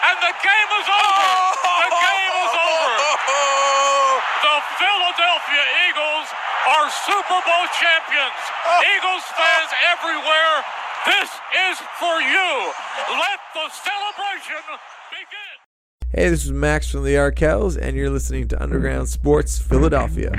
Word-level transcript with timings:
and 0.00 0.16
the 0.24 0.34
game 0.40 0.70
is 0.80 0.88
over. 0.88 1.30
The 1.60 1.90
game 1.92 2.34
is 2.40 2.54
over. 2.56 2.94
The 4.40 4.56
Philadelphia 4.80 5.64
Eagles 5.88 6.28
are 6.70 6.86
Super 7.04 7.40
Bowl 7.44 7.64
champions. 7.76 8.40
Eagles 8.96 9.24
fans 9.36 9.70
everywhere, 9.92 10.54
this 11.06 11.30
is 11.70 11.76
for 11.98 12.16
you. 12.20 12.50
Let 13.12 13.40
the 13.54 13.66
celebration 13.72 14.62
begin. 15.10 15.54
Hey, 16.12 16.28
this 16.28 16.44
is 16.44 16.52
Max 16.52 16.90
from 16.90 17.04
the 17.04 17.14
Arkells, 17.14 17.78
and 17.80 17.96
you're 17.96 18.10
listening 18.10 18.48
to 18.48 18.62
Underground 18.62 19.08
Sports 19.08 19.58
Philadelphia. 19.58 20.32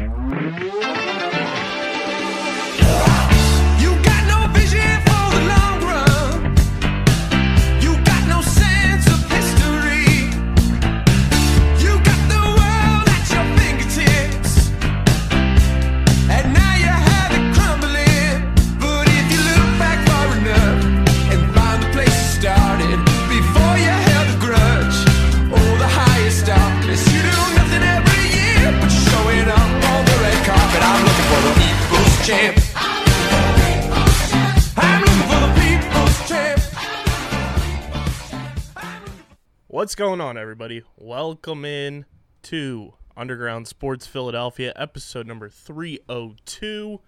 What's 39.82 39.96
going 39.96 40.22
on, 40.22 40.38
everybody? 40.38 40.84
Welcome 40.96 41.66
in 41.66 42.06
to 42.44 42.94
Underground 43.18 43.68
Sports 43.68 44.06
Philadelphia, 44.06 44.74
episode 44.76 45.26
number 45.26 45.50
302. 45.50 47.02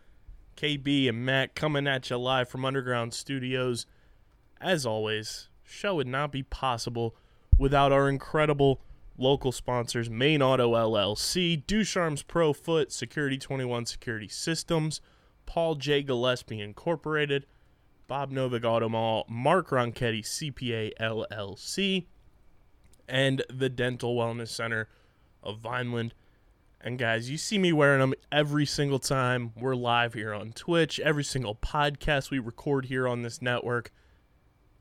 KB 0.58 1.08
and 1.08 1.24
Matt 1.24 1.54
coming 1.54 1.86
at 1.86 2.10
you 2.10 2.18
live 2.18 2.50
from 2.50 2.66
Underground 2.66 3.14
Studios. 3.14 3.86
As 4.60 4.88
always, 4.88 5.50
show 5.64 5.94
would 5.98 6.08
not 6.08 6.32
be 6.32 6.42
possible 6.42 7.16
without 7.60 7.92
our 7.92 8.10
incredible 8.10 8.82
local 9.20 9.52
sponsors, 9.52 10.10
Main 10.10 10.42
Auto 10.42 10.74
LLC, 10.74 11.64
Ducharme's 11.68 12.24
Pro 12.24 12.54
Foot, 12.54 12.92
Security 12.92 13.38
21 13.38 13.86
Security 13.86 14.28
Systems, 14.28 15.00
Paul 15.46 15.76
J. 15.76 16.02
Gillespie 16.02 16.60
Incorporated, 16.60 17.46
Bob 18.08 18.32
Novak 18.32 18.66
Auto 18.66 18.90
Mall, 18.90 19.28
Mark 19.30 19.70
Ronchetti 19.70 20.24
CPA 20.24 20.92
LLC, 21.00 22.08
and 23.08 23.44
the 23.50 23.70
Dental 23.70 24.16
Wellness 24.16 24.50
Center 24.50 24.88
of 25.42 25.60
Vineland. 25.60 26.14
And 26.82 27.00
guys, 27.00 27.30
you 27.30 27.38
see 27.38 27.58
me 27.58 27.72
wearing 27.72 28.02
them 28.02 28.14
every 28.32 28.66
single 28.66 29.00
time 29.00 29.54
we're 29.56 29.76
live 29.76 30.14
here 30.14 30.34
on 30.34 30.52
Twitch, 30.52 31.00
every 31.00 31.24
single 31.24 31.56
podcast 31.56 32.30
we 32.30 32.40
record 32.40 32.86
here 32.86 33.08
on 33.08 33.22
this 33.22 33.42
network. 33.42 33.92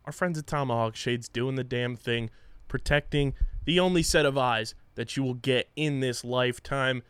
Our 0.04 0.12
friends 0.12 0.36
at 0.36 0.48
Tomahawk 0.48 0.96
Shades 0.96 1.28
doing 1.28 1.54
the 1.54 1.62
damn 1.62 1.94
thing, 1.94 2.30
protecting 2.66 3.34
the 3.64 3.78
only 3.78 4.02
set 4.02 4.26
of 4.26 4.36
eyes 4.36 4.74
that 4.96 5.16
you 5.16 5.22
will 5.22 5.34
get 5.34 5.70
in 5.76 6.00
this 6.00 6.24
lifetime. 6.24 7.02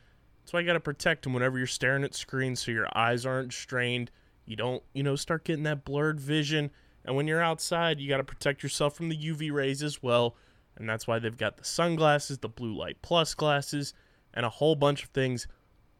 So 0.44 0.58
I 0.58 0.62
got 0.62 0.74
to 0.74 0.80
protect 0.80 1.22
them 1.22 1.32
whenever 1.32 1.56
you're 1.56 1.66
staring 1.66 2.04
at 2.04 2.14
screens 2.14 2.60
so 2.60 2.70
your 2.70 2.88
eyes 2.94 3.24
aren't 3.24 3.54
strained. 3.54 4.10
You 4.44 4.56
don't, 4.56 4.82
you 4.92 5.02
know, 5.02 5.16
start 5.16 5.44
getting 5.44 5.64
that 5.64 5.84
blurred 5.84 6.20
vision. 6.20 6.70
And 7.04 7.16
when 7.16 7.26
you're 7.26 7.42
outside, 7.42 7.98
you 7.98 8.08
got 8.08 8.18
to 8.18 8.24
protect 8.24 8.62
yourself 8.62 8.94
from 8.94 9.08
the 9.08 9.16
UV 9.16 9.50
rays 9.52 9.82
as 9.82 10.02
well. 10.02 10.36
And 10.82 10.88
that's 10.88 11.06
why 11.06 11.20
they've 11.20 11.36
got 11.36 11.58
the 11.58 11.64
sunglasses, 11.64 12.38
the 12.38 12.48
blue 12.48 12.76
light 12.76 12.96
plus 13.02 13.34
glasses, 13.34 13.94
and 14.34 14.44
a 14.44 14.48
whole 14.48 14.74
bunch 14.74 15.04
of 15.04 15.10
things 15.10 15.46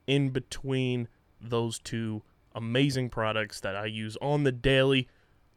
in 0.08 0.30
between 0.30 1.06
those 1.40 1.78
two 1.78 2.22
amazing 2.52 3.08
products 3.08 3.60
that 3.60 3.76
I 3.76 3.86
use 3.86 4.16
on 4.20 4.42
the 4.42 4.50
daily. 4.50 5.06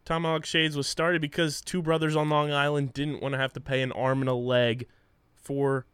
Tomahawk 0.05 0.45
Shades 0.45 0.77
was 0.77 0.85
started 0.85 1.23
because 1.23 1.59
two 1.59 1.81
brothers 1.81 2.15
on 2.15 2.29
Long 2.29 2.51
Island 2.51 2.93
didn't 2.93 3.19
want 3.19 3.33
to 3.33 3.39
have 3.39 3.51
to 3.53 3.59
pay 3.59 3.81
an 3.81 3.91
arm 3.93 4.21
and 4.21 4.29
a 4.29 4.35
leg 4.35 4.85
for, 5.33 5.87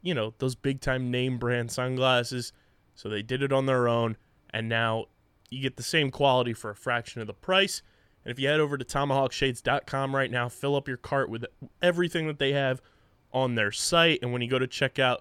you 0.00 0.14
know, 0.14 0.32
those 0.38 0.54
big 0.54 0.80
time 0.80 1.10
name 1.10 1.36
brand 1.36 1.70
sunglasses. 1.70 2.54
So 2.94 3.10
they 3.10 3.20
did 3.20 3.42
it 3.42 3.52
on 3.52 3.66
their 3.66 3.86
own, 3.86 4.16
and 4.48 4.66
now 4.66 5.08
you 5.50 5.60
get 5.60 5.76
the 5.76 5.82
same 5.82 6.10
quality 6.10 6.54
for 6.54 6.70
a 6.70 6.74
fraction 6.74 7.20
of 7.20 7.26
the 7.26 7.34
price. 7.34 7.82
And 8.28 8.36
if 8.36 8.38
you 8.38 8.48
head 8.48 8.60
over 8.60 8.76
to 8.76 8.84
tomahawkshades.com 8.84 10.14
right 10.14 10.30
now, 10.30 10.50
fill 10.50 10.76
up 10.76 10.86
your 10.86 10.98
cart 10.98 11.30
with 11.30 11.46
everything 11.80 12.26
that 12.26 12.38
they 12.38 12.52
have 12.52 12.82
on 13.32 13.54
their 13.54 13.72
site. 13.72 14.18
And 14.20 14.34
when 14.34 14.42
you 14.42 14.50
go 14.50 14.58
to 14.58 14.66
checkout, 14.66 15.20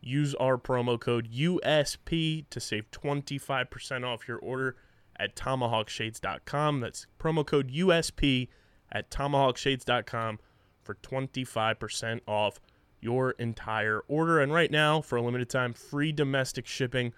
use 0.00 0.34
our 0.34 0.58
promo 0.58 0.98
code 0.98 1.30
USP 1.30 2.46
to 2.50 2.58
save 2.58 2.90
25% 2.90 4.04
off 4.04 4.26
your 4.26 4.38
order 4.38 4.74
at 5.14 5.36
tomahawkshades.com. 5.36 6.80
That's 6.80 7.06
promo 7.20 7.46
code 7.46 7.70
USP 7.70 8.48
at 8.90 9.08
tomahawkshades.com 9.08 10.40
for 10.82 10.96
25% 10.96 12.20
off 12.26 12.58
your 13.00 13.30
entire 13.38 14.00
order. 14.08 14.40
And 14.40 14.52
right 14.52 14.72
now, 14.72 15.00
for 15.00 15.14
a 15.14 15.22
limited 15.22 15.48
time, 15.48 15.74
free 15.74 16.10
domestic 16.10 16.66
shipping 16.66 17.12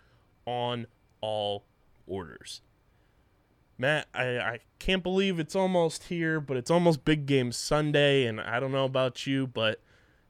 on 0.44 0.86
all 1.22 1.64
orders. 2.06 2.60
Matt, 3.80 4.08
I, 4.12 4.38
I 4.38 4.58
can't 4.78 5.02
believe 5.02 5.38
it's 5.38 5.56
almost 5.56 6.04
here, 6.04 6.38
but 6.38 6.58
it's 6.58 6.70
almost 6.70 7.02
big 7.02 7.24
game 7.24 7.50
Sunday, 7.50 8.26
and 8.26 8.38
I 8.38 8.60
don't 8.60 8.72
know 8.72 8.84
about 8.84 9.26
you, 9.26 9.46
but 9.46 9.80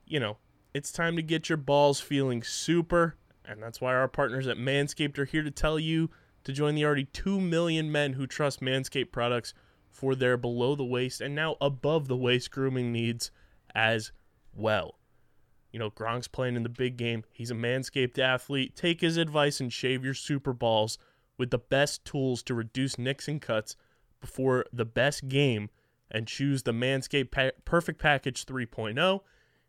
you 0.06 0.20
know, 0.20 0.36
it's 0.72 0.92
time 0.92 1.16
to 1.16 1.22
get 1.22 1.48
your 1.48 1.56
balls 1.56 1.98
feeling 1.98 2.44
super, 2.44 3.16
and 3.44 3.60
that's 3.60 3.80
why 3.80 3.92
our 3.92 4.06
partners 4.06 4.46
at 4.46 4.56
Manscaped 4.56 5.18
are 5.18 5.24
here 5.24 5.42
to 5.42 5.50
tell 5.50 5.80
you 5.80 6.10
to 6.44 6.52
join 6.52 6.76
the 6.76 6.84
already 6.84 7.06
2 7.06 7.40
million 7.40 7.90
men 7.90 8.12
who 8.12 8.24
trust 8.24 8.60
Manscaped 8.60 9.10
products 9.10 9.52
for 9.88 10.14
their 10.14 10.36
below 10.36 10.76
the 10.76 10.84
waist 10.84 11.20
and 11.20 11.34
now 11.34 11.56
above 11.60 12.06
the 12.06 12.16
waist 12.16 12.52
grooming 12.52 12.92
needs 12.92 13.32
as 13.74 14.12
well. 14.54 15.00
You 15.72 15.80
know, 15.80 15.90
Gronk's 15.90 16.28
playing 16.28 16.54
in 16.54 16.62
the 16.62 16.68
big 16.68 16.96
game. 16.96 17.24
He's 17.32 17.50
a 17.50 17.54
Manscaped 17.54 18.18
athlete. 18.20 18.76
Take 18.76 19.00
his 19.00 19.16
advice 19.16 19.58
and 19.58 19.72
shave 19.72 20.04
your 20.04 20.14
super 20.14 20.52
balls 20.52 20.98
with 21.40 21.50
the 21.50 21.58
best 21.58 22.04
tools 22.04 22.42
to 22.42 22.52
reduce 22.52 22.98
nicks 22.98 23.26
and 23.26 23.40
cuts 23.40 23.74
before 24.20 24.66
the 24.74 24.84
best 24.84 25.26
game 25.26 25.70
and 26.10 26.26
choose 26.26 26.64
the 26.64 26.72
Manscaped 26.72 27.30
pa- 27.30 27.58
Perfect 27.64 27.98
Package 27.98 28.44
3.0. 28.44 29.20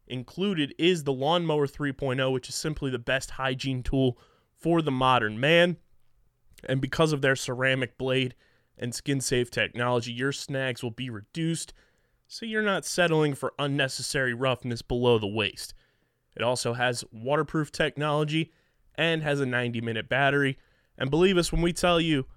Included 0.05 0.75
is 0.77 1.05
the 1.05 1.13
Lawnmower 1.13 1.67
3.0, 1.67 2.33
which 2.33 2.49
is 2.49 2.55
simply 2.55 2.91
the 2.91 2.99
best 2.99 3.31
hygiene 3.31 3.83
tool 3.83 4.17
for 4.53 4.81
the 4.81 4.91
modern 4.91 5.39
man. 5.39 5.77
And 6.65 6.81
because 6.81 7.13
of 7.13 7.21
their 7.21 7.37
ceramic 7.37 7.97
blade 7.97 8.35
and 8.77 8.93
skin 8.93 9.21
safe 9.21 9.49
technology, 9.49 10.11
your 10.11 10.33
snags 10.33 10.83
will 10.83 10.91
be 10.91 11.09
reduced 11.09 11.73
so 12.27 12.45
you're 12.45 12.61
not 12.61 12.83
settling 12.83 13.33
for 13.33 13.53
unnecessary 13.57 14.33
roughness 14.33 14.81
below 14.81 15.17
the 15.17 15.25
waist. 15.25 15.73
It 16.35 16.41
also 16.41 16.73
has 16.73 17.05
waterproof 17.13 17.71
technology 17.71 18.51
and 18.95 19.23
has 19.23 19.39
a 19.39 19.45
90 19.45 19.79
minute 19.79 20.09
battery. 20.09 20.57
And 21.01 21.09
believe 21.09 21.35
us 21.35 21.51
when 21.51 21.63
we 21.63 21.73
tell 21.73 22.00
you 22.00 22.28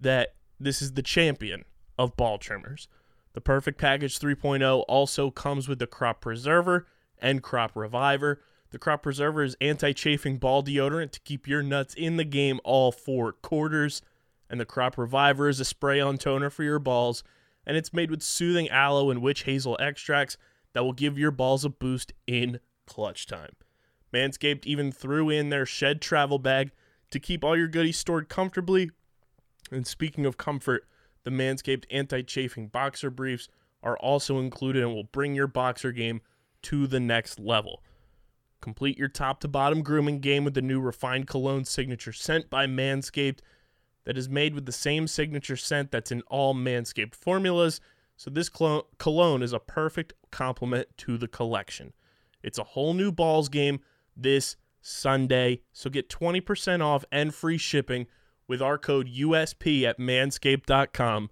that 0.00 0.34
this 0.58 0.82
is 0.82 0.94
the 0.94 1.04
champion 1.04 1.64
of 1.96 2.16
ball 2.16 2.36
trimmers. 2.36 2.88
The 3.32 3.40
Perfect 3.40 3.78
Package 3.78 4.18
3.0 4.18 4.84
also 4.88 5.30
comes 5.30 5.68
with 5.68 5.78
the 5.78 5.86
Crop 5.86 6.20
Preserver 6.20 6.88
and 7.18 7.44
Crop 7.44 7.76
Reviver. 7.76 8.40
The 8.70 8.78
Crop 8.80 9.04
Preserver 9.04 9.44
is 9.44 9.56
anti 9.60 9.92
chafing 9.92 10.38
ball 10.38 10.64
deodorant 10.64 11.12
to 11.12 11.20
keep 11.20 11.46
your 11.46 11.62
nuts 11.62 11.94
in 11.94 12.16
the 12.16 12.24
game 12.24 12.58
all 12.64 12.90
four 12.90 13.34
quarters. 13.34 14.02
And 14.50 14.58
the 14.58 14.66
Crop 14.66 14.98
Reviver 14.98 15.48
is 15.48 15.60
a 15.60 15.64
spray 15.64 16.00
on 16.00 16.18
toner 16.18 16.50
for 16.50 16.64
your 16.64 16.80
balls. 16.80 17.22
And 17.64 17.76
it's 17.76 17.92
made 17.92 18.10
with 18.10 18.22
soothing 18.24 18.68
aloe 18.68 19.10
and 19.10 19.22
witch 19.22 19.44
hazel 19.44 19.76
extracts 19.78 20.36
that 20.72 20.82
will 20.82 20.92
give 20.92 21.20
your 21.20 21.30
balls 21.30 21.64
a 21.64 21.68
boost 21.68 22.12
in 22.26 22.58
clutch 22.84 23.26
time. 23.26 23.52
Manscaped 24.12 24.66
even 24.66 24.90
threw 24.90 25.30
in 25.30 25.50
their 25.50 25.64
shed 25.64 26.02
travel 26.02 26.40
bag 26.40 26.72
to 27.10 27.20
keep 27.20 27.44
all 27.44 27.56
your 27.56 27.68
goodies 27.68 27.98
stored 27.98 28.28
comfortably. 28.28 28.90
And 29.70 29.86
speaking 29.86 30.26
of 30.26 30.36
comfort, 30.36 30.86
the 31.24 31.30
Manscaped 31.30 31.84
anti 31.90 32.22
chafing 32.22 32.68
boxer 32.68 33.10
briefs 33.10 33.48
are 33.82 33.98
also 33.98 34.38
included 34.38 34.82
and 34.82 34.94
will 34.94 35.04
bring 35.04 35.34
your 35.34 35.46
boxer 35.46 35.92
game 35.92 36.20
to 36.62 36.86
the 36.86 37.00
next 37.00 37.38
level. 37.38 37.82
Complete 38.60 38.98
your 38.98 39.08
top 39.08 39.40
to 39.40 39.48
bottom 39.48 39.82
grooming 39.82 40.20
game 40.20 40.44
with 40.44 40.54
the 40.54 40.62
new 40.62 40.80
refined 40.80 41.26
cologne 41.26 41.64
signature 41.64 42.12
scent 42.12 42.50
by 42.50 42.66
Manscaped 42.66 43.38
that 44.04 44.18
is 44.18 44.28
made 44.28 44.54
with 44.54 44.66
the 44.66 44.72
same 44.72 45.06
signature 45.06 45.56
scent 45.56 45.90
that's 45.90 46.10
in 46.10 46.22
all 46.22 46.54
Manscaped 46.54 47.14
formulas. 47.14 47.80
So 48.16 48.30
this 48.30 48.48
cologne 48.48 49.42
is 49.42 49.52
a 49.52 49.60
perfect 49.60 50.14
complement 50.32 50.88
to 50.98 51.16
the 51.18 51.28
collection. 51.28 51.92
It's 52.42 52.58
a 52.58 52.64
whole 52.64 52.94
new 52.94 53.12
balls 53.12 53.48
game 53.48 53.80
this 54.16 54.56
Sunday. 54.88 55.62
So 55.72 55.90
get 55.90 56.08
20% 56.08 56.82
off 56.82 57.04
and 57.12 57.34
free 57.34 57.58
shipping 57.58 58.06
with 58.46 58.62
our 58.62 58.78
code 58.78 59.08
USP 59.08 59.84
at 59.84 59.98
manscaped.com. 59.98 61.30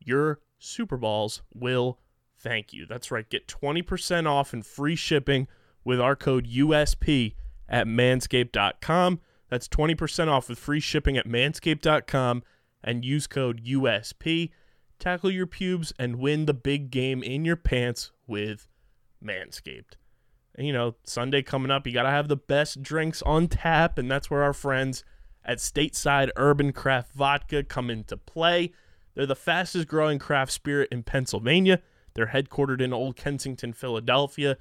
Your 0.00 0.40
Super 0.58 0.96
Balls 0.96 1.42
will 1.52 1.98
thank 2.38 2.72
you. 2.72 2.86
That's 2.86 3.10
right. 3.10 3.28
Get 3.28 3.48
20% 3.48 4.26
off 4.26 4.52
and 4.52 4.64
free 4.64 4.96
shipping 4.96 5.48
with 5.84 6.00
our 6.00 6.16
code 6.16 6.46
USP 6.46 7.34
at 7.68 7.86
manscaped.com. 7.86 9.20
That's 9.50 9.68
20% 9.68 10.28
off 10.28 10.48
with 10.48 10.58
free 10.58 10.80
shipping 10.80 11.16
at 11.16 11.26
manscaped.com 11.26 12.42
and 12.82 13.04
use 13.04 13.26
code 13.26 13.64
USP. 13.64 14.50
Tackle 14.98 15.30
your 15.30 15.46
pubes 15.46 15.92
and 15.98 16.16
win 16.16 16.46
the 16.46 16.54
big 16.54 16.90
game 16.90 17.22
in 17.22 17.44
your 17.44 17.56
pants 17.56 18.10
with 18.26 18.68
Manscaped. 19.22 19.96
You 20.56 20.72
know, 20.72 20.94
Sunday 21.04 21.42
coming 21.42 21.70
up, 21.70 21.86
you 21.86 21.92
got 21.92 22.04
to 22.04 22.10
have 22.10 22.28
the 22.28 22.36
best 22.36 22.82
drinks 22.82 23.22
on 23.22 23.48
tap, 23.48 23.98
and 23.98 24.10
that's 24.10 24.30
where 24.30 24.42
our 24.42 24.52
friends 24.52 25.02
at 25.44 25.58
Stateside 25.58 26.30
Urban 26.36 26.72
Craft 26.72 27.12
Vodka 27.12 27.64
come 27.64 27.90
into 27.90 28.16
play. 28.16 28.72
They're 29.14 29.26
the 29.26 29.36
fastest 29.36 29.88
growing 29.88 30.18
craft 30.18 30.52
spirit 30.52 30.88
in 30.92 31.02
Pennsylvania. 31.02 31.80
They're 32.14 32.28
headquartered 32.28 32.80
in 32.80 32.92
Old 32.92 33.16
Kensington, 33.16 33.72
Philadelphia. 33.72 34.56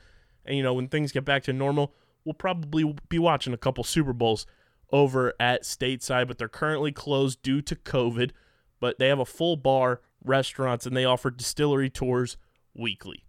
And, 0.46 0.58
you 0.58 0.64
know, 0.64 0.74
when 0.74 0.88
things 0.88 1.12
get 1.12 1.26
back 1.26 1.44
to 1.44 1.54
normal, 1.54 1.94
we'll 2.26 2.34
probably 2.34 2.96
be 3.10 3.20
watching 3.20 3.54
a 3.54 3.58
couple 3.58 3.84
Super 3.84 4.14
Bowls 4.14 4.46
over 4.92 5.34
at 5.40 5.64
Stateside, 5.64 6.28
but 6.28 6.38
they're 6.38 6.48
currently 6.48 6.92
closed 6.92 7.42
due 7.42 7.62
to 7.62 7.76
COVID. 7.76 8.32
But 8.80 9.00
they 9.00 9.08
have 9.08 9.20
a 9.20 9.26
full 9.26 9.56
bar, 9.58 10.02
restaurants, 10.24 10.86
and 10.86 10.98
they 10.98 11.06
offer 11.06 11.32
distillery 11.32 11.90
tours 11.90 12.38
weekly. 12.74 13.26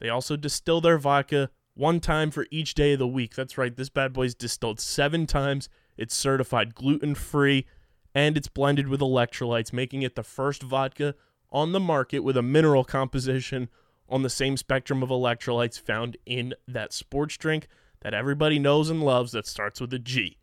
They 0.00 0.08
also 0.08 0.36
distill 0.36 0.80
their 0.80 0.98
vodka 0.98 1.50
one 1.74 2.00
time 2.00 2.30
for 2.30 2.46
each 2.50 2.74
day 2.74 2.94
of 2.94 2.98
the 2.98 3.06
week. 3.06 3.34
That's 3.34 3.58
right, 3.58 3.74
this 3.74 3.88
bad 3.88 4.12
boy's 4.12 4.34
distilled 4.34 4.80
seven 4.80 5.26
times. 5.26 5.68
It's 5.96 6.14
certified 6.14 6.74
gluten 6.74 7.14
free 7.14 7.66
and 8.14 8.36
it's 8.36 8.48
blended 8.48 8.88
with 8.88 9.00
electrolytes, 9.00 9.72
making 9.72 10.02
it 10.02 10.14
the 10.14 10.22
first 10.22 10.62
vodka 10.62 11.14
on 11.50 11.72
the 11.72 11.80
market 11.80 12.20
with 12.20 12.36
a 12.36 12.42
mineral 12.42 12.84
composition 12.84 13.68
on 14.08 14.22
the 14.22 14.30
same 14.30 14.56
spectrum 14.56 15.02
of 15.02 15.08
electrolytes 15.08 15.80
found 15.80 16.16
in 16.24 16.54
that 16.68 16.92
sports 16.92 17.36
drink 17.36 17.66
that 18.02 18.14
everybody 18.14 18.58
knows 18.58 18.90
and 18.90 19.02
loves 19.02 19.32
that 19.32 19.46
starts 19.46 19.80
with 19.80 19.92
a 19.94 19.98
G. 19.98 20.38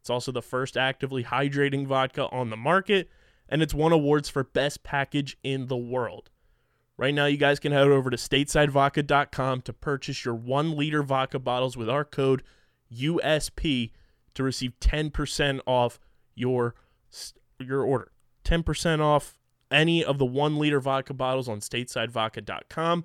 It's 0.00 0.10
also 0.10 0.30
the 0.30 0.42
first 0.42 0.76
actively 0.76 1.24
hydrating 1.24 1.86
vodka 1.86 2.28
on 2.28 2.50
the 2.50 2.56
market, 2.56 3.08
and 3.48 3.62
it's 3.62 3.74
won 3.74 3.92
awards 3.92 4.28
for 4.28 4.44
best 4.44 4.82
package 4.82 5.36
in 5.42 5.66
the 5.66 5.76
world. 5.76 6.30
Right 6.98 7.14
now, 7.14 7.26
you 7.26 7.36
guys 7.36 7.60
can 7.60 7.70
head 7.70 7.86
over 7.86 8.10
to 8.10 8.16
statesidevodka.com 8.16 9.62
to 9.62 9.72
purchase 9.72 10.24
your 10.24 10.34
one 10.34 10.76
liter 10.76 11.04
vodka 11.04 11.38
bottles 11.38 11.76
with 11.76 11.88
our 11.88 12.04
code 12.04 12.42
USP 12.92 13.92
to 14.34 14.42
receive 14.42 14.72
10% 14.80 15.60
off 15.64 16.00
your 16.34 16.74
your 17.60 17.82
order. 17.82 18.10
10% 18.44 19.00
off 19.00 19.38
any 19.70 20.04
of 20.04 20.18
the 20.18 20.26
one 20.26 20.58
liter 20.58 20.80
vodka 20.80 21.14
bottles 21.14 21.48
on 21.48 21.60
statesidevodka.com. 21.60 23.04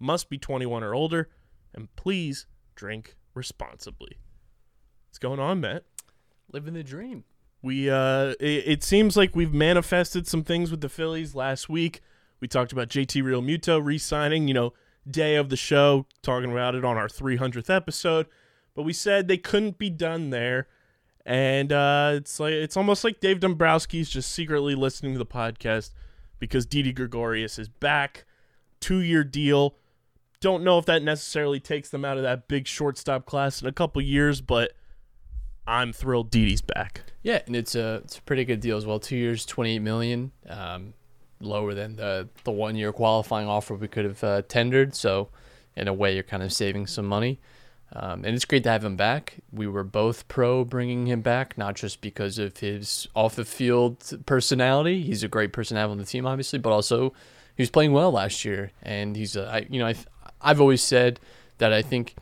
Must 0.00 0.28
be 0.28 0.38
21 0.38 0.82
or 0.82 0.94
older, 0.94 1.28
and 1.72 1.94
please 1.94 2.46
drink 2.74 3.16
responsibly. 3.34 4.18
What's 5.08 5.18
going 5.18 5.40
on, 5.40 5.60
Matt? 5.60 5.84
Living 6.52 6.74
the 6.74 6.82
dream. 6.82 7.24
We 7.62 7.88
uh, 7.88 8.34
it, 8.40 8.64
it 8.66 8.84
seems 8.84 9.16
like 9.16 9.36
we've 9.36 9.54
manifested 9.54 10.26
some 10.26 10.42
things 10.42 10.70
with 10.72 10.80
the 10.80 10.88
Phillies 10.88 11.34
last 11.36 11.68
week. 11.68 12.00
We 12.40 12.48
talked 12.48 12.72
about 12.72 12.88
JT 12.88 13.22
Realmuto 13.22 13.84
re-signing, 13.84 14.48
you 14.48 14.54
know, 14.54 14.72
day 15.10 15.36
of 15.36 15.48
the 15.48 15.56
show, 15.56 16.06
talking 16.22 16.52
about 16.52 16.74
it 16.74 16.84
on 16.84 16.96
our 16.96 17.08
300th 17.08 17.74
episode. 17.74 18.26
But 18.74 18.82
we 18.82 18.92
said 18.92 19.26
they 19.26 19.38
couldn't 19.38 19.78
be 19.78 19.90
done 19.90 20.30
there, 20.30 20.68
and 21.26 21.72
uh, 21.72 22.12
it's 22.14 22.38
like 22.38 22.52
it's 22.52 22.76
almost 22.76 23.02
like 23.02 23.18
Dave 23.20 23.40
Dombrowski's 23.40 24.08
just 24.08 24.30
secretly 24.30 24.74
listening 24.76 25.14
to 25.14 25.18
the 25.18 25.26
podcast 25.26 25.90
because 26.38 26.64
Didi 26.64 26.92
Gregorius 26.92 27.58
is 27.58 27.68
back, 27.68 28.24
two-year 28.80 29.24
deal. 29.24 29.74
Don't 30.40 30.62
know 30.62 30.78
if 30.78 30.86
that 30.86 31.02
necessarily 31.02 31.58
takes 31.58 31.90
them 31.90 32.04
out 32.04 32.16
of 32.16 32.22
that 32.22 32.46
big 32.46 32.68
shortstop 32.68 33.26
class 33.26 33.60
in 33.60 33.66
a 33.66 33.72
couple 33.72 34.00
years, 34.00 34.40
but 34.40 34.72
I'm 35.66 35.92
thrilled 35.92 36.30
Didi's 36.30 36.62
back. 36.62 37.02
Yeah, 37.22 37.42
and 37.46 37.56
it's 37.56 37.74
a 37.74 38.00
it's 38.04 38.18
a 38.18 38.22
pretty 38.22 38.44
good 38.44 38.60
deal 38.60 38.76
as 38.76 38.86
well. 38.86 39.00
Two 39.00 39.16
years, 39.16 39.44
twenty 39.44 39.74
eight 39.74 39.80
million, 39.80 40.30
um, 40.48 40.94
lower 41.40 41.74
than 41.74 41.96
the 41.96 42.28
the 42.44 42.50
one 42.50 42.76
year 42.76 42.92
qualifying 42.92 43.48
offer 43.48 43.74
we 43.74 43.88
could 43.88 44.04
have 44.04 44.24
uh, 44.24 44.42
tendered. 44.48 44.94
So, 44.94 45.28
in 45.76 45.88
a 45.88 45.94
way, 45.94 46.14
you're 46.14 46.22
kind 46.22 46.42
of 46.42 46.52
saving 46.52 46.86
some 46.86 47.06
money. 47.06 47.38
Um, 47.92 48.24
and 48.24 48.36
it's 48.36 48.44
great 48.44 48.64
to 48.64 48.70
have 48.70 48.84
him 48.84 48.96
back. 48.96 49.36
We 49.50 49.66
were 49.66 49.84
both 49.84 50.28
pro 50.28 50.64
bringing 50.64 51.06
him 51.06 51.22
back, 51.22 51.56
not 51.56 51.74
just 51.74 52.00
because 52.00 52.38
of 52.38 52.58
his 52.58 53.08
off 53.14 53.34
the 53.34 53.46
field 53.46 54.24
personality. 54.26 55.02
He's 55.02 55.22
a 55.22 55.28
great 55.28 55.52
person 55.52 55.76
to 55.76 55.80
have 55.80 55.90
on 55.90 55.98
the 55.98 56.04
team, 56.04 56.26
obviously, 56.26 56.58
but 56.58 56.70
also 56.70 57.14
he 57.56 57.62
was 57.62 57.70
playing 57.70 57.92
well 57.92 58.12
last 58.12 58.44
year. 58.44 58.72
And 58.82 59.16
he's, 59.16 59.36
a, 59.36 59.46
I, 59.46 59.66
you 59.70 59.78
know, 59.78 59.86
I've, 59.86 60.06
I've 60.42 60.60
always 60.60 60.82
said 60.82 61.18
that 61.58 61.72
I 61.72 61.80
think 61.80 62.14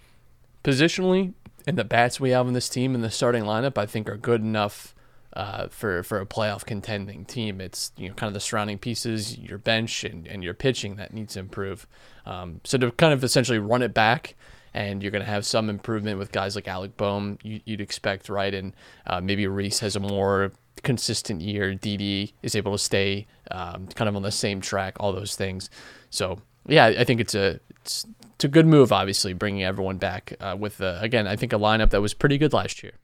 positionally 0.62 1.34
and 1.66 1.76
the 1.76 1.84
bats 1.84 2.20
we 2.20 2.30
have 2.30 2.46
on 2.46 2.52
this 2.52 2.68
team 2.68 2.94
in 2.94 3.00
the 3.00 3.10
starting 3.10 3.42
lineup, 3.42 3.76
I 3.76 3.86
think 3.86 4.08
are 4.08 4.16
good 4.16 4.42
enough 4.42 4.94
uh, 5.36 5.68
for 5.68 6.02
for 6.02 6.18
a 6.20 6.26
playoff 6.26 6.64
contending 6.64 7.24
team. 7.24 7.60
It's 7.60 7.92
you 7.96 8.08
know 8.08 8.14
kind 8.14 8.28
of 8.28 8.34
the 8.34 8.40
surrounding 8.40 8.78
pieces, 8.78 9.38
your 9.38 9.58
bench 9.58 10.02
and, 10.02 10.26
and 10.26 10.42
your 10.42 10.54
pitching 10.54 10.96
that 10.96 11.12
needs 11.12 11.34
to 11.34 11.40
improve. 11.40 11.86
Um, 12.24 12.62
so 12.64 12.78
to 12.78 12.90
kind 12.90 13.12
of 13.12 13.22
essentially 13.22 13.58
run 13.58 13.82
it 13.82 13.92
back, 13.92 14.34
and 14.72 15.02
you're 15.02 15.12
going 15.12 15.24
to 15.24 15.30
have 15.30 15.44
some 15.44 15.68
improvement 15.68 16.18
with 16.18 16.32
guys 16.32 16.56
like 16.56 16.66
Alec 16.66 16.96
Bohm. 16.96 17.38
You, 17.42 17.60
you'd 17.66 17.82
expect, 17.82 18.30
right? 18.30 18.52
And 18.52 18.74
uh, 19.06 19.20
maybe 19.20 19.46
Rhys 19.46 19.80
has 19.80 19.94
a 19.94 20.00
more 20.00 20.52
consistent 20.82 21.42
year. 21.42 21.74
Didi 21.74 22.34
is 22.42 22.56
able 22.56 22.72
to 22.72 22.78
stay 22.78 23.26
um, 23.50 23.88
kind 23.88 24.08
of 24.08 24.16
on 24.16 24.22
the 24.22 24.32
same 24.32 24.62
track. 24.62 24.96
All 25.00 25.12
those 25.12 25.36
things. 25.36 25.68
So 26.08 26.40
yeah, 26.66 26.86
I 26.86 27.04
think 27.04 27.20
it's 27.20 27.34
a 27.34 27.60
it's, 27.82 28.06
it's 28.34 28.44
a 28.44 28.48
good 28.48 28.66
move. 28.66 28.90
Obviously, 28.90 29.34
bringing 29.34 29.64
everyone 29.64 29.98
back 29.98 30.32
uh, 30.40 30.56
with 30.58 30.80
uh, 30.80 30.98
again, 31.02 31.26
I 31.26 31.36
think 31.36 31.52
a 31.52 31.56
lineup 31.56 31.90
that 31.90 32.00
was 32.00 32.14
pretty 32.14 32.38
good 32.38 32.54
last 32.54 32.82
year. 32.82 32.94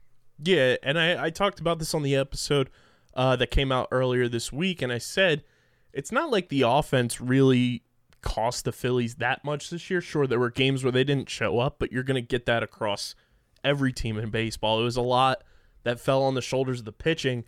Yeah, 0.45 0.77
and 0.83 0.99
I, 0.99 1.27
I 1.27 1.31
talked 1.31 1.61
about 1.61 1.79
this 1.79 1.95
on 1.95 2.03
the 2.03 2.17
episode 2.17 2.69
uh, 3.15 3.37
that 3.37 3.51
came 3.51 3.71
out 3.71 3.89
earlier 3.93 4.29
this 4.29 4.53
week, 4.53 4.83
and 4.83 4.93
I 4.93 4.99
said 4.99 5.45
it's 5.93 6.11
not 6.11 6.31
like 6.31 6.49
the 6.49 6.63
offense 6.63 7.21
really 7.21 7.83
cost 8.23 8.65
the 8.65 8.73
Phillies 8.73 9.17
that 9.17 9.45
much 9.45 9.71
this 9.71 9.89
year. 9.91 10.01
Sure, 10.01 10.27
there 10.27 10.41
were 10.41 10.51
games 10.51 10.83
where 10.83 10.93
they 10.93 11.05
didn't 11.05 11.29
show 11.29 11.59
up, 11.59 11.77
but 11.79 11.93
you're 11.93 12.03
going 12.03 12.21
to 12.23 12.27
get 12.27 12.47
that 12.47 12.63
across 12.63 13.15
every 13.63 13.93
team 13.93 14.19
in 14.19 14.31
baseball. 14.31 14.81
It 14.81 14.85
was 14.85 14.97
a 14.97 15.03
lot 15.03 15.45
that 15.85 16.01
fell 16.01 16.23
on 16.23 16.35
the 16.35 16.43
shoulders 16.43 16.81
of 16.81 16.87
the 16.87 16.93
pitching, 16.93 17.45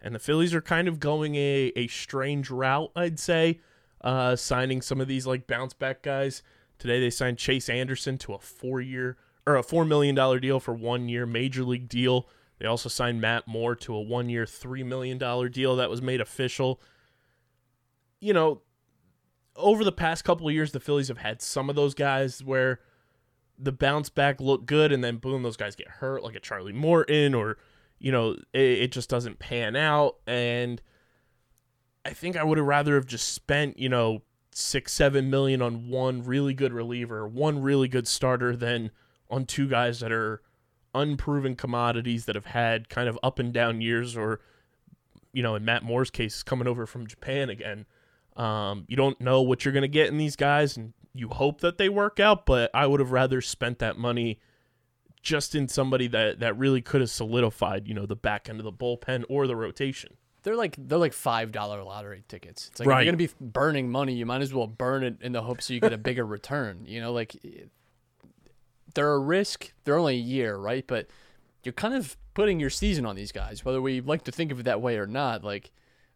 and 0.00 0.14
the 0.14 0.18
Phillies 0.18 0.54
are 0.54 0.62
kind 0.62 0.88
of 0.88 0.98
going 0.98 1.36
a, 1.36 1.72
a 1.76 1.86
strange 1.86 2.50
route, 2.50 2.90
I'd 2.96 3.20
say, 3.20 3.60
uh, 4.00 4.34
signing 4.34 4.82
some 4.82 5.00
of 5.00 5.06
these 5.06 5.26
like 5.26 5.46
bounce 5.46 5.74
back 5.74 6.02
guys. 6.02 6.42
Today 6.78 6.98
they 6.98 7.10
signed 7.10 7.38
Chase 7.38 7.68
Anderson 7.68 8.18
to 8.18 8.34
a 8.34 8.38
four 8.38 8.80
year 8.80 9.16
or 9.46 9.56
a 9.56 9.62
four 9.62 9.84
million 9.84 10.14
dollar 10.14 10.38
deal 10.38 10.60
for 10.60 10.74
one 10.74 11.08
year, 11.08 11.26
major 11.26 11.64
league 11.64 11.88
deal. 11.88 12.28
They 12.58 12.66
also 12.66 12.88
signed 12.88 13.20
Matt 13.20 13.48
Moore 13.48 13.74
to 13.76 13.94
a 13.94 14.00
one 14.00 14.28
year, 14.28 14.46
three 14.46 14.82
million 14.82 15.18
dollar 15.18 15.48
deal 15.48 15.76
that 15.76 15.90
was 15.90 16.00
made 16.02 16.20
official. 16.20 16.80
You 18.20 18.32
know, 18.32 18.62
over 19.56 19.84
the 19.84 19.92
past 19.92 20.24
couple 20.24 20.48
of 20.48 20.54
years, 20.54 20.72
the 20.72 20.80
Phillies 20.80 21.08
have 21.08 21.18
had 21.18 21.42
some 21.42 21.68
of 21.68 21.76
those 21.76 21.94
guys 21.94 22.42
where 22.42 22.80
the 23.58 23.72
bounce 23.72 24.08
back 24.08 24.40
looked 24.40 24.66
good, 24.66 24.92
and 24.92 25.02
then 25.02 25.16
boom, 25.16 25.42
those 25.42 25.56
guys 25.56 25.76
get 25.76 25.88
hurt, 25.88 26.22
like 26.22 26.34
a 26.36 26.40
Charlie 26.40 26.72
Morton, 26.72 27.34
or 27.34 27.58
you 27.98 28.10
know, 28.10 28.32
it, 28.52 28.60
it 28.60 28.92
just 28.92 29.08
doesn't 29.08 29.38
pan 29.38 29.76
out. 29.76 30.16
And 30.26 30.82
I 32.04 32.10
think 32.10 32.36
I 32.36 32.44
would 32.44 32.58
have 32.58 32.66
rather 32.66 32.96
have 32.96 33.06
just 33.06 33.32
spent, 33.32 33.78
you 33.78 33.88
know, 33.88 34.22
six, 34.50 34.92
seven 34.92 35.30
million 35.30 35.62
on 35.62 35.88
one 35.88 36.22
really 36.22 36.54
good 36.54 36.72
reliever, 36.72 37.26
one 37.26 37.62
really 37.62 37.88
good 37.88 38.08
starter, 38.08 38.56
than 38.56 38.90
on 39.32 39.46
two 39.46 39.66
guys 39.68 39.98
that 40.00 40.12
are 40.12 40.42
unproven 40.94 41.56
commodities 41.56 42.26
that 42.26 42.34
have 42.34 42.46
had 42.46 42.88
kind 42.88 43.08
of 43.08 43.18
up 43.22 43.38
and 43.38 43.52
down 43.52 43.80
years, 43.80 44.16
or 44.16 44.40
you 45.32 45.42
know, 45.42 45.54
in 45.54 45.64
Matt 45.64 45.82
Moore's 45.82 46.10
case, 46.10 46.42
coming 46.42 46.68
over 46.68 46.86
from 46.86 47.06
Japan 47.06 47.48
again. 47.50 47.86
Um, 48.36 48.84
you 48.88 48.96
don't 48.96 49.20
know 49.20 49.42
what 49.42 49.64
you're 49.64 49.72
going 49.72 49.82
to 49.82 49.88
get 49.88 50.08
in 50.08 50.18
these 50.18 50.36
guys, 50.36 50.76
and 50.76 50.92
you 51.14 51.28
hope 51.28 51.60
that 51.62 51.78
they 51.78 51.88
work 51.88 52.20
out. 52.20 52.46
But 52.46 52.70
I 52.74 52.86
would 52.86 53.00
have 53.00 53.10
rather 53.12 53.40
spent 53.40 53.78
that 53.80 53.96
money 53.98 54.38
just 55.22 55.54
in 55.54 55.68
somebody 55.68 56.08
that 56.08 56.40
that 56.40 56.56
really 56.58 56.82
could 56.82 57.00
have 57.00 57.10
solidified, 57.10 57.88
you 57.88 57.94
know, 57.94 58.06
the 58.06 58.16
back 58.16 58.48
end 58.48 58.58
of 58.60 58.64
the 58.64 58.72
bullpen 58.72 59.24
or 59.28 59.46
the 59.46 59.56
rotation. 59.56 60.14
They're 60.42 60.56
like 60.56 60.74
they're 60.76 60.98
like 60.98 61.12
five 61.12 61.52
dollar 61.52 61.82
lottery 61.84 62.24
tickets. 62.28 62.68
It's 62.68 62.80
like 62.80 62.86
if 62.86 62.90
Right. 62.90 63.04
you're 63.06 63.12
gonna 63.12 63.28
be 63.28 63.30
burning 63.40 63.90
money, 63.90 64.14
you 64.14 64.26
might 64.26 64.42
as 64.42 64.52
well 64.52 64.66
burn 64.66 65.04
it 65.04 65.16
in 65.20 65.32
the 65.32 65.42
hopes 65.42 65.68
that 65.68 65.74
you 65.74 65.80
get 65.80 65.92
a 65.92 65.98
bigger 65.98 66.26
return. 66.26 66.84
You 66.84 67.00
know, 67.00 67.12
like 67.12 67.36
they're 68.94 69.12
a 69.12 69.18
risk. 69.18 69.72
They're 69.84 69.98
only 69.98 70.14
a 70.14 70.20
year, 70.20 70.56
right? 70.56 70.86
But 70.86 71.08
you're 71.64 71.72
kind 71.72 71.94
of 71.94 72.16
putting 72.34 72.60
your 72.60 72.70
season 72.70 73.06
on 73.06 73.16
these 73.16 73.32
guys, 73.32 73.64
whether 73.64 73.80
we 73.80 74.00
like 74.00 74.24
to 74.24 74.32
think 74.32 74.52
of 74.52 74.60
it 74.60 74.64
that 74.64 74.80
way 74.80 74.96
or 74.96 75.06
not. 75.06 75.44
Like 75.44 75.70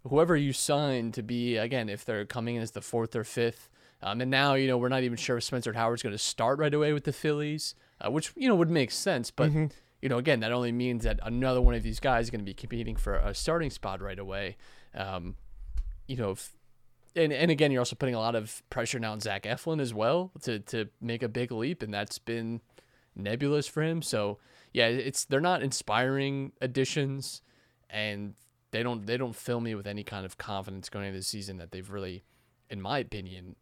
whoever 0.09 0.37
you 0.37 0.53
sign 0.53 1.13
to 1.13 1.23
be 1.23 1.57
again, 1.57 1.89
if 1.89 2.05
they're 2.05 2.25
coming 2.25 2.57
in 2.57 2.63
as 2.63 2.73
the 2.73 2.81
fourth 2.81 3.15
or 3.15 3.25
fifth, 3.25 3.69
um, 4.03 4.21
and 4.21 4.31
now 4.31 4.55
you 4.55 4.67
know 4.67 4.77
we're 4.79 4.89
not 4.89 5.03
even 5.03 5.17
sure 5.17 5.39
if 5.39 5.45
Spencer 5.45 5.73
Howard's 5.73 6.03
going 6.03 6.15
to 6.15 6.19
start 6.19 6.59
right 6.59 6.73
away 6.73 6.93
with 6.93 7.05
the 7.05 7.13
Phillies, 7.13 7.75
uh, 8.01 8.11
which 8.11 8.33
you 8.37 8.49
know 8.49 8.55
would 8.55 8.71
make 8.71 8.91
sense, 8.91 9.31
but. 9.31 9.51
You 10.03 10.11
know, 10.11 10.19
again, 10.19 10.41
that 10.41 10.53
only 10.53 10.73
means 10.73 11.05
that 11.05 11.19
another 11.23 11.61
one 11.61 11.75
of 11.75 11.83
these 11.83 12.01
guys 12.01 12.27
is 12.27 12.31
going 12.31 12.41
to 12.43 12.45
be 12.45 12.53
competing 12.53 12.97
for 12.97 13.15
a 13.15 13.35
starting 13.35 13.71
spot 13.71 14.03
right 14.03 14.19
away. 14.19 14.59
Um, 14.95 15.37
you 16.07 16.17
know, 16.19 16.33
if, 16.33 16.53
and, 17.17 17.33
and 17.33 17.51
again, 17.51 17.73
you're 17.73 17.81
also 17.81 17.97
putting 17.97 18.15
a 18.15 18.21
lot 18.21 18.35
of 18.35 18.63
pressure 18.71 18.99
now 18.99 19.13
on 19.13 19.21
Zach 19.21 19.45
Eflin 19.45 19.81
as 19.81 19.93
well 19.95 20.33
to 20.43 20.61
to 20.61 20.87
make 21.01 21.23
a 21.23 21.29
big 21.29 21.51
leap, 21.51 21.83
and 21.83 21.93
that's 21.93 22.19
been 22.19 22.61
nebulous 23.15 23.67
for 23.67 23.83
him. 23.83 24.03
So 24.03 24.39
yeah, 24.73 24.87
it's 24.87 25.25
they're 25.25 25.41
not 25.41 25.63
inspiring 25.63 26.53
additions, 26.61 27.43
and 27.89 28.35
they 28.71 28.83
don't 28.83 29.07
they 29.07 29.17
don't 29.17 29.35
fill 29.35 29.61
me 29.61 29.75
with 29.75 29.87
any 29.87 30.05
kind 30.05 30.27
of 30.27 30.39
confidence 30.39 30.89
going 30.89 31.07
into 31.07 31.19
the 31.19 31.25
season 31.25 31.57
that 31.59 31.73
they've 31.73 31.91
really, 31.91 32.25
in 32.69 32.81
my 32.81 32.99
opinion, 32.99 33.57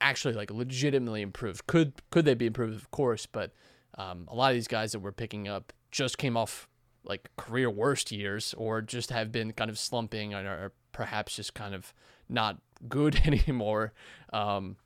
actually 0.00 0.34
like 0.34 0.50
legitimately 0.50 1.22
improved. 1.22 1.66
Could 1.66 1.94
could 2.10 2.24
they 2.24 2.34
be 2.34 2.46
improved? 2.46 2.74
Of 2.74 2.90
course, 2.90 3.26
but 3.26 3.52
um, 3.96 4.26
a 4.28 4.34
lot 4.34 4.50
of 4.50 4.54
these 4.54 4.68
guys 4.68 4.92
that 4.92 4.98
we're 4.98 5.12
picking 5.12 5.46
up 5.48 5.72
just 5.90 6.18
came 6.18 6.36
off 6.36 6.68
like 7.04 7.30
career 7.36 7.70
worst 7.70 8.10
years, 8.10 8.54
or 8.58 8.82
just 8.82 9.10
have 9.10 9.30
been 9.30 9.52
kind 9.52 9.70
of 9.70 9.78
slumping, 9.78 10.34
and 10.34 10.48
are 10.48 10.72
perhaps 10.92 11.36
just 11.36 11.54
kind 11.54 11.74
of 11.74 11.92
not 12.28 12.58
good 12.88 13.20
anymore. 13.26 13.92
Um, 14.32 14.76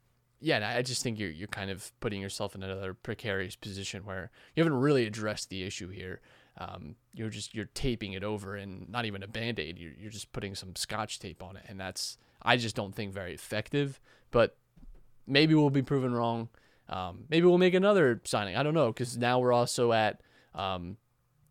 yeah, 0.41 0.57
and 0.57 0.65
I 0.65 0.83
just 0.83 1.03
think 1.03 1.19
you're 1.19 1.31
you're 1.31 1.49
kind 1.49 1.71
of 1.71 1.93
putting 2.01 2.21
yourself 2.21 2.55
in 2.55 2.63
another 2.63 2.95
precarious 2.95 3.57
position 3.57 4.05
where 4.05 4.31
you 4.55 4.63
haven't 4.63 4.79
really 4.79 5.07
addressed 5.07 5.51
the 5.51 5.65
issue 5.65 5.89
here. 5.89 6.21
Um, 6.59 6.97
you're 7.15 7.31
just 7.31 7.55
you're 7.55 7.69
taping 7.75 8.13
it 8.13 8.23
over 8.23 8.57
and 8.57 8.89
not 8.89 9.07
even 9.07 9.23
a 9.23 9.29
band 9.29 9.59
aid. 9.59 9.79
You're 9.79 9.93
you're 9.99 10.11
just 10.11 10.33
putting 10.33 10.55
some 10.55 10.77
scotch 10.77 11.19
tape 11.19 11.43
on 11.43 11.57
it, 11.57 11.65
and 11.69 11.81
that's 11.81 12.19
I 12.43 12.57
just 12.57 12.77
don't 12.77 12.95
think 12.95 13.13
very 13.13 13.35
effective. 13.35 14.01
But 14.31 14.57
maybe 15.27 15.55
we'll 15.55 15.71
be 15.71 15.83
proven 15.83 16.13
wrong. 16.13 16.49
Um, 16.89 17.25
maybe 17.29 17.47
we'll 17.47 17.59
make 17.59 17.75
another 17.75 18.21
signing. 18.25 18.57
I 18.57 18.63
don't 18.63 18.75
know 18.75 18.89
because 18.89 19.17
now 19.17 19.41
we're 19.41 19.53
also 19.53 19.93
at, 19.93 20.21
um, 20.55 20.97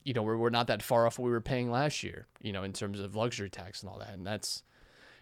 you 0.06 0.14
know, 0.14 0.22
we're 0.24 0.38
we're 0.38 0.50
not 0.52 0.68
that 0.68 0.82
far 0.82 1.06
off 1.06 1.20
what 1.20 1.26
we 1.26 1.32
were 1.32 1.42
paying 1.42 1.70
last 1.70 2.04
year. 2.04 2.28
You 2.42 2.54
know, 2.54 2.64
in 2.64 2.72
terms 2.72 3.00
of 3.02 3.16
luxury 3.16 3.50
tax 3.50 3.82
and 3.82 3.90
all 3.90 4.00
that, 4.00 4.14
and 4.14 4.26
that's 4.26 4.64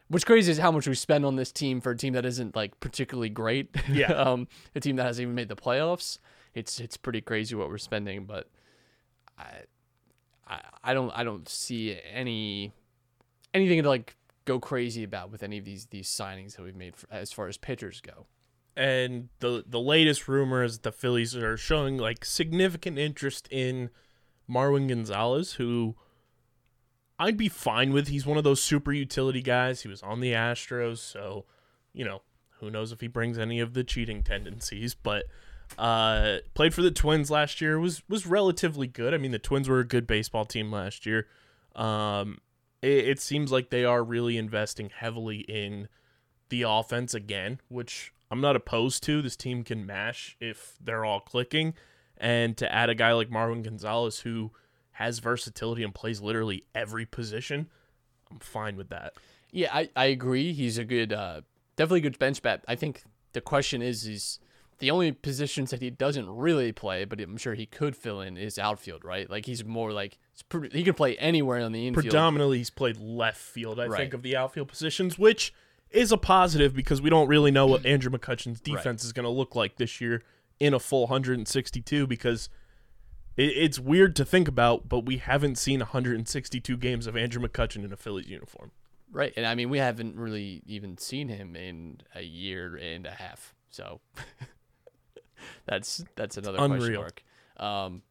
what's 0.10 0.26
crazy 0.26 0.52
is 0.52 0.60
how 0.60 0.72
much 0.72 0.88
we 0.88 0.94
spend 0.94 1.26
on 1.26 1.38
this 1.38 1.52
team 1.52 1.82
for 1.82 1.92
a 1.92 1.98
team 1.98 2.14
that 2.14 2.26
isn't 2.26 2.56
like 2.56 2.80
particularly 2.80 3.30
great. 3.30 3.76
Yeah. 3.90 4.12
um, 4.12 4.48
a 4.76 4.80
team 4.80 4.98
that 4.98 5.06
hasn't 5.06 5.24
even 5.24 5.36
made 5.36 5.48
the 5.48 5.56
playoffs. 5.56 6.20
It's 6.54 6.80
it's 6.80 6.98
pretty 6.98 7.22
crazy 7.22 7.56
what 7.56 7.70
we're 7.70 7.78
spending, 7.80 8.26
but 8.26 8.50
I, 9.40 9.46
I 10.46 10.62
I 10.84 10.94
don't 10.94 11.12
I 11.12 11.24
don't 11.24 11.48
see 11.48 11.98
any 12.12 12.74
anything 13.54 13.82
to 13.82 13.90
like 13.90 14.16
go 14.46 14.60
crazy 14.60 15.04
about 15.04 15.32
with 15.32 15.44
any 15.44 15.58
of 15.58 15.66
these 15.66 15.86
these 15.88 16.10
signings 16.10 16.58
that 16.58 16.64
we've 16.64 16.76
made 16.76 16.96
for, 16.96 17.08
as 17.10 17.32
far 17.32 17.48
as 17.48 17.58
pitchers 17.58 18.02
go. 18.02 18.28
And 18.76 19.30
the 19.40 19.64
the 19.66 19.80
latest 19.80 20.28
rumor 20.28 20.64
is 20.64 20.80
the 20.80 20.92
Phillies 20.92 21.36
are 21.36 21.56
showing 21.58 21.98
like 21.98 22.26
significant 22.26 22.98
interest 23.00 23.48
in 23.50 23.90
Marwin 24.50 24.88
Gonzalez, 24.88 25.54
who 25.54 25.96
I'd 27.20 27.38
be 27.38 27.50
fine 27.50 27.94
with. 27.94 28.08
He's 28.08 28.26
one 28.26 28.38
of 28.38 28.44
those 28.44 28.62
super 28.62 28.92
utility 28.92 29.42
guys. 29.42 29.82
He 29.82 29.88
was 29.88 30.04
on 30.04 30.20
the 30.20 30.34
Astros, 30.34 30.98
so 30.98 31.46
you 31.94 32.04
know 32.04 32.22
who 32.60 32.70
knows 32.72 32.92
if 32.92 33.02
he 33.02 33.08
brings 33.08 33.38
any 33.38 33.60
of 33.60 33.74
the 33.74 33.84
cheating 33.84 34.24
tendencies. 34.24 34.96
But 34.96 35.26
uh, 35.78 36.38
played 36.54 36.74
for 36.74 36.82
the 36.82 36.92
Twins 36.92 37.32
last 37.32 37.62
year 37.62 37.80
was 37.80 38.04
was 38.10 38.26
relatively 38.26 38.88
good. 38.88 39.14
I 39.14 39.18
mean, 39.18 39.32
the 39.32 39.40
Twins 39.40 39.70
were 39.70 39.80
a 39.80 39.88
good 39.88 40.08
baseball 40.08 40.46
team 40.46 40.72
last 40.72 41.06
year. 41.06 41.28
Um, 41.76 42.40
it, 42.82 43.08
it 43.08 43.20
seems 43.20 43.52
like 43.52 43.70
they 43.70 43.86
are 43.86 44.04
really 44.04 44.38
investing 44.38 44.90
heavily 44.90 45.40
in 45.40 45.88
the 46.50 46.64
offense 46.64 47.14
again, 47.14 47.60
which 47.70 48.14
I'm 48.30 48.42
not 48.42 48.56
opposed 48.56 49.04
to. 49.04 49.22
This 49.22 49.36
team 49.36 49.64
can 49.64 49.86
mash 49.86 50.38
if 50.40 50.76
they're 50.82 51.06
all 51.06 51.20
clicking. 51.20 51.74
And 52.18 52.56
to 52.58 52.72
add 52.72 52.90
a 52.90 52.96
guy 52.96 53.12
like 53.14 53.30
Marwin 53.30 53.64
Gonzalez 53.64 54.20
who 54.20 54.52
has 54.98 55.20
versatility 55.20 55.84
and 55.84 55.94
plays 55.94 56.22
literally 56.22 56.64
every 56.76 57.06
position, 57.06 57.70
I'm 58.32 58.40
fine 58.40 58.76
with 58.78 58.90
that. 58.90 59.14
Yeah, 59.52 59.70
I, 59.74 59.90
I 59.96 60.06
agree. 60.06 60.54
He's 60.54 60.78
a 60.78 60.86
good, 60.86 61.12
uh, 61.14 61.42
definitely 61.76 62.02
good 62.02 62.20
bench 62.20 62.42
bat. 62.42 62.64
I 62.68 62.76
think 62.76 63.04
the 63.34 63.42
question 63.42 63.82
is, 63.82 64.06
is 64.06 64.40
the 64.80 64.90
only 64.92 65.12
positions 65.12 65.72
that 65.72 65.82
he 65.82 65.90
doesn't 65.90 66.30
really 66.30 66.72
play, 66.72 67.06
but 67.06 67.20
I'm 67.20 67.38
sure 67.38 67.54
he 67.54 67.66
could 67.66 67.96
fill 67.96 68.22
in 68.22 68.38
is 68.38 68.58
outfield, 68.58 69.04
right? 69.04 69.30
Like 69.30 69.46
he's 69.46 69.64
more 69.64 69.92
like 69.92 70.18
he 70.72 70.84
can 70.84 70.94
play 70.94 71.18
anywhere 71.18 71.64
on 71.64 71.72
the 71.72 71.88
infield. 71.88 72.06
Predominantly, 72.06 72.58
he's 72.60 72.70
played 72.70 72.98
left 72.98 73.38
field, 73.38 73.80
I 73.80 73.88
Right. 73.88 73.98
think, 74.00 74.14
of 74.14 74.22
the 74.24 74.36
outfield 74.36 74.68
positions, 74.68 75.18
which 75.18 75.54
is 75.92 76.12
a 76.12 76.18
positive 76.18 76.74
because 76.76 77.02
we 77.02 77.10
don't 77.10 77.28
really 77.28 77.52
know 77.52 77.68
what 77.68 77.86
Andrew 77.86 78.12
McCutchen's 78.12 78.60
defense 78.60 79.04
is 79.04 79.14
going 79.14 79.26
to 79.26 79.30
look 79.30 79.56
like 79.56 79.76
this 79.78 80.02
year 80.02 80.24
in 80.60 80.74
a 80.74 80.80
full 80.80 81.02
162 81.02 82.08
because 82.08 82.50
it, 83.38 83.44
it's 83.44 83.80
weird 83.80 84.16
to 84.18 84.26
think 84.26 84.48
about, 84.48 84.88
but 84.90 85.06
we 85.06 85.18
haven't 85.18 85.58
seen 85.58 85.80
162 85.80 86.78
games 86.78 87.08
of 87.08 87.18
Andrew 87.18 87.42
McCutchen 87.42 87.84
in 87.84 87.92
a 87.92 87.98
Phillies 87.98 88.28
uniform. 88.28 88.72
Right. 89.12 89.34
And 89.38 89.46
I 89.46 89.56
mean, 89.56 89.70
we 89.70 89.78
haven't 89.78 90.16
really 90.16 90.64
even 90.66 90.98
seen 90.98 91.28
him 91.30 91.56
in 91.56 92.02
a 92.16 92.24
year 92.24 92.76
and 92.76 93.06
a 93.06 93.12
half. 93.12 93.54
So 93.70 94.02
that's 95.66 96.04
that's 96.16 96.38
another 96.38 96.58
question 96.58 96.76
unreal. 96.76 97.02
mark. 97.02 97.24
Um, 97.58 98.02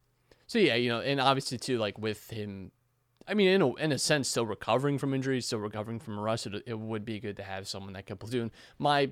so 0.47 0.59
yeah, 0.59 0.75
you 0.75 0.89
know, 0.89 1.01
and 1.01 1.19
obviously 1.19 1.57
too, 1.57 1.77
like 1.77 1.97
with 1.97 2.29
him, 2.29 2.71
I 3.27 3.33
mean, 3.33 3.47
in 3.47 3.61
a, 3.61 3.73
in 3.75 3.91
a 3.91 3.97
sense, 3.99 4.29
still 4.29 4.45
recovering 4.45 4.97
from 4.97 5.13
injuries, 5.13 5.45
still 5.45 5.59
recovering 5.59 5.99
from 5.99 6.19
rust. 6.19 6.47
It, 6.47 6.63
it 6.65 6.79
would 6.79 7.05
be 7.05 7.19
good 7.19 7.37
to 7.37 7.43
have 7.43 7.67
someone 7.67 7.93
that 7.93 8.05
can 8.05 8.17
platoon. 8.17 8.51
My 8.77 9.11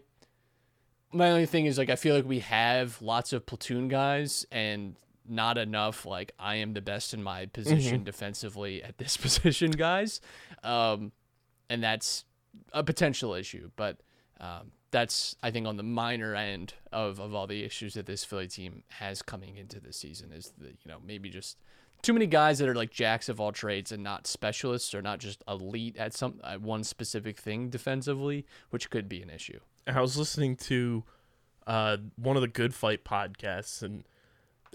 my 1.14 1.30
only 1.32 1.46
thing 1.46 1.66
is 1.66 1.78
like 1.78 1.90
I 1.90 1.96
feel 1.96 2.16
like 2.16 2.26
we 2.26 2.40
have 2.40 3.02
lots 3.02 3.34
of 3.34 3.46
platoon 3.46 3.88
guys 3.88 4.46
and 4.52 4.96
not 5.28 5.58
enough 5.58 6.06
like 6.06 6.34
I 6.40 6.56
am 6.56 6.74
the 6.74 6.82
best 6.82 7.14
in 7.14 7.24
my 7.24 7.46
position 7.46 8.04
defensively 8.04 8.84
at 8.84 8.98
this 8.98 9.18
position 9.26 9.72
guys. 9.72 10.22
Um, 10.64 11.12
and 11.70 11.82
that's 11.84 12.26
a 12.74 12.84
potential 12.84 13.34
issue, 13.34 13.72
but 13.76 14.02
um, 14.40 14.72
that's 14.92 15.36
I 15.42 15.52
think 15.52 15.68
on 15.68 15.78
the 15.78 15.84
minor 15.84 16.36
end 16.36 16.74
of, 16.92 17.20
of 17.20 17.34
all 17.34 17.48
the 17.48 17.64
issues 17.64 17.94
that 17.94 18.06
this 18.06 18.24
Philly 18.24 18.48
team 18.48 18.84
has 18.90 19.22
coming 19.22 19.56
into 19.56 19.80
this 19.80 19.98
season 19.98 20.32
is 20.32 20.54
that 20.58 20.76
you 20.84 20.92
know 20.92 20.98
maybe 21.06 21.30
just 21.30 21.58
too 22.02 22.14
many 22.14 22.26
guys 22.26 22.60
that 22.60 22.68
are 22.68 22.76
like 22.76 22.92
jacks 22.92 23.30
of 23.30 23.40
all 23.40 23.52
trades 23.52 23.92
and 23.92 24.04
not 24.04 24.28
specialists 24.28 24.94
or 24.94 25.02
not 25.02 25.20
just 25.20 25.44
elite 25.48 25.98
at 25.98 26.14
some 26.14 26.40
at 26.44 26.62
one 26.62 26.84
specific 26.84 27.40
thing 27.40 27.70
defensively, 27.70 28.46
which 28.70 28.90
could 28.90 29.08
be 29.08 29.22
an 29.22 29.30
issue. 29.30 29.60
I 29.88 30.02
was 30.02 30.18
listening 30.18 30.56
to 30.58 31.04
uh, 31.68 31.98
one 32.16 32.36
of 32.36 32.42
the 32.42 32.48
Good 32.48 32.74
Phight 32.74 33.04
podcasts, 33.04 33.82
and 33.82 34.04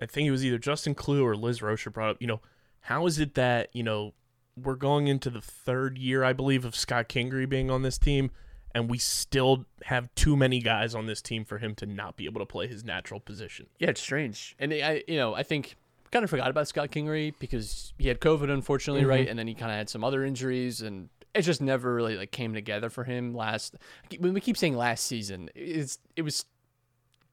I 0.01 0.07
think 0.07 0.27
it 0.29 0.31
was 0.31 0.45
either 0.45 0.59
Justin 0.59 0.95
Klugh 0.95 1.23
or 1.23 1.37
Liz 1.37 1.61
Roscher 1.61 1.93
brought 1.93 2.11
up, 2.11 2.17
you 2.21 2.27
know, 2.27 2.41
how 2.81 3.07
is 3.07 3.19
it 3.19 3.35
that, 3.35 3.71
you 3.73 3.83
know, 3.83 4.15
we're 4.57 4.75
going 4.75 5.07
into 5.07 5.29
the 5.31 5.41
third 5.41 5.99
year, 5.99 6.25
I 6.25 6.33
believe, 6.33 6.65
of 6.65 6.75
Scott 6.75 7.09
Kingery 7.09 7.49
being 7.49 7.71
on 7.71 7.83
this 7.83 7.99
team, 7.99 8.31
and 8.75 8.89
we 8.89 8.99
still 8.99 9.67
have 9.85 10.15
too 10.15 10.37
many 10.37 10.61
guys 10.61 10.95
on 10.95 11.07
this 11.07 11.21
team 11.21 11.45
for 11.45 11.59
him 11.59 11.75
to 11.77 11.87
not 11.87 12.17
be 12.17 12.25
able 12.27 12.41
to 12.41 12.47
play 12.47 12.67
his 12.67 12.85
natural 12.85 13.21
position. 13.21 13.67
Yeah, 13.79 13.91
it's 13.91 14.01
strange, 14.01 14.55
and 14.59 14.73
I, 14.73 15.03
you 15.07 15.17
know, 15.17 15.35
I 15.35 15.43
think 15.43 15.77
kind 16.11 16.23
of 16.23 16.31
forgot 16.31 16.51
about 16.51 16.69
Scott 16.69 16.91
Kingery 16.91 17.35
because 17.39 17.93
he 17.99 18.09
had 18.09 18.21
COVID, 18.21 18.51
unfortunately, 18.51 19.05
right, 19.05 19.29
and 19.29 19.39
then 19.39 19.47
he 19.47 19.55
kind 19.55 19.71
of 19.71 19.77
had 19.77 19.91
some 19.91 20.05
other 20.05 20.25
injuries, 20.25 20.81
and 20.81 21.09
it 21.37 21.43
just 21.43 21.61
never 21.61 21.95
really 21.95 22.17
like 22.17 22.31
came 22.31 22.55
together 22.55 22.91
for 22.91 23.05
him 23.05 23.35
last. 23.35 23.77
When 24.19 24.33
we 24.35 24.41
keep 24.41 24.57
saying 24.57 24.77
last 24.77 25.07
season, 25.07 25.51
it's 25.55 25.99
it 26.17 26.23
was 26.23 26.45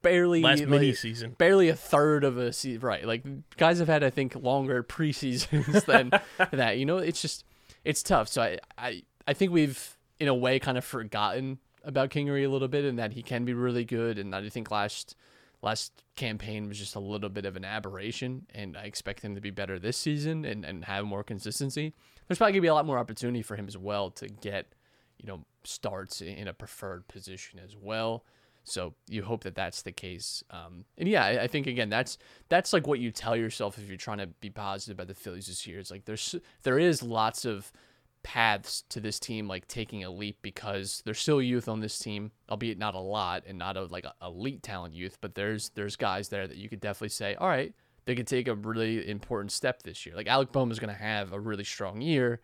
barely 0.02 0.42
Last 0.42 0.60
like, 0.60 0.68
mini 0.68 0.92
season. 0.92 1.34
barely 1.38 1.70
a 1.70 1.74
third 1.74 2.24
of 2.24 2.36
a 2.36 2.52
season, 2.52 2.80
right? 2.82 3.06
Like 3.06 3.24
guys 3.56 3.78
have 3.78 3.88
had, 3.88 4.04
I 4.04 4.10
think, 4.10 4.34
longer 4.36 4.82
preseasons 4.88 5.84
than 5.86 6.10
that. 6.52 6.78
You 6.78 6.86
know, 6.86 6.98
it's 6.98 7.20
just 7.22 7.44
it's 7.84 8.02
tough. 8.02 8.28
So 8.28 8.42
I, 8.42 8.58
I, 8.78 9.02
I 9.26 9.32
think 9.32 9.52
we've 9.52 9.96
in 10.20 10.28
a 10.28 10.34
way 10.34 10.58
kind 10.58 10.78
of 10.78 10.84
forgotten 10.84 11.58
about 11.82 12.10
Kingery 12.10 12.44
a 12.44 12.48
little 12.48 12.68
bit, 12.68 12.84
and 12.84 12.98
that 12.98 13.12
he 13.12 13.22
can 13.22 13.44
be 13.44 13.54
really 13.54 13.84
good. 13.84 14.18
And 14.18 14.34
I 14.34 14.48
think 14.48 14.70
last 14.70 15.16
last 15.62 15.92
campaign 16.16 16.68
was 16.68 16.78
just 16.78 16.94
a 16.94 17.00
little 17.00 17.30
bit 17.30 17.46
of 17.46 17.56
an 17.56 17.64
aberration, 17.64 18.46
and 18.54 18.76
I 18.76 18.82
expect 18.84 19.22
him 19.22 19.34
to 19.34 19.40
be 19.40 19.50
better 19.50 19.78
this 19.78 19.96
season 19.96 20.44
and 20.44 20.64
and 20.64 20.84
have 20.84 21.06
more 21.06 21.24
consistency. 21.24 21.94
There's 22.28 22.38
probably 22.38 22.52
gonna 22.52 22.62
be 22.62 22.68
a 22.68 22.74
lot 22.74 22.86
more 22.86 22.98
opportunity 22.98 23.42
for 23.42 23.56
him 23.56 23.66
as 23.66 23.76
well 23.76 24.10
to 24.12 24.28
get, 24.28 24.74
you 25.18 25.26
know, 25.26 25.44
starts 25.64 26.20
in 26.20 26.48
a 26.48 26.52
preferred 26.52 27.08
position 27.08 27.58
as 27.58 27.76
well. 27.76 28.24
So 28.64 28.94
you 29.08 29.22
hope 29.22 29.44
that 29.44 29.54
that's 29.54 29.82
the 29.82 29.92
case. 29.92 30.42
Um, 30.50 30.86
and 30.96 31.06
yeah, 31.08 31.40
I, 31.42 31.46
think 31.46 31.66
again 31.66 31.90
that's 31.90 32.16
that's 32.48 32.72
like 32.72 32.86
what 32.86 32.98
you 32.98 33.10
tell 33.10 33.36
yourself 33.36 33.78
if 33.78 33.88
you're 33.88 33.98
trying 33.98 34.18
to 34.18 34.26
be 34.26 34.48
positive 34.48 34.96
about 34.96 35.08
the 35.08 35.14
Phillies 35.14 35.46
this 35.46 35.66
year. 35.66 35.78
It's 35.78 35.90
like 35.90 36.06
there's 36.06 36.34
there 36.62 36.78
is 36.78 37.02
lots 37.02 37.44
of 37.44 37.70
paths 38.22 38.82
to 38.88 39.00
this 39.00 39.20
team 39.20 39.46
like 39.46 39.68
taking 39.68 40.02
a 40.02 40.10
leap 40.10 40.38
because 40.40 41.02
there's 41.04 41.18
still 41.18 41.42
youth 41.42 41.68
on 41.68 41.80
this 41.80 41.98
team, 41.98 42.32
albeit 42.48 42.78
not 42.78 42.94
a 42.94 42.98
lot 42.98 43.44
and 43.46 43.58
not 43.58 43.76
a 43.76 43.84
like 43.84 44.06
a 44.06 44.14
elite 44.22 44.62
talent 44.62 44.94
youth, 44.94 45.18
but 45.20 45.34
there's 45.34 45.68
there's 45.70 45.94
guys 45.94 46.30
there 46.30 46.48
that 46.48 46.56
you 46.56 46.70
could 46.70 46.80
definitely 46.80 47.10
say, 47.10 47.34
all 47.34 47.48
right, 47.48 47.74
they 48.06 48.14
could 48.14 48.26
take 48.26 48.48
a 48.48 48.54
really 48.54 49.08
important 49.08 49.52
step 49.52 49.82
this 49.82 50.04
year. 50.04 50.14
Like 50.14 50.26
Alec 50.26 50.52
Bohm 50.52 50.70
is 50.70 50.78
going 50.78 50.94
to 50.94 51.00
have 51.00 51.32
a 51.32 51.40
really 51.40 51.64
strong 51.64 52.00
year, 52.00 52.40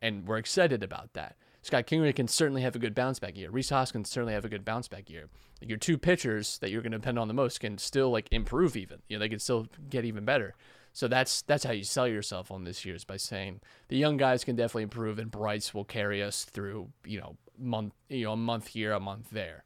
and 0.00 0.26
we're 0.26 0.38
excited 0.38 0.82
about 0.82 1.12
that. 1.14 1.36
Scott 1.62 1.86
Kingery 1.86 2.14
can 2.14 2.28
certainly 2.28 2.62
have 2.62 2.74
a 2.74 2.78
good 2.78 2.94
bounce 2.94 3.18
back 3.18 3.36
year. 3.36 3.50
Rhys 3.50 3.68
Hoskins 3.68 4.08
can 4.08 4.12
certainly 4.12 4.32
have 4.32 4.44
a 4.44 4.48
good 4.48 4.64
bounce 4.64 4.88
back 4.88 5.10
year. 5.10 5.28
Your 5.60 5.76
two 5.76 5.98
pitchers 5.98 6.58
that 6.58 6.70
you're 6.70 6.80
going 6.80 6.92
to 6.92 6.98
depend 6.98 7.18
on 7.18 7.28
the 7.28 7.34
most 7.34 7.60
can 7.60 7.76
still 7.76 8.10
like 8.10 8.28
improve 8.30 8.76
even. 8.76 9.00
You 9.08 9.16
know, 9.16 9.20
they 9.20 9.28
can 9.28 9.38
still 9.38 9.66
get 9.90 10.06
even 10.06 10.24
better. 10.24 10.54
So 10.92 11.06
that's 11.06 11.42
that's 11.42 11.64
how 11.64 11.72
you 11.72 11.84
sell 11.84 12.08
yourself 12.08 12.50
on 12.50 12.64
this 12.64 12.84
year 12.84 12.94
is 12.94 13.04
by 13.04 13.18
saying 13.18 13.60
the 13.88 13.96
young 13.96 14.16
guys 14.16 14.42
can 14.42 14.56
definitely 14.56 14.84
improve 14.84 15.18
and 15.18 15.30
Bryce 15.30 15.74
will 15.74 15.84
carry 15.84 16.22
us 16.22 16.44
through, 16.44 16.88
you 17.04 17.20
know, 17.20 17.36
month, 17.58 17.92
you 18.08 18.24
know, 18.24 18.32
a 18.32 18.36
month 18.36 18.68
here, 18.68 18.92
a 18.92 19.00
month 19.00 19.28
there. 19.30 19.64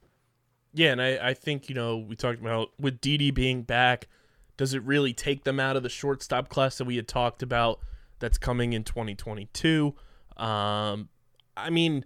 Yeah, 0.74 0.90
and 0.90 1.00
I, 1.00 1.28
I 1.28 1.34
think, 1.34 1.68
you 1.68 1.74
know, 1.76 1.98
we 1.98 2.16
talked 2.16 2.40
about 2.40 2.72
with 2.80 3.00
Didi 3.00 3.30
being 3.30 3.62
back, 3.62 4.08
does 4.56 4.74
it 4.74 4.82
really 4.82 5.12
take 5.12 5.44
them 5.44 5.58
out 5.58 5.76
of 5.76 5.82
the 5.82 5.88
shortstop 5.88 6.48
class 6.48 6.78
that 6.78 6.84
we 6.84 6.96
had 6.96 7.08
talked 7.08 7.42
about 7.42 7.80
that's 8.18 8.38
coming 8.38 8.72
in 8.72 8.84
2022? 8.84 9.94
Um, 10.36 11.08
I 11.56 11.70
mean, 11.70 12.04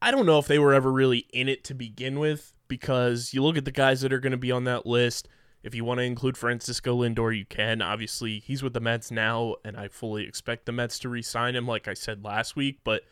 I 0.00 0.10
don't 0.10 0.26
know 0.26 0.38
if 0.38 0.46
they 0.46 0.58
were 0.58 0.74
ever 0.74 0.92
really 0.92 1.26
in 1.32 1.48
it 1.48 1.64
to 1.64 1.74
begin 1.74 2.18
with 2.18 2.54
because 2.68 3.34
you 3.34 3.42
look 3.42 3.56
at 3.56 3.64
the 3.64 3.72
guys 3.72 4.00
that 4.02 4.12
are 4.12 4.20
going 4.20 4.32
to 4.32 4.38
be 4.38 4.52
on 4.52 4.64
that 4.64 4.86
list. 4.86 5.28
If 5.62 5.74
you 5.74 5.84
want 5.84 5.98
to 5.98 6.04
include 6.04 6.36
Francisco 6.36 7.02
Lindor, 7.02 7.36
you 7.36 7.44
can. 7.44 7.82
Obviously, 7.82 8.38
he's 8.38 8.62
with 8.62 8.74
the 8.74 8.80
Mets 8.80 9.10
now, 9.10 9.56
and 9.64 9.76
I 9.76 9.88
fully 9.88 10.24
expect 10.24 10.66
the 10.66 10.72
Mets 10.72 11.00
to 11.00 11.08
re 11.08 11.20
sign 11.20 11.56
him, 11.56 11.66
like 11.66 11.88
I 11.88 11.94
said 11.94 12.24
last 12.24 12.54
week. 12.54 12.78
But 12.84 13.02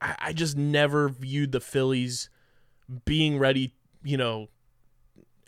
I, 0.00 0.14
I 0.18 0.32
just 0.32 0.56
never 0.56 1.08
viewed 1.08 1.50
the 1.50 1.60
Phillies 1.60 2.30
being 3.04 3.38
ready, 3.38 3.74
you 4.04 4.16
know, 4.16 4.48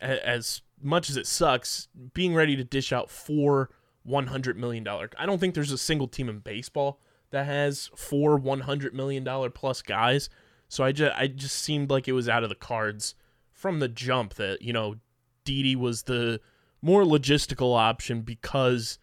as 0.00 0.62
much 0.82 1.10
as 1.10 1.16
it 1.16 1.26
sucks, 1.26 1.88
being 2.14 2.34
ready 2.34 2.56
to 2.56 2.64
dish 2.64 2.92
out 2.92 3.10
four 3.10 3.70
$100 4.08 4.56
million. 4.56 4.86
I 5.18 5.26
don't 5.26 5.38
think 5.38 5.54
there's 5.54 5.72
a 5.72 5.78
single 5.78 6.08
team 6.08 6.28
in 6.28 6.38
baseball 6.38 7.00
that 7.30 7.46
has 7.46 7.90
four 7.94 8.38
$100 8.38 8.92
million 8.92 9.50
plus 9.52 9.82
guys. 9.82 10.28
So 10.68 10.84
I 10.84 10.92
just, 10.92 11.16
I 11.16 11.26
just 11.26 11.58
seemed 11.58 11.90
like 11.90 12.08
it 12.08 12.12
was 12.12 12.28
out 12.28 12.42
of 12.42 12.48
the 12.48 12.54
cards 12.54 13.14
from 13.52 13.80
the 13.80 13.88
jump 13.88 14.34
that, 14.34 14.62
you 14.62 14.72
know, 14.72 14.96
Didi 15.44 15.76
was 15.76 16.04
the 16.04 16.40
more 16.82 17.02
logistical 17.02 17.76
option 17.76 18.22
because 18.22 18.98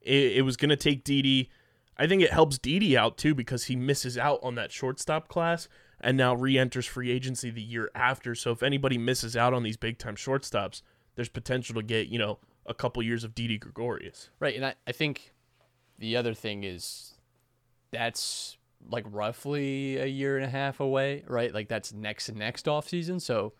it, 0.00 0.36
it 0.36 0.42
was 0.42 0.56
going 0.56 0.70
to 0.70 0.76
take 0.76 1.04
Didi. 1.04 1.50
I 1.96 2.06
think 2.06 2.22
it 2.22 2.32
helps 2.32 2.58
Didi 2.58 2.96
out 2.96 3.16
too 3.16 3.34
because 3.34 3.64
he 3.64 3.76
misses 3.76 4.16
out 4.16 4.38
on 4.42 4.54
that 4.54 4.70
shortstop 4.70 5.28
class 5.28 5.68
and 6.00 6.16
now 6.16 6.34
re-enters 6.34 6.86
free 6.86 7.10
agency 7.10 7.50
the 7.50 7.62
year 7.62 7.90
after. 7.94 8.34
So 8.34 8.50
if 8.50 8.62
anybody 8.62 8.98
misses 8.98 9.36
out 9.36 9.54
on 9.54 9.62
these 9.62 9.76
big 9.76 9.98
time 9.98 10.16
shortstops, 10.16 10.82
there's 11.14 11.28
potential 11.28 11.74
to 11.76 11.82
get 11.82 12.08
you 12.08 12.18
know 12.18 12.38
a 12.66 12.74
couple 12.74 13.02
years 13.02 13.24
of 13.24 13.34
Didi 13.34 13.58
Gregorius. 13.58 14.30
Right, 14.40 14.56
and 14.56 14.66
I, 14.66 14.74
I 14.86 14.92
think 14.92 15.32
the 15.98 16.16
other 16.16 16.34
thing 16.34 16.64
is 16.64 17.14
that's 17.90 18.58
like 18.88 19.04
roughly 19.10 19.96
a 19.96 20.06
year 20.06 20.36
and 20.36 20.44
a 20.44 20.50
half 20.50 20.80
away, 20.80 21.24
right? 21.26 21.52
Like 21.52 21.68
that's 21.68 21.92
next 21.92 22.32
next 22.32 22.68
off 22.68 22.88
season. 22.88 23.20
So 23.20 23.54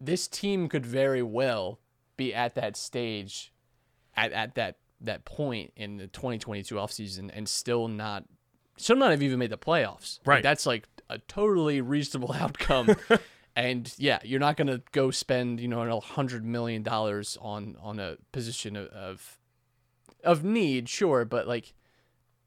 this 0.00 0.26
team 0.26 0.68
could 0.68 0.86
very 0.86 1.22
well 1.22 1.78
be 2.16 2.34
at 2.34 2.54
that 2.54 2.76
stage 2.76 3.52
at, 4.16 4.32
at 4.32 4.54
that 4.54 4.76
that 5.00 5.24
point 5.24 5.72
in 5.76 5.96
the 5.96 6.06
2022 6.06 6.74
offseason 6.74 7.30
and 7.32 7.48
still 7.48 7.88
not 7.88 8.24
still 8.76 8.96
not 8.96 9.10
have 9.10 9.22
even 9.22 9.38
made 9.38 9.50
the 9.50 9.58
playoffs. 9.58 10.18
Like, 10.20 10.26
Right. 10.26 10.42
that's 10.42 10.66
like 10.66 10.86
a 11.08 11.18
totally 11.18 11.80
reasonable 11.80 12.32
outcome. 12.38 12.96
and 13.56 13.92
yeah, 13.98 14.18
you're 14.24 14.40
not 14.40 14.56
gonna 14.56 14.80
go 14.92 15.10
spend 15.10 15.60
you 15.60 15.68
know 15.68 15.82
a 15.82 16.00
hundred 16.00 16.44
million 16.44 16.82
dollars 16.82 17.36
on 17.40 17.76
on 17.80 17.98
a 17.98 18.16
position 18.32 18.76
of, 18.76 18.86
of 18.88 19.38
of 20.24 20.44
need, 20.44 20.88
sure, 20.88 21.24
but 21.24 21.46
like 21.48 21.74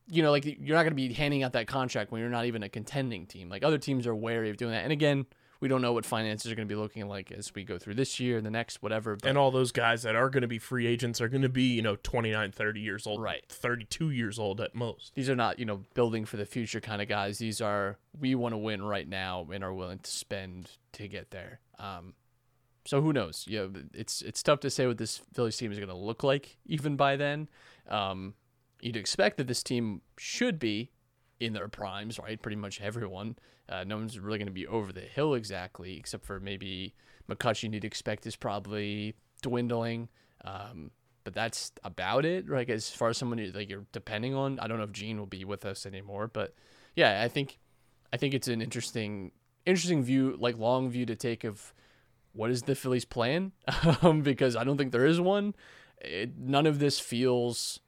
you 0.07 0.21
know, 0.21 0.31
like 0.31 0.45
you're 0.45 0.75
not 0.75 0.83
gonna 0.83 0.95
be 0.95 1.13
handing 1.13 1.43
out 1.43 1.53
that 1.53 1.65
contract 1.67 2.11
when 2.11 2.19
you're 2.21 2.29
not 2.29 2.45
even 2.45 2.61
a 2.63 2.69
contending 2.69 3.25
team. 3.25 3.47
Like 3.49 3.63
other 3.63 3.77
teams 3.77 4.05
are 4.05 4.13
wary 4.15 4.49
of 4.49 4.57
doing 4.57 4.71
that. 4.71 4.83
And 4.83 4.91
again, 4.91 5.25
we 5.63 5.69
don't 5.69 5.81
know 5.81 5.93
what 5.93 6.05
finances 6.05 6.51
are 6.51 6.55
gonna 6.55 6.65
be 6.65 6.75
looking 6.75 7.07
like 7.07 7.31
as 7.31 7.55
we 7.55 7.63
go 7.63 7.77
through 7.77 7.93
this 7.93 8.19
year 8.19 8.35
and 8.35 8.45
the 8.45 8.51
next, 8.51 8.83
whatever. 8.83 9.15
But 9.15 9.29
And 9.29 9.37
all 9.37 9.49
those 9.49 9.71
guys 9.71 10.03
that 10.03 10.13
are 10.13 10.29
going 10.29 10.41
to 10.41 10.47
be 10.47 10.59
free 10.59 10.85
agents 10.85 11.21
are 11.21 11.29
going 11.29 11.41
to 11.41 11.47
be, 11.47 11.63
you 11.73 11.81
know, 11.81 11.95
29, 11.95 12.51
30 12.51 12.81
years 12.81 13.07
old, 13.07 13.21
Right. 13.21 13.45
32 13.47 14.09
years 14.09 14.37
old 14.37 14.59
at 14.59 14.75
most. 14.75 15.15
these 15.15 15.29
are 15.29 15.37
not 15.37 15.59
you 15.59 15.65
know 15.65 15.83
building 15.93 16.25
for 16.25 16.35
the 16.35 16.45
future 16.45 16.81
kind 16.81 17.01
of 17.01 17.07
guys. 17.07 17.37
These 17.37 17.61
are 17.61 17.97
we 18.19 18.35
want 18.35 18.51
to 18.51 18.57
win 18.57 18.83
right 18.83 19.07
now 19.07 19.47
and 19.53 19.63
are 19.63 19.73
willing 19.73 19.99
to 19.99 20.11
spend 20.11 20.71
to 20.91 21.07
get 21.07 21.31
there. 21.31 21.61
Um, 21.79 22.13
so 22.85 23.01
who 23.01 23.13
knows? 23.13 23.45
Yeah, 23.47 23.67
it's 23.93 24.21
it's 24.21 24.43
tough 24.43 24.59
to 24.59 24.69
say 24.69 24.85
what 24.85 24.97
this 24.97 25.21
Phillies 25.33 25.55
team 25.55 25.71
is 25.71 25.79
going 25.79 25.87
to 25.87 25.95
look 25.95 26.23
like 26.23 26.57
even 26.65 26.97
by 26.97 27.15
then. 27.15 27.47
Um, 27.87 28.33
you'd 28.81 28.97
expect 28.97 29.37
that 29.37 29.47
this 29.47 29.63
team 29.63 30.01
should 30.17 30.59
be 30.59 30.91
in 31.39 31.53
their 31.53 31.69
primes, 31.69 32.19
right? 32.19 32.41
Pretty 32.41 32.57
much 32.57 32.81
everyone. 32.81 33.37
Uh, 33.69 33.83
no 33.85 33.97
one's 33.97 34.19
really 34.19 34.37
going 34.37 34.47
to 34.47 34.53
be 34.53 34.67
over 34.67 34.91
the 34.91 35.01
hill 35.01 35.33
exactly, 35.33 35.97
except 35.97 36.25
for 36.25 36.39
maybe 36.39 36.93
McCutchen. 37.29 37.73
You'd 37.73 37.85
expect 37.85 38.25
is 38.25 38.35
probably 38.35 39.15
dwindling. 39.41 40.09
Um, 40.43 40.91
but 41.23 41.33
that's 41.33 41.71
about 41.83 42.25
it. 42.25 42.49
Like 42.49 42.69
as 42.69 42.89
far 42.89 43.09
as 43.09 43.17
someone 43.17 43.51
like 43.53 43.69
you're 43.69 43.85
depending 43.91 44.33
on, 44.35 44.59
I 44.59 44.67
don't 44.67 44.77
know 44.77 44.83
if 44.83 44.91
Gene 44.91 45.17
will 45.17 45.25
be 45.25 45.45
with 45.45 45.65
us 45.65 45.85
anymore. 45.85 46.27
But 46.27 46.53
yeah, 46.95 47.21
I 47.23 47.27
think 47.27 47.59
I 48.11 48.17
think 48.17 48.33
it's 48.33 48.47
an 48.47 48.61
interesting 48.61 49.31
interesting 49.65 50.03
view, 50.03 50.35
like 50.39 50.57
long 50.57 50.89
view 50.89 51.05
to 51.05 51.15
take 51.15 51.43
of 51.43 51.73
what 52.33 52.49
is 52.49 52.63
the 52.63 52.75
Phillies' 52.75 53.05
plan, 53.05 53.51
um, 54.01 54.21
because 54.21 54.55
I 54.55 54.63
don't 54.63 54.77
think 54.77 54.91
there 54.91 55.05
is 55.05 55.21
one. 55.21 55.55
It, 56.01 56.37
none 56.37 56.65
of 56.65 56.79
this 56.79 56.99
feels 56.99 57.79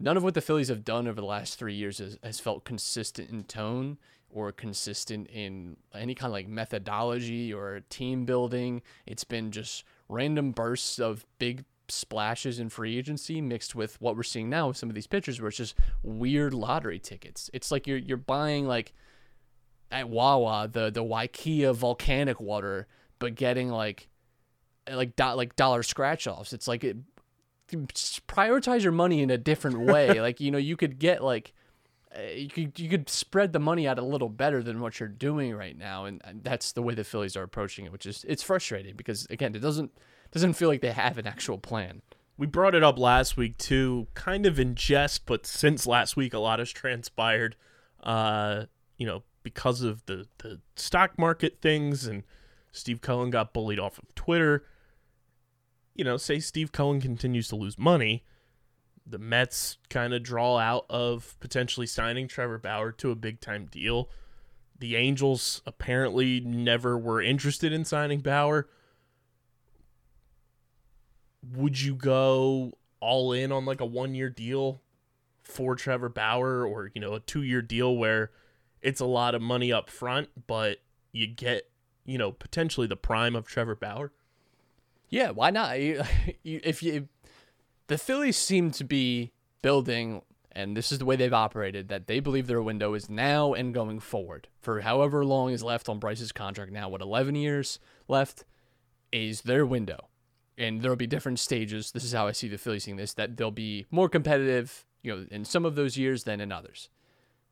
none 0.00 0.16
of 0.16 0.24
what 0.24 0.34
the 0.34 0.40
Phillies 0.40 0.68
have 0.68 0.84
done 0.84 1.06
over 1.06 1.20
the 1.20 1.26
last 1.26 1.58
three 1.58 1.74
years 1.74 1.98
has, 1.98 2.18
has 2.22 2.40
felt 2.40 2.64
consistent 2.64 3.30
in 3.30 3.44
tone 3.44 3.98
or 4.34 4.50
consistent 4.50 5.28
in 5.28 5.76
any 5.94 6.14
kind 6.14 6.28
of 6.28 6.32
like 6.32 6.48
methodology 6.48 7.54
or 7.54 7.80
team 7.88 8.24
building. 8.24 8.82
It's 9.06 9.22
been 9.22 9.52
just 9.52 9.84
random 10.08 10.50
bursts 10.50 10.98
of 10.98 11.24
big 11.38 11.64
splashes 11.88 12.58
in 12.58 12.68
free 12.68 12.98
agency 12.98 13.40
mixed 13.40 13.74
with 13.74 14.00
what 14.00 14.16
we're 14.16 14.22
seeing 14.22 14.50
now 14.50 14.68
with 14.68 14.76
some 14.76 14.88
of 14.88 14.94
these 14.94 15.06
pitchers 15.06 15.40
where 15.40 15.48
it's 15.48 15.58
just 15.58 15.76
weird 16.02 16.52
lottery 16.52 16.98
tickets. 16.98 17.48
It's 17.54 17.70
like 17.70 17.86
you're 17.86 17.98
you're 17.98 18.16
buying 18.16 18.66
like 18.66 18.92
at 19.92 20.08
Wawa 20.08 20.68
the 20.70 20.90
the 20.90 21.04
Waiakea 21.04 21.72
volcanic 21.74 22.40
water, 22.40 22.88
but 23.20 23.36
getting 23.36 23.68
like 23.68 24.08
like 24.90 25.14
do, 25.14 25.24
like 25.34 25.54
dollar 25.54 25.84
scratch 25.84 26.26
offs. 26.26 26.52
It's 26.52 26.66
like 26.66 26.82
it 26.82 26.96
prioritize 28.26 28.82
your 28.82 28.92
money 28.92 29.22
in 29.22 29.30
a 29.30 29.38
different 29.38 29.78
way. 29.78 30.20
like 30.20 30.40
you 30.40 30.50
know, 30.50 30.58
you 30.58 30.76
could 30.76 30.98
get 30.98 31.22
like 31.22 31.52
you 32.34 32.48
could 32.48 32.78
you 32.78 32.88
could 32.88 33.08
spread 33.08 33.52
the 33.52 33.58
money 33.58 33.88
out 33.88 33.98
a 33.98 34.04
little 34.04 34.28
better 34.28 34.62
than 34.62 34.80
what 34.80 35.00
you're 35.00 35.08
doing 35.08 35.54
right 35.54 35.76
now, 35.76 36.04
and, 36.04 36.20
and 36.24 36.44
that's 36.44 36.72
the 36.72 36.82
way 36.82 36.94
the 36.94 37.04
Phillies 37.04 37.36
are 37.36 37.42
approaching 37.42 37.86
it, 37.86 37.92
which 37.92 38.06
is 38.06 38.24
it's 38.28 38.42
frustrating 38.42 38.94
because 38.96 39.26
again, 39.30 39.54
it 39.54 39.60
doesn't 39.60 39.92
doesn't 40.30 40.54
feel 40.54 40.68
like 40.68 40.80
they 40.80 40.92
have 40.92 41.18
an 41.18 41.26
actual 41.26 41.58
plan. 41.58 42.02
We 42.36 42.46
brought 42.46 42.74
it 42.74 42.82
up 42.82 42.98
last 42.98 43.36
week 43.36 43.58
too, 43.58 44.08
kind 44.14 44.46
of 44.46 44.58
in 44.58 44.74
jest, 44.74 45.26
but 45.26 45.46
since 45.46 45.86
last 45.86 46.16
week, 46.16 46.34
a 46.34 46.38
lot 46.38 46.58
has 46.58 46.70
transpired. 46.70 47.56
Uh, 48.02 48.64
you 48.96 49.06
know, 49.06 49.22
because 49.42 49.82
of 49.82 50.04
the 50.06 50.26
the 50.38 50.60
stock 50.76 51.18
market 51.18 51.58
things, 51.60 52.06
and 52.06 52.22
Steve 52.72 53.00
Cohen 53.00 53.30
got 53.30 53.52
bullied 53.52 53.78
off 53.78 53.98
of 53.98 54.14
Twitter. 54.14 54.64
You 55.94 56.04
know, 56.04 56.16
say 56.16 56.40
Steve 56.40 56.72
Cohen 56.72 57.00
continues 57.00 57.48
to 57.48 57.56
lose 57.56 57.78
money, 57.78 58.24
the 59.06 59.18
Mets 59.18 59.78
kind 59.90 60.14
of 60.14 60.22
draw 60.22 60.58
out 60.58 60.86
of 60.88 61.36
potentially 61.40 61.86
signing 61.86 62.28
Trevor 62.28 62.58
Bauer 62.58 62.92
to 62.92 63.10
a 63.10 63.14
big 63.14 63.40
time 63.40 63.66
deal. 63.66 64.08
The 64.78 64.96
Angels 64.96 65.62
apparently 65.66 66.40
never 66.40 66.98
were 66.98 67.20
interested 67.22 67.72
in 67.72 67.84
signing 67.84 68.20
Bauer 68.20 68.68
would 71.52 71.80
you 71.80 71.94
go 71.94 72.72
all 73.00 73.32
in 73.32 73.52
on 73.52 73.64
like 73.64 73.80
a 73.80 73.86
one 73.86 74.14
year 74.14 74.30
deal 74.30 74.80
for 75.42 75.74
Trevor 75.74 76.08
Bauer 76.08 76.66
or, 76.66 76.90
you 76.94 77.00
know, 77.00 77.14
a 77.14 77.20
two 77.20 77.42
year 77.42 77.62
deal 77.62 77.96
where 77.96 78.30
it's 78.80 79.00
a 79.00 79.06
lot 79.06 79.34
of 79.34 79.42
money 79.42 79.72
up 79.72 79.90
front, 79.90 80.28
but 80.46 80.78
you 81.12 81.26
get, 81.26 81.70
you 82.04 82.18
know, 82.18 82.32
potentially 82.32 82.86
the 82.86 82.96
prime 82.96 83.36
of 83.36 83.46
Trevor 83.46 83.74
Bauer? 83.74 84.12
Yeah, 85.10 85.30
why 85.30 85.50
not? 85.50 85.80
You, 85.80 86.02
you, 86.42 86.60
if 86.64 86.82
you, 86.82 87.08
the 87.86 87.98
Phillies 87.98 88.36
seem 88.36 88.70
to 88.72 88.84
be 88.84 89.32
building, 89.62 90.22
and 90.52 90.76
this 90.76 90.92
is 90.92 90.98
the 90.98 91.04
way 91.04 91.16
they've 91.16 91.32
operated, 91.32 91.88
that 91.88 92.06
they 92.06 92.20
believe 92.20 92.46
their 92.46 92.62
window 92.62 92.94
is 92.94 93.10
now 93.10 93.52
and 93.52 93.74
going 93.74 94.00
forward 94.00 94.48
for 94.60 94.80
however 94.80 95.24
long 95.24 95.50
is 95.50 95.62
left 95.62 95.88
on 95.88 95.98
Bryce's 95.98 96.32
contract 96.32 96.72
now. 96.72 96.88
What 96.88 97.02
eleven 97.02 97.34
years 97.34 97.78
left 98.08 98.44
is 99.12 99.42
their 99.42 99.66
window, 99.66 100.08
and 100.56 100.80
there'll 100.80 100.96
be 100.96 101.06
different 101.06 101.38
stages. 101.38 101.92
This 101.92 102.04
is 102.04 102.12
how 102.12 102.26
I 102.26 102.32
see 102.32 102.48
the 102.48 102.58
Phillies 102.58 102.84
seeing 102.84 102.96
this: 102.96 103.14
that 103.14 103.36
they'll 103.36 103.50
be 103.50 103.86
more 103.90 104.08
competitive, 104.08 104.86
you 105.02 105.14
know, 105.14 105.26
in 105.30 105.44
some 105.44 105.64
of 105.64 105.74
those 105.74 105.98
years 105.98 106.24
than 106.24 106.40
in 106.40 106.52
others, 106.52 106.88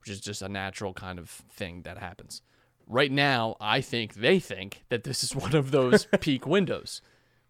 which 0.00 0.08
is 0.08 0.20
just 0.20 0.42
a 0.42 0.48
natural 0.48 0.94
kind 0.94 1.18
of 1.18 1.28
thing 1.28 1.82
that 1.82 1.98
happens. 1.98 2.42
Right 2.86 3.12
now, 3.12 3.56
I 3.60 3.80
think 3.80 4.14
they 4.14 4.40
think 4.40 4.84
that 4.88 5.04
this 5.04 5.22
is 5.22 5.36
one 5.36 5.54
of 5.54 5.70
those 5.70 6.06
peak 6.20 6.46
windows. 6.46 7.02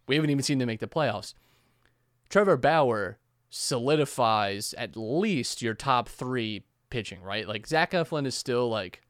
We 0.09 0.17
haven't 0.17 0.31
even 0.31 0.43
seen 0.43 0.59
them 0.59 0.67
make 0.67 0.81
the 0.81 0.89
playoffs. 0.89 1.35
Trevor 2.33 2.57
Bauer 2.57 3.19
solidifies 3.51 4.75
at 4.79 4.97
least 4.97 5.61
your 5.61 5.75
top 5.75 6.09
three 6.09 6.65
pitching, 6.89 7.21
right? 7.21 7.47
Like 7.47 7.67
Zach 7.67 7.91
Eflin 7.91 8.25
is 8.25 8.35
still 8.35 8.71
like 8.71 9.03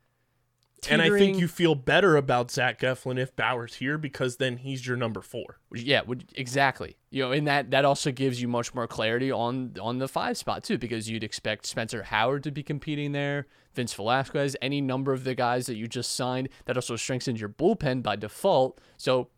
And 0.90 1.00
I 1.00 1.08
think 1.08 1.38
you 1.38 1.46
feel 1.46 1.76
better 1.76 2.16
about 2.16 2.50
Zach 2.50 2.80
Eflin 2.80 3.20
if 3.20 3.36
Bauer's 3.36 3.76
here 3.76 3.96
because 3.96 4.38
then 4.38 4.56
he's 4.56 4.84
your 4.84 4.96
number 4.96 5.20
four. 5.20 5.60
Yeah, 5.72 6.00
would 6.04 6.32
exactly. 6.34 6.96
You 7.10 7.22
know, 7.22 7.30
and 7.30 7.46
that 7.46 7.70
that 7.70 7.84
also 7.84 8.10
gives 8.10 8.42
you 8.42 8.48
much 8.48 8.74
more 8.74 8.88
clarity 8.88 9.30
on 9.30 9.76
on 9.80 9.98
the 9.98 10.08
five 10.08 10.36
spot 10.36 10.64
too, 10.64 10.76
because 10.76 11.08
you'd 11.08 11.22
expect 11.22 11.64
Spencer 11.64 12.02
Howard 12.02 12.42
to 12.42 12.50
be 12.50 12.64
competing 12.64 13.12
there, 13.12 13.46
Vince 13.72 13.94
Velasquez, 13.94 14.56
any 14.60 14.80
number 14.80 15.12
of 15.12 15.22
the 15.22 15.36
guys 15.36 15.66
that 15.66 15.76
you 15.76 15.86
just 15.86 16.16
signed. 16.16 16.48
That 16.64 16.76
also 16.76 16.96
strengthens 16.96 17.38
your 17.38 17.50
bullpen 17.50 18.02
by 18.02 18.16
default. 18.16 18.80
So 18.96 19.28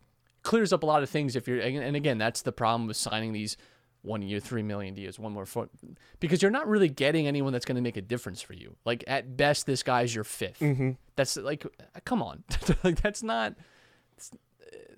clears 0.41 0.73
up 0.73 0.81
a 0.81 0.87
lot 0.87 1.03
of 1.03 1.09
things 1.11 1.35
if 1.35 1.47
you're 1.47 1.59
and 1.59 1.95
again, 1.95 2.17
that's 2.17 2.41
the 2.41 2.51
problem 2.51 2.87
with 2.87 2.97
signing 2.97 3.31
these 3.31 3.55
one 4.05 4.21
year, 4.21 4.39
three 4.39 4.63
million 4.63 4.93
deals, 4.93 5.17
one 5.19 5.33
more 5.33 5.45
foot, 5.45 5.69
because 6.19 6.41
you're 6.41 6.51
not 6.51 6.67
really 6.67 6.89
getting 6.89 7.27
anyone 7.27 7.53
that's 7.53 7.65
going 7.65 7.75
to 7.75 7.81
make 7.81 7.97
a 7.97 8.01
difference 8.01 8.41
for 8.41 8.53
you. 8.53 8.75
Like 8.85 9.03
at 9.07 9.35
best, 9.37 9.65
this 9.65 9.83
guy's 9.83 10.13
your 10.13 10.23
5th 10.23 10.61
That's 11.15 11.37
like, 11.37 11.65
come 12.05 12.21
on, 12.21 12.43
like 12.83 13.01
that's 13.01 13.23
not 13.23 13.55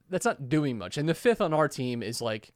that's 0.10 0.26
not 0.26 0.50
doing 0.50 0.78
much. 0.78 0.98
And 0.98 1.08
the 1.08 1.14
fifth 1.14 1.42
on 1.42 1.54
our 1.54 1.68
team 1.68 2.02
is 2.02 2.22
like 2.22 2.54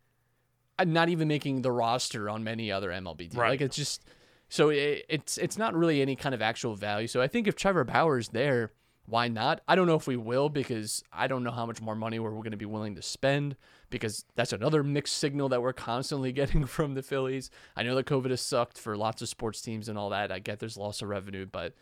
uh, 0.79 0.85
not 0.85 1.09
even 1.09 1.27
making 1.27 1.61
the 1.61 1.71
roster 1.71 2.29
on 2.29 2.43
many 2.43 2.71
other 2.71 2.89
MLB 2.89 3.19
teams. 3.19 3.35
Right. 3.35 3.49
Like 3.49 3.61
it's 3.61 3.75
just 3.75 4.03
so 4.49 4.69
it, 4.69 5.05
it's 5.09 5.37
it's 5.37 5.57
not 5.57 5.75
really 5.75 6.01
any 6.01 6.15
kind 6.15 6.33
of 6.35 6.41
actual 6.41 6.75
value. 6.75 7.07
So 7.07 7.21
I 7.21 7.27
think 7.27 7.47
if 7.47 7.55
Trevor 7.55 7.83
Bauer's 7.83 8.29
there, 8.29 8.71
why 9.05 9.27
not? 9.27 9.61
I 9.67 9.75
don't 9.75 9.87
know 9.87 9.95
if 9.95 10.07
we 10.07 10.17
will 10.17 10.49
because 10.49 11.03
I 11.11 11.27
don't 11.27 11.43
know 11.43 11.51
how 11.51 11.65
much 11.65 11.81
more 11.81 11.95
money 11.95 12.19
we're 12.19 12.31
going 12.31 12.51
to 12.51 12.57
be 12.57 12.65
willing 12.65 12.95
to 12.95 13.01
spend 13.01 13.55
because 13.91 14.25
that's 14.35 14.53
another 14.53 14.83
mixed 14.83 15.17
signal 15.17 15.49
that 15.49 15.61
we're 15.61 15.73
constantly 15.73 16.31
getting 16.31 16.65
from 16.65 16.95
the 16.95 17.03
Phillies. 17.03 17.51
I 17.75 17.83
know 17.83 17.93
that 17.95 18.07
COVID 18.07 18.31
has 18.31 18.41
sucked 18.41 18.79
for 18.79 18.97
lots 18.97 19.21
of 19.21 19.29
sports 19.29 19.61
teams 19.61 19.87
and 19.87 19.97
all 19.97 20.09
that. 20.09 20.31
I 20.31 20.39
get 20.39 20.59
there's 20.59 20.77
loss 20.77 21.03
of 21.03 21.09
revenue, 21.09 21.45
but 21.45 21.75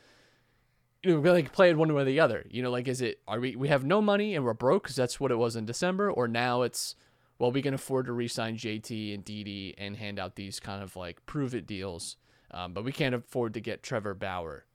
you 1.04 1.14
know, 1.14 1.20
we 1.22 1.30
like 1.30 1.54
play 1.54 1.70
it 1.70 1.78
one 1.78 1.94
way 1.94 2.02
or 2.02 2.06
the 2.06 2.20
other. 2.20 2.46
You 2.50 2.62
know, 2.62 2.72
like 2.72 2.90
is 2.90 3.00
it 3.00 3.20
are 3.28 3.40
we 3.40 3.56
we 3.56 3.70
have 3.70 3.86
no 3.86 4.02
money 4.02 4.36
and 4.36 4.44
we're 4.44 4.54
broke 4.54 4.84
because 4.84 4.98
that's 4.98 5.20
what 5.20 5.32
it 5.32 5.38
was 5.38 5.56
in 5.56 5.66
December, 5.66 6.12
or 6.12 6.28
now 6.28 6.64
it's 6.64 6.96
well 7.38 7.52
we 7.52 7.62
can 7.62 7.74
afford 7.74 8.08
to 8.08 8.12
re-sign 8.12 8.58
JT 8.58 9.14
and 9.14 9.24
Didi 9.24 9.76
and 9.78 9.96
hand 9.96 10.20
out 10.20 10.36
these 10.36 10.60
kind 10.60 10.84
of 10.84 10.98
like 10.98 11.26
prove 11.26 11.56
it 11.56 11.66
deals, 11.66 12.18
um, 12.52 12.74
but 12.74 12.84
we 12.84 12.92
can't 12.92 13.16
afford 13.16 13.54
to 13.54 13.62
get 13.62 13.82
Trevor 13.82 14.14
Bauer. 14.14 14.66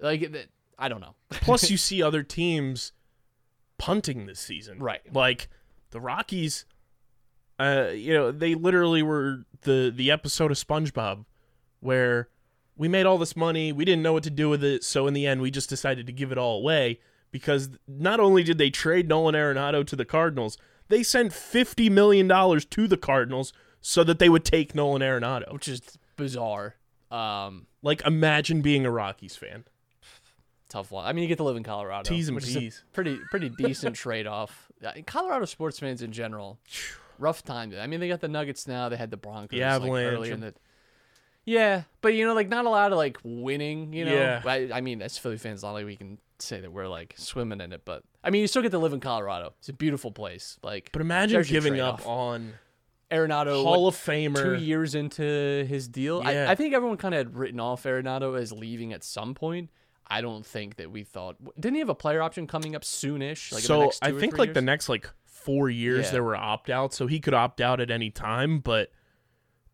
Like 0.00 0.32
I 0.78 0.88
don't 0.88 1.00
know. 1.00 1.16
Plus, 1.30 1.70
you 1.70 1.76
see 1.76 2.02
other 2.02 2.22
teams 2.22 2.92
punting 3.78 4.26
this 4.26 4.40
season. 4.40 4.78
Right. 4.78 5.02
Like 5.12 5.48
the 5.90 6.00
Rockies, 6.00 6.64
uh, 7.58 7.88
you 7.92 8.12
know, 8.14 8.30
they 8.30 8.54
literally 8.54 9.02
were 9.02 9.44
the 9.62 9.92
the 9.94 10.10
episode 10.10 10.50
of 10.50 10.56
SpongeBob 10.56 11.24
where 11.80 12.28
we 12.76 12.88
made 12.88 13.06
all 13.06 13.18
this 13.18 13.36
money, 13.36 13.72
we 13.72 13.84
didn't 13.84 14.02
know 14.02 14.12
what 14.12 14.22
to 14.24 14.30
do 14.30 14.48
with 14.48 14.62
it, 14.62 14.84
so 14.84 15.06
in 15.06 15.14
the 15.14 15.26
end 15.26 15.40
we 15.40 15.50
just 15.50 15.68
decided 15.68 16.06
to 16.06 16.12
give 16.12 16.30
it 16.32 16.38
all 16.38 16.58
away 16.58 17.00
because 17.30 17.70
not 17.86 18.20
only 18.20 18.42
did 18.42 18.58
they 18.58 18.70
trade 18.70 19.08
Nolan 19.08 19.34
Arenado 19.34 19.86
to 19.86 19.96
the 19.96 20.04
Cardinals, 20.04 20.56
they 20.88 21.02
sent 21.02 21.32
50 21.32 21.90
million 21.90 22.28
dollars 22.28 22.64
to 22.66 22.86
the 22.86 22.96
Cardinals 22.96 23.52
so 23.80 24.02
that 24.04 24.18
they 24.18 24.28
would 24.28 24.44
take 24.44 24.74
Nolan 24.74 25.02
Arenado. 25.02 25.52
which 25.52 25.68
is 25.68 25.80
bizarre. 26.16 26.76
Um, 27.10 27.66
Like 27.82 28.02
imagine 28.06 28.60
being 28.62 28.84
a 28.86 28.90
Rockies 28.90 29.36
fan. 29.36 29.64
Tough 30.68 30.90
one. 30.90 31.04
I 31.04 31.12
mean, 31.12 31.22
you 31.22 31.28
get 31.28 31.38
to 31.38 31.44
live 31.44 31.56
in 31.56 31.62
Colorado, 31.62 32.08
T's 32.08 32.28
and 32.28 32.34
which 32.34 32.46
is 32.46 32.56
a 32.56 32.60
P's. 32.60 32.84
pretty 32.92 33.18
pretty 33.30 33.48
decent 33.58 33.96
trade 33.96 34.26
off. 34.26 34.70
Colorado 35.06 35.44
sports 35.44 35.78
fans 35.78 36.02
in 36.02 36.12
general, 36.12 36.58
rough 37.18 37.44
time. 37.44 37.74
I 37.78 37.86
mean, 37.86 38.00
they 38.00 38.08
got 38.08 38.20
the 38.20 38.28
Nuggets 38.28 38.66
now. 38.66 38.88
They 38.88 38.96
had 38.96 39.10
the 39.10 39.16
Broncos. 39.16 39.58
The 39.58 39.78
like, 39.80 39.90
earlier 39.90 40.32
in 40.32 40.40
the. 40.40 40.54
Yeah, 41.44 41.84
but 42.02 42.12
you 42.14 42.26
know, 42.26 42.34
like 42.34 42.48
not 42.48 42.66
a 42.66 42.70
lot 42.70 42.92
of 42.92 42.98
like 42.98 43.18
winning. 43.24 43.92
You 43.92 44.04
know, 44.04 44.12
Yeah. 44.14 44.42
I, 44.44 44.70
I 44.74 44.80
mean, 44.82 45.00
as 45.00 45.16
Philly 45.16 45.38
fans, 45.38 45.62
not 45.62 45.72
like 45.72 45.86
we 45.86 45.96
can 45.96 46.18
say 46.38 46.60
that 46.60 46.70
we're 46.70 46.88
like 46.88 47.14
swimming 47.16 47.60
in 47.60 47.72
it, 47.72 47.82
but 47.84 48.02
I 48.22 48.30
mean, 48.30 48.42
you 48.42 48.46
still 48.46 48.62
get 48.62 48.72
to 48.72 48.78
live 48.78 48.92
in 48.92 49.00
Colorado. 49.00 49.54
It's 49.58 49.70
a 49.70 49.72
beautiful 49.72 50.12
place. 50.12 50.58
Like, 50.62 50.90
But 50.92 51.00
imagine 51.00 51.42
giving 51.44 51.80
up 51.80 52.06
on 52.06 52.52
Arenado. 53.10 53.62
Hall 53.62 53.84
what, 53.84 53.94
of 53.94 53.96
Famer. 53.96 54.42
two 54.42 54.62
years 54.62 54.94
into 54.94 55.64
his 55.68 55.88
deal. 55.88 56.22
Yeah. 56.22 56.46
I, 56.48 56.52
I 56.52 56.54
think 56.54 56.74
everyone 56.74 56.98
kind 56.98 57.14
of 57.14 57.18
had 57.18 57.36
written 57.36 57.60
off 57.60 57.84
Arenado 57.84 58.38
as 58.38 58.52
leaving 58.52 58.92
at 58.92 59.02
some 59.02 59.34
point. 59.34 59.70
I 60.10 60.20
don't 60.20 60.44
think 60.44 60.76
that 60.76 60.90
we 60.90 61.04
thought. 61.04 61.36
Didn't 61.60 61.74
he 61.74 61.80
have 61.80 61.88
a 61.88 61.94
player 61.94 62.22
option 62.22 62.46
coming 62.46 62.74
up 62.74 62.82
soonish? 62.82 63.52
Like 63.52 63.60
in 63.60 63.62
the 63.62 63.66
so 63.66 63.80
next 63.82 64.00
two 64.00 64.08
I 64.08 64.12
think 64.18 64.38
like 64.38 64.54
the 64.54 64.62
next 64.62 64.88
like 64.88 65.10
four 65.24 65.68
years 65.68 66.06
Yeah. 66.06 66.12
there 66.12 66.24
were 66.24 66.36
opt 66.36 66.70
outs, 66.70 66.96
so 66.96 67.06
he 67.06 67.20
could 67.20 67.34
opt 67.34 67.60
out 67.60 67.80
at 67.80 67.90
any 67.90 68.10
time. 68.10 68.60
But 68.60 68.90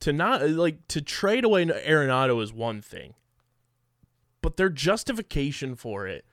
to 0.00 0.12
not 0.12 0.42
uh, 0.42 0.48
like 0.48 0.86
to 0.88 1.00
trade 1.00 1.44
away 1.44 1.64
Arenado 1.66 2.42
is 2.42 2.52
one 2.52 2.82
thing, 2.82 3.14
but 4.42 4.56
their 4.56 4.68
justification 4.68 5.76
for 5.76 6.06
it 6.06 6.24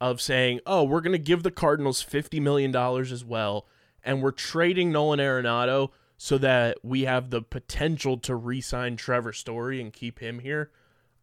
of 0.00 0.20
saying, 0.20 0.60
"Oh, 0.66 0.82
we're 0.84 1.00
going 1.02 1.12
to 1.12 1.18
give 1.18 1.42
the 1.42 1.50
Cardinals 1.50 2.00
fifty 2.02 2.40
million 2.40 2.72
dollars 2.72 3.12
as 3.12 3.24
well, 3.24 3.66
and 4.02 4.22
we're 4.22 4.30
trading 4.32 4.90
Nolan 4.90 5.20
Arenado 5.20 5.90
so 6.16 6.38
that 6.38 6.78
we 6.82 7.02
have 7.02 7.30
the 7.30 7.42
potential 7.42 8.16
to 8.16 8.34
re-sign 8.34 8.96
Trevor 8.96 9.32
Story 9.32 9.80
and 9.80 9.92
keep 9.92 10.20
him 10.20 10.38
here." 10.38 10.70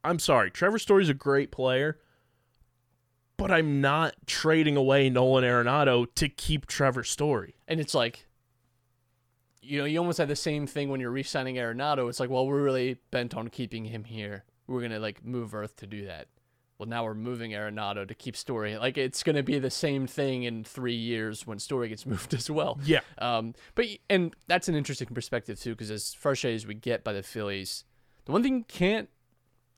I'm 0.04 0.20
sorry, 0.20 0.50
Trevor 0.50 0.80
Story's 0.80 1.10
a 1.10 1.14
great 1.14 1.52
player 1.52 2.00
but 3.40 3.52
I'm 3.52 3.82
not 3.82 4.16
trading 4.28 4.76
away 4.78 5.10
Nolan 5.10 5.44
Arenado 5.44 6.06
to 6.16 6.30
keep 6.30 6.68
Trevor 6.68 7.04
Story. 7.04 7.56
and 7.68 7.80
it's 7.80 7.96
like, 7.96 8.28
you 9.62 9.80
know, 9.80 9.86
you 9.86 10.00
almost 10.00 10.18
had 10.18 10.28
the 10.28 10.36
same 10.36 10.66
thing 10.68 10.90
when 10.90 11.00
you're 11.00 11.12
re-signing 11.12 11.56
Arenado. 11.56 12.10
It's 12.10 12.20
like, 12.20 12.30
well, 12.30 12.48
we're 12.48 12.62
really 12.64 12.98
bent 13.12 13.36
on 13.36 13.50
keeping 13.50 13.86
him 13.86 14.04
here. 14.04 14.46
We're 14.68 14.82
gonna 14.82 15.00
like 15.00 15.24
move 15.26 15.54
Earth 15.54 15.76
to 15.78 15.88
do 15.88 16.06
that. 16.06 16.28
Well, 16.78 16.88
now 16.88 17.04
we're 17.04 17.14
moving 17.14 17.52
Arenado 17.52 18.08
to 18.08 18.14
keep 18.16 18.38
Story. 18.38 18.78
Like 18.78 18.98
it's 18.98 19.22
gonna 19.22 19.44
be 19.44 19.60
the 19.60 19.70
same 19.70 20.08
thing 20.08 20.44
in 20.44 20.64
three 20.64 20.96
years 20.96 21.46
when 21.46 21.60
Story 21.60 21.90
gets 21.90 22.06
moved 22.14 22.34
as 22.34 22.50
well. 22.50 22.80
Yeah. 22.84 23.02
Um, 23.18 23.54
but 23.76 23.86
and 24.10 24.34
that's 24.48 24.70
an 24.70 24.76
interesting 24.76 25.08
perspective 25.08 25.60
too, 25.60 25.72
because 25.72 25.92
as 25.92 26.14
frustrated 26.14 26.56
as 26.56 26.68
we 26.68 26.76
get 26.76 27.04
by 27.04 27.14
the 27.14 27.24
Phillies, 27.24 27.84
the 28.26 28.32
one 28.32 28.44
thing 28.44 28.58
you 28.58 28.66
can't, 28.68 29.10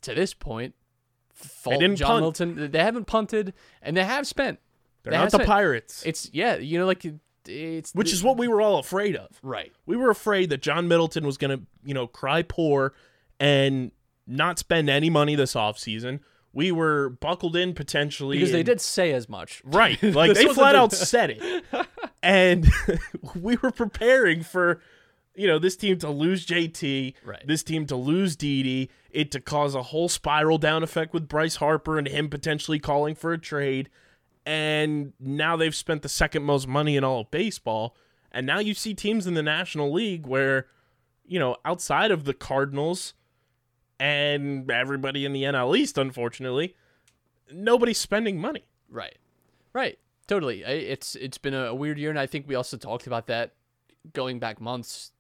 to 0.04 0.14
this 0.14 0.34
point, 0.34 0.76
fault 1.34 1.80
didn't 1.80 1.98
John 1.98 2.08
punt. 2.08 2.22
Milton. 2.22 2.72
They 2.72 2.80
haven't 2.80 3.06
punted, 3.06 3.54
and 3.82 3.96
they 3.98 4.04
have 4.04 4.28
spent. 4.28 4.60
They're 5.04 5.12
They 5.12 5.18
not 5.18 5.32
the 5.32 5.38
spent- 5.38 5.48
Pirates, 5.48 6.04
It's 6.06 6.30
yeah, 6.32 6.58
you 6.58 6.78
know, 6.78 6.86
like 6.86 7.06
it's 7.48 7.94
which 7.96 8.14
is 8.14 8.24
what 8.24 8.38
we 8.38 8.48
were 8.48 8.62
all 8.62 8.78
afraid 8.78 9.16
of. 9.16 9.40
right. 9.42 9.72
We 9.88 9.98
were 9.98 10.12
afraid 10.12 10.50
that 10.52 10.62
John 10.62 10.88
Middleton 10.88 11.26
was 11.26 11.38
going 11.38 11.58
to, 11.58 11.66
you 11.84 11.94
know, 11.96 12.06
cry 12.06 12.44
poor 12.44 12.94
and 13.40 13.92
not 14.28 14.60
spend 14.60 14.90
any 14.90 15.10
money 15.10 15.34
this 15.36 15.56
offseason. 15.56 16.20
We 16.54 16.72
were 16.72 17.10
buckled 17.10 17.56
in 17.56 17.74
potentially 17.74 18.38
Because 18.38 18.52
they 18.52 18.62
did 18.62 18.80
say 18.82 19.12
as 19.14 19.28
much. 19.28 19.62
Right. 19.66 20.02
Like 20.04 20.34
they 20.36 20.46
flat 20.54 20.76
out 20.76 20.92
said 20.94 21.32
it. 21.32 21.64
And 22.24 22.70
we 23.36 23.58
were 23.64 23.72
preparing 23.72 24.44
for, 24.44 24.80
you 25.36 25.48
know, 25.48 25.60
this 25.60 25.76
team 25.76 25.98
to 26.00 26.10
lose 26.10 26.46
JT, 26.46 27.14
Right. 27.24 27.46
this 27.46 27.64
team 27.64 27.86
to 27.88 27.96
lose 27.96 28.36
Didi, 28.36 28.90
it 29.10 29.32
to 29.32 29.40
cause 29.40 29.76
a 29.76 29.84
whole 29.84 30.10
spiral 30.10 30.58
down 30.58 30.84
effect 30.84 31.14
with 31.14 31.28
Bryce 31.28 31.56
Harper 31.58 31.98
and 31.98 32.08
him 32.08 32.30
potentially 32.30 32.80
calling 32.80 33.16
for 33.16 33.32
a 33.34 33.38
trade. 33.38 33.90
And 34.46 35.14
now 35.20 35.56
they've 35.56 35.76
spent 35.76 36.02
the 36.02 36.10
second 36.10 36.44
most 36.44 36.68
money 36.68 36.98
in 36.98 37.04
all 37.04 37.22
of 37.22 37.32
baseball. 37.32 37.96
And 38.32 38.46
now 38.48 38.60
you 38.60 38.74
see 38.74 38.94
teams 38.94 39.28
in 39.28 39.34
the 39.34 39.44
National 39.44 39.92
League 39.92 40.26
where, 40.26 40.68
you 41.26 41.40
know, 41.40 41.58
outside 41.64 42.12
of 42.12 42.24
the 42.26 42.34
Cardinals 42.34 43.14
and 44.00 44.70
everybody 44.72 45.26
in 45.26 45.34
the 45.34 45.44
NL 45.44 45.78
East, 45.78 45.98
unfortunately, 45.98 46.76
nobody's 47.52 47.98
spending 48.00 48.40
money. 48.40 48.66
Right. 48.90 49.18
Right. 49.74 50.00
Totally. 50.28 50.64
It's 50.64 51.16
it's 51.16 51.38
been 51.38 51.54
a 51.54 51.76
weird 51.76 51.98
year, 51.98 52.10
and 52.10 52.20
I 52.20 52.26
think 52.26 52.48
we 52.48 52.56
also 52.56 52.78
talked 52.78 53.06
about 53.06 53.28
that 53.28 53.54
going 54.14 54.40
back 54.40 54.62
months, 54.62 55.12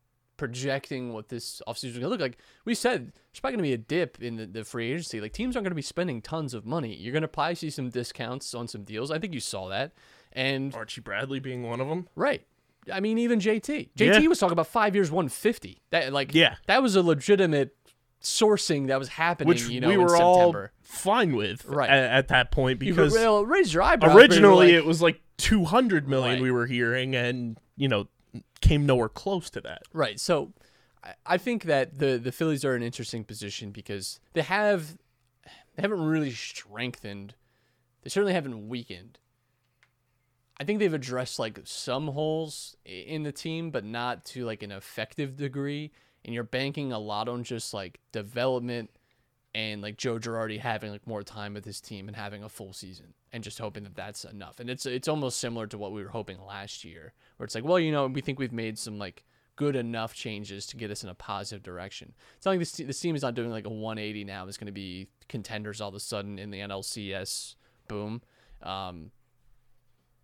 projecting 0.42 1.14
what 1.14 1.30
this 1.30 1.62
offseason 1.68 1.86
is 1.86 1.92
going 2.00 2.02
to 2.02 2.10
look 2.10 2.20
like. 2.20 2.38
We 2.66 2.74
said 2.74 3.12
there's 3.32 3.40
probably 3.40 3.58
going 3.58 3.64
to 3.66 3.70
be 3.70 3.74
a 3.74 3.78
dip 3.78 4.20
in 4.22 4.38
the, 4.38 4.48
the 4.48 4.64
free 4.64 4.92
agency. 4.92 5.22
Like 5.22 5.34
teams 5.34 5.56
aren't 5.56 5.66
going 5.66 5.72
to 5.72 5.76
be 5.76 5.84
spending 5.84 6.20
tons 6.20 6.56
of 6.56 6.66
money. 6.66 6.96
You're 6.96 7.12
going 7.14 7.22
to 7.22 7.28
probably 7.28 7.54
see 7.54 7.70
some 7.70 7.90
discounts 7.90 8.56
on 8.56 8.68
some 8.68 8.84
deals. 8.84 9.12
I 9.12 9.20
think 9.20 9.36
you 9.36 9.40
saw 9.40 9.70
that. 9.70 9.92
And 10.34 10.74
Archie 10.74 11.02
Bradley 11.02 11.40
being 11.40 11.62
one 11.62 11.80
of 11.80 11.88
them. 11.88 12.08
right. 12.16 12.42
I 12.92 13.00
mean, 13.00 13.20
even 13.20 13.40
JT. 13.40 13.90
JT 13.96 14.22
Yeah. 14.24 14.28
was 14.28 14.40
talking 14.40 14.54
about 14.54 14.66
five 14.66 14.96
years, 14.96 15.12
150. 15.12 15.80
That 15.92 16.12
like 16.12 16.34
Yeah. 16.34 16.56
that 16.66 16.82
was 16.82 16.96
a 16.96 17.04
legitimate 17.04 17.76
sourcing 18.24 18.88
that 18.88 18.98
was 18.98 19.10
happening. 19.10 19.48
which 19.50 19.68
you 19.68 19.80
know, 19.80 19.88
we 19.90 19.94
in 19.94 20.02
were 20.02 20.16
all 20.18 20.56
fine 20.82 21.36
with 21.36 21.64
Right. 21.66 21.90
at, 21.90 22.04
at 22.12 22.28
that 22.30 22.50
point 22.52 22.82
You 22.82 22.94
because 22.94 23.14
well, 23.14 23.46
raised 23.46 23.74
your 23.74 23.84
eyebrows. 23.84 24.14
you 24.16 24.20
originally 24.20 24.68
like- 24.68 24.76
it 24.76 24.86
was 24.86 25.02
like 25.04 25.22
200 25.38 26.08
million 26.10 26.34
Right. 26.36 26.42
we 26.42 26.50
were 26.52 26.66
hearing 26.66 27.16
and 27.16 27.58
you 27.78 27.88
know 27.88 28.08
came 28.62 28.86
nowhere 28.86 29.10
close 29.10 29.50
to 29.50 29.62
that 29.62 29.84
Right. 29.94 30.20
So 30.20 30.54
I- 31.26 31.38
think 31.38 31.64
that 31.64 31.98
the 31.98 32.18
the 32.18 32.32
Phillies 32.32 32.64
are 32.64 32.76
an 32.76 32.84
interesting 32.84 33.24
position 33.24 33.72
because 33.72 34.20
they 34.34 34.44
have 34.44 34.98
they 35.76 35.82
haven't 35.82 36.02
really 36.02 36.32
strengthened. 36.32 37.34
They 38.04 38.10
certainly 38.10 38.34
haven't 38.34 38.68
weakened. 38.68 39.18
I 40.60 40.64
think 40.64 40.78
they've 40.80 40.94
addressed 40.94 41.40
like 41.40 41.60
some 41.64 42.10
holes 42.10 42.76
in 42.86 43.24
the 43.24 43.32
team, 43.32 43.72
but 43.72 43.84
not 43.84 44.26
to 44.26 44.46
like 44.46 44.62
an 44.62 44.72
effective 44.72 45.36
degree. 45.36 45.92
And 46.24 46.36
you're 46.36 46.44
banking 46.44 46.92
a 46.92 47.00
lot 47.00 47.28
on 47.28 47.44
just 47.44 47.74
like 47.74 48.00
development, 48.12 48.92
and 49.54 49.82
like 49.82 49.98
Joe 49.98 50.18
Girardi 50.18 50.60
having 50.60 50.92
like 50.92 51.06
more 51.06 51.24
time 51.24 51.54
with 51.54 51.66
his 51.66 51.82
team 51.82 52.08
and 52.08 52.16
having 52.16 52.44
a 52.44 52.50
full 52.50 52.74
season 52.74 53.14
and 53.34 53.44
just 53.44 53.60
hoping 53.60 53.84
that 53.84 53.96
that's 53.96 54.24
enough. 54.24 54.60
And 54.60 54.70
it's 54.70 54.86
it's 54.86 55.08
almost 55.08 55.40
similar 55.40 55.68
to 55.68 55.78
what 55.78 55.92
we 55.92 56.04
were 56.04 56.10
hoping 56.10 56.42
last 56.42 56.84
year, 56.84 57.14
where 57.38 57.46
it's 57.46 57.56
like, 57.56 57.66
well, 57.66 57.80
you 57.80 57.92
know, 57.92 58.08
we 58.08 58.22
think 58.22 58.40
we've 58.40 58.54
made 58.54 58.78
some 58.78 58.98
like 58.98 59.24
good 59.58 59.76
enough 59.76 60.14
changes 60.14 60.66
to 60.68 60.78
get 60.78 60.90
us 60.90 61.04
in 61.04 61.10
a 61.10 61.14
positive 61.14 61.62
direction. 61.62 62.14
It's 62.38 62.46
not 62.46 62.54
like 62.54 62.60
this, 62.60 62.72
this 62.72 63.00
team 63.00 63.16
is 63.16 63.22
not 63.22 63.36
doing 63.36 63.52
like 63.52 63.66
a 63.66 63.70
180 63.70 64.24
now. 64.24 64.48
It's 64.48 64.58
going 64.58 64.68
to 64.68 64.72
be 64.72 65.08
contenders 65.28 65.82
all 65.82 65.90
of 65.90 65.96
a 65.96 66.00
sudden 66.00 66.40
in 66.40 66.50
the 66.50 66.60
NLCS. 66.60 67.56
Boom. 67.88 68.22
Um, 68.64 69.12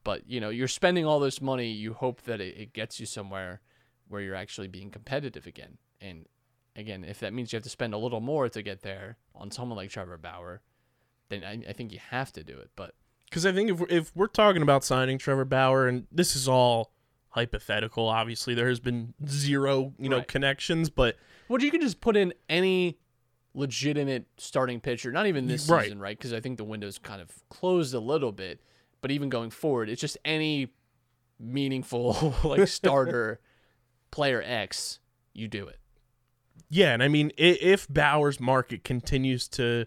but 0.03 0.27
you 0.27 0.39
know, 0.39 0.49
you're 0.49 0.69
spending 0.69 1.05
all 1.05 1.19
this 1.19 1.41
money. 1.41 1.67
You 1.67 1.93
hope 1.93 2.21
that 2.23 2.39
it, 2.39 2.57
it 2.57 2.73
gets 2.73 2.99
you 2.99 3.05
somewhere 3.05 3.61
where 4.07 4.21
you're 4.21 4.35
actually 4.35 4.69
being 4.69 4.89
competitive 4.89 5.45
again. 5.45 5.77
And 5.99 6.25
again, 6.77 7.03
if 7.03 7.19
that 7.19 7.33
means 7.33 7.51
you 7.51 7.57
have 7.57 7.63
to 7.63 7.69
spend 7.69 7.93
a 7.93 7.97
little 7.97 8.21
more 8.21 8.47
to 8.47 8.61
get 8.61 8.81
there 8.81 9.17
on 9.35 9.51
someone 9.51 9.75
like 9.75 9.89
Trevor 9.89 10.17
Bauer, 10.17 10.61
then 11.29 11.43
I, 11.43 11.69
I 11.69 11.73
think 11.73 11.91
you 11.91 11.99
have 12.11 12.31
to 12.33 12.43
do 12.43 12.57
it. 12.57 12.69
But 12.75 12.93
Because 13.29 13.45
I 13.45 13.51
think 13.51 13.71
if 13.71 13.79
we're, 13.79 13.87
if 13.89 14.15
we're 14.15 14.27
talking 14.27 14.61
about 14.61 14.83
signing 14.83 15.17
Trevor 15.17 15.43
Bauer, 15.45 15.87
and 15.87 16.07
this 16.11 16.35
is 16.35 16.47
all 16.47 16.93
hypothetical, 17.29 18.07
obviously 18.07 18.53
there 18.53 18.69
has 18.69 18.79
been 18.79 19.13
zero, 19.27 19.93
you 19.97 20.07
know, 20.09 20.17
Right. 20.19 20.27
connections, 20.27 20.89
but 20.89 21.17
Well, 21.49 21.61
you 21.61 21.71
can 21.71 21.81
just 21.81 21.99
put 21.99 22.15
in 22.15 22.33
any 22.47 22.99
legitimate 23.53 24.27
starting 24.37 24.79
pitcher, 24.79 25.11
not 25.11 25.25
even 25.25 25.47
this 25.47 25.67
Right. 25.69 25.83
season, 25.85 25.99
right? 25.99 26.17
Because 26.17 26.31
I 26.31 26.39
think 26.39 26.57
the 26.57 26.63
window's 26.63 26.99
kind 26.99 27.21
of 27.21 27.31
closed 27.49 27.93
a 27.93 27.99
little 27.99 28.31
bit. 28.31 28.61
But 29.01 29.11
even 29.11 29.29
going 29.29 29.49
forward, 29.49 29.89
it's 29.89 30.01
just 30.01 30.17
any 30.25 30.73
meaningful 31.39 32.35
like 32.43 32.67
starter 32.67 33.39
player 34.11 34.41
X, 34.43 34.99
you 35.33 35.47
do 35.47 35.67
it. 35.67 35.79
Yeah, 36.69 36.93
and 36.93 37.01
I 37.01 37.08
mean, 37.08 37.32
if 37.38 37.88
Bauer's 37.88 38.39
market 38.39 38.84
continues 38.84 39.47
to 39.49 39.86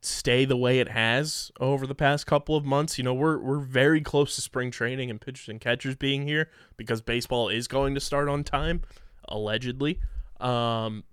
stay 0.00 0.44
the 0.44 0.56
way 0.56 0.80
it 0.80 0.88
has 0.90 1.50
over 1.58 1.86
the 1.86 1.94
past 1.94 2.26
couple 2.26 2.56
of 2.56 2.64
months, 2.64 2.96
you 2.98 3.04
know, 3.04 3.14
we're 3.14 3.38
we're 3.38 3.58
very 3.58 4.00
close 4.00 4.36
to 4.36 4.40
spring 4.40 4.70
training 4.70 5.10
and 5.10 5.20
pitchers 5.20 5.48
and 5.48 5.60
catchers 5.60 5.96
being 5.96 6.26
here 6.26 6.48
because 6.76 7.00
baseball 7.00 7.48
is 7.48 7.66
going 7.66 7.94
to 7.94 8.00
start 8.00 8.28
on 8.28 8.44
time, 8.44 8.82
allegedly. 9.28 10.00
Um, 10.40 11.04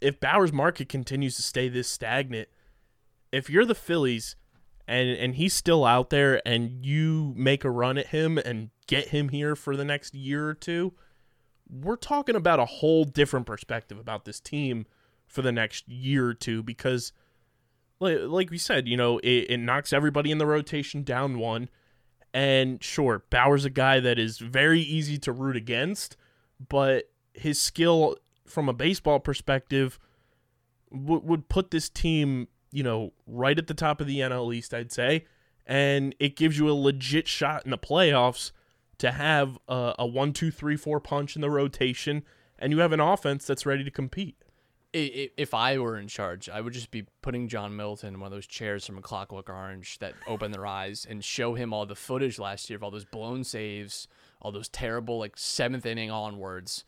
if 0.00 0.18
Bauer's 0.18 0.52
market 0.52 0.88
continues 0.88 1.36
to 1.36 1.42
stay 1.42 1.68
this 1.68 1.88
stagnant, 1.88 2.48
if 3.30 3.48
you're 3.48 3.64
the 3.64 3.74
Phillies 3.74 4.34
and 4.88 5.08
and 5.10 5.36
he's 5.36 5.54
still 5.54 5.84
out 5.84 6.10
there 6.10 6.42
and 6.46 6.84
you 6.84 7.32
make 7.36 7.64
a 7.64 7.70
run 7.70 7.96
at 7.96 8.08
him 8.08 8.38
and 8.38 8.70
get 8.88 9.08
him 9.08 9.28
here 9.28 9.54
for 9.54 9.76
the 9.76 9.84
next 9.84 10.14
year 10.16 10.48
or 10.48 10.54
two, 10.54 10.94
we're 11.70 11.96
talking 11.96 12.36
about 12.36 12.60
a 12.60 12.64
whole 12.64 13.04
different 13.04 13.46
perspective 13.46 13.98
about 13.98 14.24
this 14.24 14.40
team 14.40 14.86
for 15.26 15.42
the 15.42 15.52
next 15.52 15.88
year 15.88 16.26
or 16.26 16.34
two 16.34 16.62
because 16.62 17.12
like, 18.00 18.50
we 18.50 18.58
said, 18.58 18.86
you 18.86 18.96
know, 18.96 19.18
it, 19.18 19.46
it 19.50 19.56
knocks 19.58 19.92
everybody 19.92 20.30
in 20.30 20.38
the 20.38 20.46
rotation 20.46 21.02
down 21.02 21.38
one. 21.38 21.68
And 22.32 22.82
sure, 22.82 23.24
Bauer's 23.30 23.64
a 23.64 23.70
guy 23.70 24.00
that 24.00 24.18
is 24.18 24.38
very 24.38 24.80
easy 24.80 25.18
to 25.18 25.32
root 25.32 25.56
against, 25.56 26.16
but 26.68 27.10
his 27.32 27.60
skill 27.60 28.16
from 28.46 28.68
a 28.68 28.72
baseball 28.72 29.18
perspective 29.18 29.98
w- 30.92 31.22
would 31.24 31.48
put 31.48 31.70
this 31.70 31.88
team, 31.88 32.48
you 32.70 32.82
know, 32.82 33.12
right 33.26 33.58
at 33.58 33.66
the 33.66 33.74
top 33.74 34.00
of 34.00 34.06
the 34.06 34.20
NL 34.20 34.54
East, 34.54 34.74
I'd 34.74 34.92
say. 34.92 35.24
And 35.66 36.14
it 36.18 36.36
gives 36.36 36.58
you 36.58 36.70
a 36.70 36.72
legit 36.72 37.26
shot 37.26 37.64
in 37.64 37.70
the 37.70 37.78
playoffs 37.78 38.52
to 38.98 39.12
have 39.12 39.58
a, 39.68 39.94
a 40.00 40.06
one, 40.06 40.32
two, 40.32 40.50
three, 40.50 40.76
four 40.76 41.00
punch 41.00 41.34
in 41.36 41.42
the 41.42 41.50
rotation, 41.50 42.24
and 42.58 42.72
you 42.72 42.78
have 42.78 42.92
an 42.92 43.00
offense 43.00 43.46
that's 43.46 43.64
ready 43.66 43.84
to 43.84 43.90
compete. 43.90 44.36
If 44.92 45.52
I 45.52 45.76
were 45.78 45.98
in 45.98 46.08
charge, 46.08 46.48
I 46.48 46.62
would 46.62 46.72
just 46.72 46.90
be 46.90 47.04
putting 47.20 47.46
John 47.48 47.76
Middleton 47.76 48.14
in 48.14 48.20
one 48.20 48.28
of 48.28 48.32
those 48.32 48.46
chairs 48.46 48.86
from 48.86 48.96
A 48.96 49.02
Clockwork 49.02 49.50
Orange 49.50 49.98
that 49.98 50.14
open 50.26 50.50
their 50.50 50.66
eyes 50.66 51.06
and 51.08 51.22
show 51.22 51.52
him 51.54 51.74
all 51.74 51.84
the 51.84 51.94
footage 51.94 52.38
last 52.38 52.70
year 52.70 52.78
of 52.78 52.82
all 52.82 52.90
those 52.90 53.04
blown 53.04 53.44
saves, 53.44 54.08
all 54.40 54.50
those 54.50 54.68
terrible 54.70 55.18
like 55.18 55.36
seventh 55.36 55.84
inning 55.84 56.10
onwards, 56.10 56.84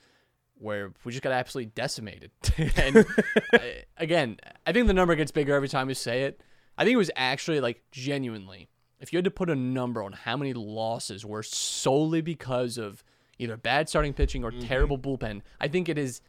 where 0.54 0.92
we 1.04 1.12
just 1.12 1.22
got 1.22 1.32
absolutely 1.34 1.72
decimated. 1.74 2.30
and 2.76 3.04
I- 3.52 3.84
again, 3.98 4.38
I 4.66 4.72
think 4.72 4.86
the 4.86 4.94
number 4.94 5.14
gets 5.14 5.30
bigger 5.30 5.54
every 5.54 5.68
time 5.68 5.86
we 5.86 5.94
say 5.94 6.22
it. 6.22 6.40
I 6.78 6.84
think 6.84 6.94
it 6.94 6.98
was 6.98 7.10
actually 7.16 7.60
like 7.60 7.82
genuinely, 7.92 8.69
if 9.00 9.12
you 9.12 9.16
had 9.16 9.24
to 9.24 9.30
put 9.30 9.50
a 9.50 9.56
number 9.56 10.02
on 10.02 10.12
how 10.12 10.36
many 10.36 10.52
losses 10.52 11.24
were 11.24 11.42
solely 11.42 12.20
because 12.20 12.78
of 12.78 13.02
either 13.38 13.56
bad 13.56 13.88
starting 13.88 14.12
pitching 14.12 14.44
or 14.44 14.50
mm-hmm. 14.50 14.66
terrible 14.66 14.98
bullpen, 14.98 15.40
I 15.60 15.68
think 15.68 15.88
it 15.88 15.98
is 15.98 16.20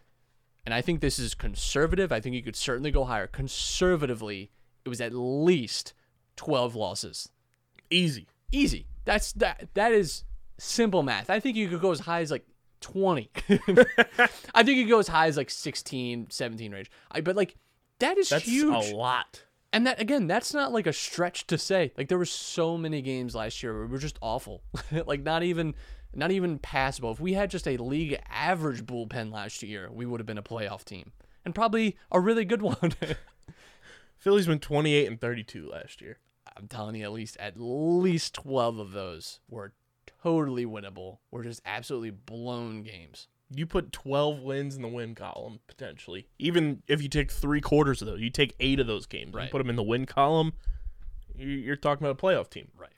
and 0.66 0.74
I 0.74 0.82
think 0.82 1.02
this 1.02 1.18
is 1.18 1.34
conservative. 1.34 2.12
I 2.12 2.20
think 2.20 2.36
you 2.36 2.44
could 2.44 2.56
certainly 2.56 2.92
go 2.92 3.06
higher. 3.06 3.28
Conservatively, 3.28 4.52
it 4.86 4.90
was 4.90 5.02
at 5.02 5.14
least 5.14 5.94
12 6.36 6.76
losses. 6.76 7.30
Easy. 7.90 8.28
Easy. 8.52 8.86
That's 9.06 9.34
that 9.34 9.70
that 9.74 9.92
is 9.92 10.24
simple 10.58 11.04
math. 11.04 11.30
I 11.30 11.40
think 11.40 11.58
you 11.58 11.68
could 11.68 11.82
go 11.82 11.92
as 11.92 12.02
high 12.02 12.22
as 12.22 12.32
like 12.32 12.46
20. 12.82 13.30
I 14.54 14.64
think 14.64 14.78
you 14.78 14.84
could 14.84 14.90
go 14.90 15.00
as 15.00 15.08
high 15.08 15.28
as 15.28 15.38
like 15.38 15.50
16, 15.50 16.28
17 16.30 16.72
range. 16.72 16.92
I 17.12 17.22
but 17.22 17.36
like 17.36 17.56
that 18.00 18.18
is 18.18 18.30
That's 18.30 18.46
huge. 18.46 18.92
a 18.92 18.96
lot. 18.96 19.44
And 19.74 19.88
that 19.88 20.02
again, 20.02 20.28
that's 20.28 20.54
not 20.54 20.74
like 20.74 20.88
a 20.88 20.94
stretch 20.94 21.48
to 21.48 21.58
say. 21.58 21.94
Like 21.98 22.10
there 22.10 22.18
were 22.18 22.26
so 22.26 22.78
many 22.78 23.02
games 23.02 23.36
last 23.36 23.64
year 23.64 23.74
where 23.74 23.86
we 23.86 23.92
were 23.92 23.98
just 23.98 24.20
awful. 24.22 24.64
like 25.06 25.24
not 25.24 25.44
even 25.44 25.76
not 26.14 26.32
even 26.32 26.60
passable. 26.60 27.12
If 27.12 27.20
we 27.20 27.34
had 27.34 27.50
just 27.50 27.68
a 27.68 27.78
league 27.78 28.20
average 28.30 28.86
bullpen 28.86 29.32
last 29.32 29.64
year, 29.64 29.90
we 29.92 30.06
would 30.06 30.20
have 30.20 30.28
been 30.28 30.38
a 30.38 30.44
playoff 30.44 30.84
team. 30.84 31.14
And 31.46 31.56
probably 31.56 31.98
a 32.12 32.20
really 32.20 32.46
good 32.46 32.62
one. 32.62 32.94
Phillies 34.18 34.48
went 34.48 34.62
28 34.62 35.08
and 35.08 35.20
32 35.20 35.70
last 35.70 36.02
year. 36.02 36.20
I'm 36.56 36.68
telling 36.68 36.96
you 36.96 37.04
at 37.04 37.14
least 37.14 37.38
at 37.38 37.60
least 37.60 38.34
12 38.36 38.78
of 38.78 38.92
those 38.92 39.40
were 39.50 39.74
totally 40.22 40.66
winnable. 40.66 41.20
Were 41.32 41.44
just 41.44 41.62
absolutely 41.66 42.12
blown 42.12 42.84
games. 42.84 43.28
You 43.54 43.66
put 43.66 43.92
12 43.92 44.40
wins 44.42 44.76
in 44.76 44.82
the 44.82 44.88
win 44.88 45.14
column 45.16 45.60
potentially. 45.68 46.28
Even 46.40 46.84
if 46.88 47.02
you 47.02 47.10
take 47.10 47.32
three 47.32 47.62
quarters 47.62 48.02
of 48.02 48.08
those, 48.08 48.22
you 48.22 48.30
take 48.30 48.56
eight 48.60 48.80
of 48.80 48.88
those 48.88 49.06
games, 49.06 49.34
Right. 49.34 49.46
you 49.46 49.50
put 49.52 49.58
them 49.58 49.70
in 49.70 49.76
the 49.76 49.84
win 49.84 50.06
column. 50.06 50.54
you- 51.36 51.48
You're 51.48 51.76
talking 51.76 52.06
about 52.06 52.20
a 52.20 52.26
playoff 52.26 52.50
team. 52.50 52.70
Right. 52.78 52.92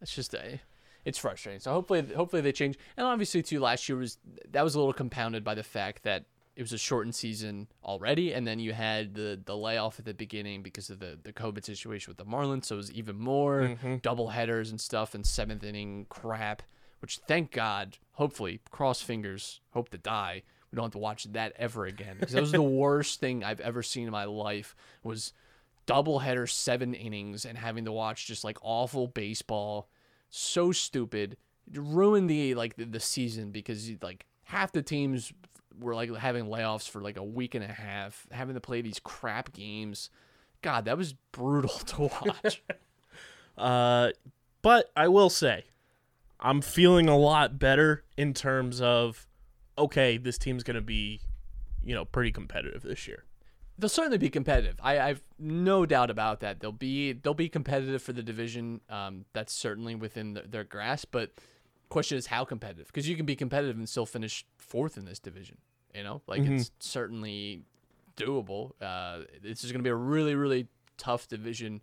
It's 0.00 0.14
just 0.14 0.34
a, 0.34 0.60
it's 1.04 1.18
frustrating. 1.18 1.60
So 1.60 1.72
hopefully, 1.72 2.02
hopefully 2.14 2.42
they 2.42 2.52
change. 2.52 2.76
And 2.96 3.06
obviously, 3.06 3.42
too, 3.42 3.60
last 3.60 3.88
year 3.88 3.98
was 3.98 4.18
that 4.50 4.62
was 4.62 4.74
a 4.74 4.78
little 4.78 4.92
compounded 4.92 5.42
by 5.44 5.54
the 5.54 5.62
fact 5.62 6.02
that 6.02 6.26
it 6.56 6.62
was 6.62 6.72
a 6.72 6.78
shortened 6.78 7.14
season 7.14 7.66
already, 7.84 8.32
and 8.32 8.46
then 8.46 8.58
you 8.58 8.72
had 8.72 9.14
the 9.14 9.40
the 9.44 9.56
layoff 9.56 9.98
at 9.98 10.04
the 10.04 10.14
beginning 10.14 10.62
because 10.62 10.90
of 10.90 11.00
the 11.00 11.18
the 11.22 11.32
COVID 11.32 11.64
situation 11.64 12.10
with 12.10 12.18
the 12.18 12.24
Marlins. 12.24 12.66
So 12.66 12.74
it 12.74 12.78
was 12.78 12.92
even 12.92 13.16
more 13.18 13.60
mm-hmm. 13.60 13.96
double 13.96 14.28
headers 14.28 14.70
and 14.70 14.80
stuff 14.80 15.14
and 15.14 15.26
seventh 15.26 15.64
inning 15.64 16.06
crap. 16.08 16.62
Which 17.04 17.18
thank 17.28 17.50
God, 17.50 17.98
hopefully, 18.12 18.62
cross 18.70 19.02
fingers, 19.02 19.60
hope 19.72 19.90
to 19.90 19.98
die. 19.98 20.42
We 20.70 20.76
don't 20.76 20.86
have 20.86 20.92
to 20.92 20.98
watch 20.98 21.24
that 21.24 21.52
ever 21.56 21.84
again 21.84 22.16
because 22.18 22.32
that 22.32 22.40
was 22.40 22.50
the 22.50 22.62
worst 22.82 23.20
thing 23.20 23.44
I've 23.44 23.60
ever 23.60 23.82
seen 23.82 24.06
in 24.06 24.10
my 24.10 24.24
life. 24.24 24.74
Was 25.02 25.34
doubleheader 25.86 26.48
seven 26.48 26.94
innings 26.94 27.44
and 27.44 27.58
having 27.58 27.84
to 27.84 27.92
watch 27.92 28.26
just 28.26 28.42
like 28.42 28.56
awful 28.62 29.06
baseball 29.06 29.90
so 30.30 30.72
stupid 30.72 31.36
It 31.70 31.78
ruined 31.78 32.30
the 32.30 32.54
like 32.54 32.76
the, 32.76 32.86
the 32.86 33.00
season 33.00 33.50
because 33.50 33.90
like 34.00 34.24
half 34.44 34.72
the 34.72 34.80
teams 34.80 35.30
were 35.78 35.94
like 35.94 36.10
having 36.16 36.46
layoffs 36.46 36.88
for 36.88 37.02
like 37.02 37.18
a 37.18 37.22
week 37.22 37.54
and 37.54 37.62
a 37.64 37.68
half 37.68 38.26
having 38.30 38.54
to 38.54 38.62
play 38.62 38.80
these 38.80 38.98
crap 38.98 39.52
games 39.52 40.08
god 40.62 40.86
that 40.86 40.96
was 40.96 41.12
brutal 41.32 41.68
to 41.68 42.00
watch 42.24 42.62
Uh, 43.56 44.10
but 44.62 44.90
I 44.96 45.08
will 45.08 45.30
say, 45.30 45.64
I'm 46.44 46.60
feeling 46.60 47.08
a 47.08 47.16
lot 47.16 47.58
better 47.58 48.04
in 48.16 48.34
terms 48.34 48.80
of, 48.80 49.26
okay, 49.78 50.18
this 50.18 50.36
team's 50.38 50.62
going 50.62 50.74
to 50.76 50.82
be, 50.82 51.20
you 51.82 51.94
know, 51.94 52.04
pretty 52.04 52.30
competitive 52.32 52.82
this 52.82 53.08
year. 53.08 53.24
they'll 53.78 53.88
certainly 53.88 54.18
be 54.18 54.30
competitive. 54.30 54.76
I, 54.82 55.00
I've 55.00 55.22
no 55.38 55.86
doubt 55.86 56.10
about 56.10 56.40
that. 56.40 56.60
They'll 56.60 56.70
be 56.72 57.12
they'll 57.12 57.34
be 57.34 57.48
competitive 57.48 58.02
for 58.02 58.12
the 58.12 58.22
division. 58.22 58.80
Um, 58.88 59.24
that's 59.32 59.52
certainly 59.52 59.94
within 59.94 60.34
the, 60.34 60.42
their 60.42 60.64
grasp. 60.64 61.08
But 61.10 61.32
question 61.88 62.18
is 62.18 62.26
how 62.26 62.44
competitive? 62.44 62.86
Because 62.88 63.08
you 63.08 63.16
can 63.16 63.26
be 63.26 63.36
competitive 63.36 63.76
and 63.76 63.88
still 63.88 64.06
finish 64.06 64.44
fourth 64.58 64.96
in 64.96 65.04
this 65.06 65.18
division. 65.18 65.58
You 65.94 66.04
know, 66.04 66.22
like 66.26 66.42
it's 66.42 66.70
certainly 66.78 67.62
doable. 68.16 68.72
Uh, 68.82 69.20
this 69.42 69.64
is 69.64 69.72
going 69.72 69.80
to 69.80 69.84
be 69.84 69.90
a 69.90 69.94
really 69.94 70.34
really 70.34 70.68
tough 70.98 71.26
division 71.26 71.80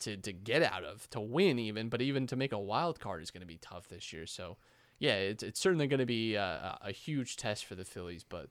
to 0.00 0.16
to 0.16 0.32
get 0.32 0.62
out 0.62 0.84
of 0.84 1.08
to 1.10 1.20
win 1.20 1.58
even, 1.58 1.88
but 1.88 2.02
even 2.02 2.26
to 2.28 2.36
make 2.36 2.52
a 2.52 2.58
wild 2.58 3.00
card 3.00 3.22
is 3.22 3.30
going 3.30 3.40
to 3.40 3.46
be 3.46 3.58
tough 3.58 3.88
this 3.88 4.12
year. 4.12 4.26
So 4.26 4.56
yeah, 4.98 5.14
it's 5.14 5.42
it's 5.42 5.60
certainly 5.60 5.86
going 5.86 6.00
to 6.00 6.06
be 6.06 6.34
a, 6.34 6.78
a 6.82 6.92
huge 6.92 7.36
test 7.36 7.64
for 7.64 7.74
the 7.74 7.84
Phillies, 7.84 8.24
but. 8.24 8.48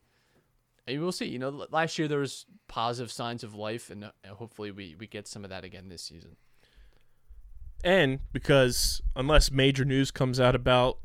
We'll 0.88 1.12
see. 1.12 1.26
You 1.26 1.40
know, 1.40 1.66
last 1.72 1.98
year 1.98 2.08
there 2.08 2.20
was 2.20 2.46
positive 2.68 3.12
signs 3.12 3.44
of 3.44 3.56
life, 3.56 3.90
and 3.90 4.04
uh, 4.04 4.12
hopefully 4.30 4.70
we, 4.70 4.96
we 5.00 5.08
get 5.08 5.28
some 5.28 5.44
of 5.44 5.50
that 5.50 5.64
again 5.64 5.90
this 5.90 6.04
season. 6.04 6.36
And 7.84 8.20
because 8.32 9.02
unless 9.16 9.50
major 9.50 9.84
news 9.84 10.12
comes 10.12 10.40
out 10.40 10.54
about 10.54 11.00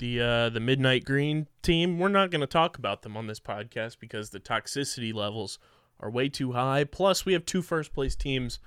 the 0.00 0.20
uh, 0.20 0.48
the 0.48 0.60
Midnight 0.60 1.04
Green 1.04 1.46
team. 1.62 1.98
We're 1.98 2.08
not 2.08 2.30
going 2.30 2.40
to 2.40 2.46
talk 2.46 2.76
about 2.76 3.02
them 3.02 3.16
on 3.16 3.28
this 3.28 3.38
podcast 3.38 3.98
because 4.00 4.30
the 4.30 4.40
toxicity 4.40 5.14
levels 5.14 5.60
are 6.00 6.10
way 6.10 6.28
too 6.28 6.52
high. 6.52 6.84
Plus, 6.84 7.24
we 7.24 7.34
have 7.34 7.44
two 7.44 7.62
first 7.62 7.92
place 7.92 8.16
teams 8.16 8.58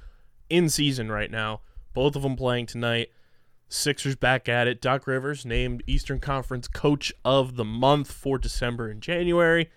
in 0.50 0.70
season 0.70 1.12
right 1.12 1.32
now, 1.32 1.62
both 1.94 2.16
of 2.16 2.22
them 2.22 2.36
playing 2.36 2.66
tonight. 2.68 3.10
Sixers 3.70 4.16
back 4.16 4.48
at 4.48 4.68
it. 4.68 4.82
Doc 4.82 5.08
Rivers 5.08 5.46
named 5.46 5.84
Eastern 5.88 6.20
Conference 6.20 6.68
Coach 6.68 7.12
of 7.26 7.56
the 7.56 7.66
Month 7.66 8.12
for 8.12 8.38
December 8.38 8.90
and 8.90 9.02
January. 9.02 9.72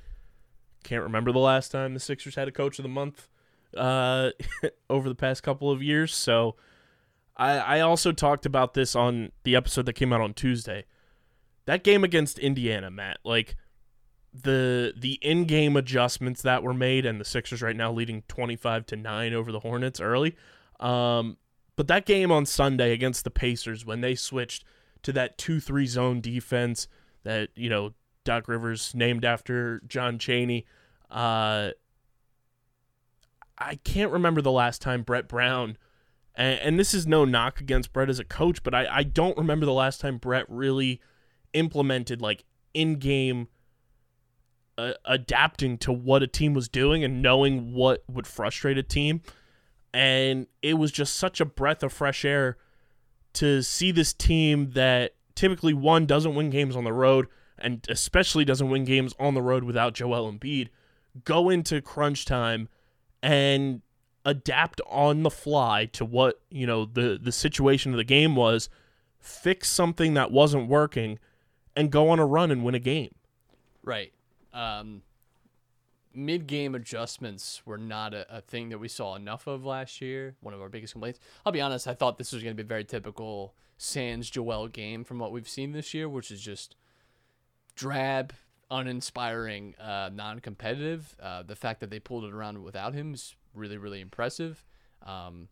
Can't 0.85 1.03
remember 1.03 1.33
the 1.33 1.39
last 1.39 1.73
time 1.73 1.95
the 1.95 2.01
Sixers 2.01 2.35
had 2.35 2.47
a 2.47 2.53
Coach 2.53 2.79
of 2.79 2.83
the 2.83 2.89
Month 2.89 3.29
uh, 3.77 4.31
over 4.91 5.09
the 5.09 5.15
past 5.15 5.43
couple 5.43 5.71
of 5.71 5.83
years. 5.83 6.15
So 6.15 6.57
I, 7.37 7.59
I 7.59 7.81
also 7.81 8.13
talked 8.13 8.47
about 8.47 8.75
this 8.75 8.95
on 8.95 9.33
the 9.45 9.57
episode 9.57 9.87
that 9.87 9.95
came 9.95 10.13
out 10.13 10.21
on 10.21 10.35
Tuesday. 10.35 10.85
That 11.67 11.83
game 11.83 12.05
against 12.05 12.39
Indiana, 12.39 12.91
Matt, 12.91 13.19
like 13.25 13.57
the 14.33 14.93
the 14.97 15.19
in-game 15.23 15.77
adjustments 15.77 16.43
that 16.43 16.63
were 16.63 16.75
made 16.75 17.07
and 17.07 17.21
the 17.21 17.25
Sixers 17.25 17.63
right 17.63 17.77
now 17.77 17.91
leading 17.91 18.23
25 18.29 18.87
to 18.87 18.97
9 18.97 19.35
over 19.35 19.51
the 19.51 19.61
Hornets 19.61 20.01
early. 20.01 20.37
Um, 20.81 21.37
but 21.77 21.89
that 21.89 22.07
game 22.07 22.31
on 22.31 22.47
Sunday 22.47 22.93
against 22.93 23.25
the 23.25 23.31
Pacers 23.31 23.85
when 23.85 24.01
they 24.01 24.15
switched 24.15 24.65
to 25.03 25.13
that 25.13 25.39
2-3 25.39 25.87
zone 25.87 26.21
defense 26.21 26.89
that, 27.23 27.51
you 27.55 27.69
know, 27.69 27.95
Doc 28.25 28.49
Rivers 28.49 28.95
named 28.95 29.25
after 29.25 29.81
John 29.87 30.19
Chaney, 30.19 30.67
uh 31.11 31.71
I 33.59 33.77
can't 33.77 34.13
remember 34.13 34.43
the 34.43 34.53
last 34.53 34.83
time 34.83 35.03
Brett 35.03 35.29
Brown 35.29 35.79
and, 36.37 36.61
and 36.61 36.79
this 36.79 36.93
is 36.93 37.07
no 37.07 37.25
knock 37.25 37.61
against 37.61 37.93
Brett 37.93 38.11
as 38.11 38.19
a 38.19 38.25
coach, 38.25 38.63
but 38.63 38.75
I, 38.75 38.87
I 38.91 39.03
don't 39.03 39.37
remember 39.37 39.67
the 39.67 39.73
last 39.73 40.01
time 40.01 40.19
Brett 40.19 40.45
really 40.49 41.01
implemented 41.53 42.21
like 42.21 42.45
in-game 42.75 43.49
uh, 44.77 44.93
adapting 45.07 45.79
to 45.79 45.93
what 45.93 46.23
a 46.23 46.27
team 46.27 46.53
was 46.53 46.69
doing 46.69 47.03
and 47.03 47.23
knowing 47.23 47.73
what 47.73 48.05
would 48.09 48.27
frustrate 48.27 48.77
a 48.77 48.83
team. 48.83 49.23
And 49.93 50.47
it 50.63 50.75
was 50.75 50.93
just 50.93 51.17
such 51.17 51.41
a 51.41 51.45
breath 51.45 51.83
of 51.83 51.93
fresh 51.93 52.25
air 52.25 52.59
to 53.35 53.63
see 53.63 53.93
this 53.93 54.13
team 54.13 54.71
that 54.73 55.15
typically 55.35 55.75
one 55.75 56.07
doesn't 56.07 56.35
win 56.35 56.51
games 56.51 56.77
on 56.77 56.85
the 56.85 56.93
road 56.93 57.27
and 57.59 57.87
especially 57.89 58.45
doesn't 58.45 58.69
win 58.69 58.85
games 58.85 59.15
on 59.19 59.35
the 59.35 59.43
road 59.43 59.65
without 59.65 59.95
Joel 59.95 60.31
Embiid 60.31 60.69
go 61.25 61.49
into 61.49 61.81
crunch 61.81 62.25
time 62.25 62.69
and 63.23 63.83
adapt 64.25 64.81
on 64.87 65.23
the 65.23 65.31
fly 65.31 65.87
to 65.87 66.05
what, 66.05 66.41
you 66.51 66.67
know, 66.67 66.85
the 66.85 67.19
the 67.21 67.33
situation 67.33 67.93
of 67.93 67.97
the 67.97 68.05
game 68.05 68.37
was, 68.37 68.69
fix 69.19 69.69
something 69.69 70.15
that 70.15 70.31
wasn't 70.31 70.69
working 70.69 71.19
and 71.75 71.91
go 71.91 72.09
on 72.09 72.19
a 72.19 72.27
run 72.27 72.51
and 72.51 72.65
win 72.65 72.75
a 72.75 72.81
game. 72.81 73.15
Right. 73.83 74.13
Um, 74.53 75.03
Mid 76.17 76.47
game 76.47 76.75
adjustments 76.75 77.61
were 77.67 77.77
not 77.77 78.15
a, 78.15 78.39
a 78.39 78.41
thing 78.41 78.71
that 78.71 78.79
we 78.79 78.89
saw 78.89 79.15
enough 79.17 79.47
of 79.47 79.67
last 79.67 80.01
year. 80.01 80.35
One 80.41 80.55
of 80.55 80.63
our 80.63 80.71
biggest 80.71 80.95
complaints. 80.95 81.21
I'll 81.45 81.53
be 81.53 81.61
honest, 81.61 81.87
I 81.87 81.93
thought 81.93 82.17
this 82.17 82.33
was 82.33 82.43
going 82.43 82.57
to 82.57 82.63
be 82.63 82.67
a 82.67 82.69
very 82.69 82.85
typical 82.85 83.55
Sans 83.77 84.29
Joel 84.31 84.69
game 84.69 85.05
from 85.05 85.19
what 85.19 85.31
we've 85.31 85.49
seen 85.49 85.73
this 85.73 85.93
year, 85.93 86.09
which 86.09 86.31
is 86.31 86.41
just 86.41 86.75
drab, 87.75 88.33
uninspiring, 88.71 89.75
uh, 89.79 90.09
non 90.11 90.41
competitive. 90.41 91.15
Uh, 91.23 91.43
the 91.43 91.55
fact 91.55 91.81
that 91.81 91.91
they 91.91 91.99
pulled 91.99 92.25
it 92.25 92.33
around 92.33 92.63
without 92.63 92.95
him 92.95 93.13
is 93.13 93.37
really, 93.55 93.77
really 93.77 94.01
impressive. 94.01 94.65
Um, 95.03 95.49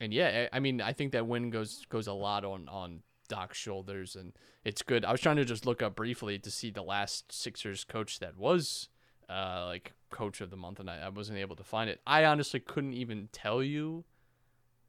and 0.00 0.14
yeah, 0.14 0.48
I 0.50 0.56
I 0.56 0.60
mean, 0.60 0.80
I 0.80 0.94
think 0.94 1.12
that 1.12 1.26
win 1.26 1.50
goes 1.50 1.84
goes 1.90 2.06
a 2.06 2.14
lot 2.14 2.44
on 2.44 2.68
on 2.68 3.02
Doc's 3.28 3.58
shoulders, 3.58 4.16
and 4.16 4.32
it's 4.64 4.82
good. 4.82 5.04
I 5.04 5.12
was 5.12 5.20
trying 5.20 5.36
to 5.36 5.44
just 5.44 5.66
look 5.66 5.82
up 5.82 5.94
briefly 5.94 6.38
to 6.38 6.50
see 6.50 6.70
the 6.70 6.82
last 6.82 7.32
Sixers 7.32 7.84
coach 7.84 8.18
that 8.20 8.38
was 8.38 8.88
uh, 9.30 9.64
like 9.66 9.92
coach 10.10 10.40
of 10.40 10.50
the 10.50 10.56
month, 10.56 10.80
and 10.80 10.90
I, 10.90 10.98
I 11.06 11.08
wasn't 11.08 11.38
able 11.38 11.56
to 11.56 11.64
find 11.64 11.88
it. 11.88 12.00
I 12.06 12.24
honestly 12.24 12.60
couldn't 12.60 12.94
even 12.94 13.28
tell 13.32 13.62
you 13.62 14.04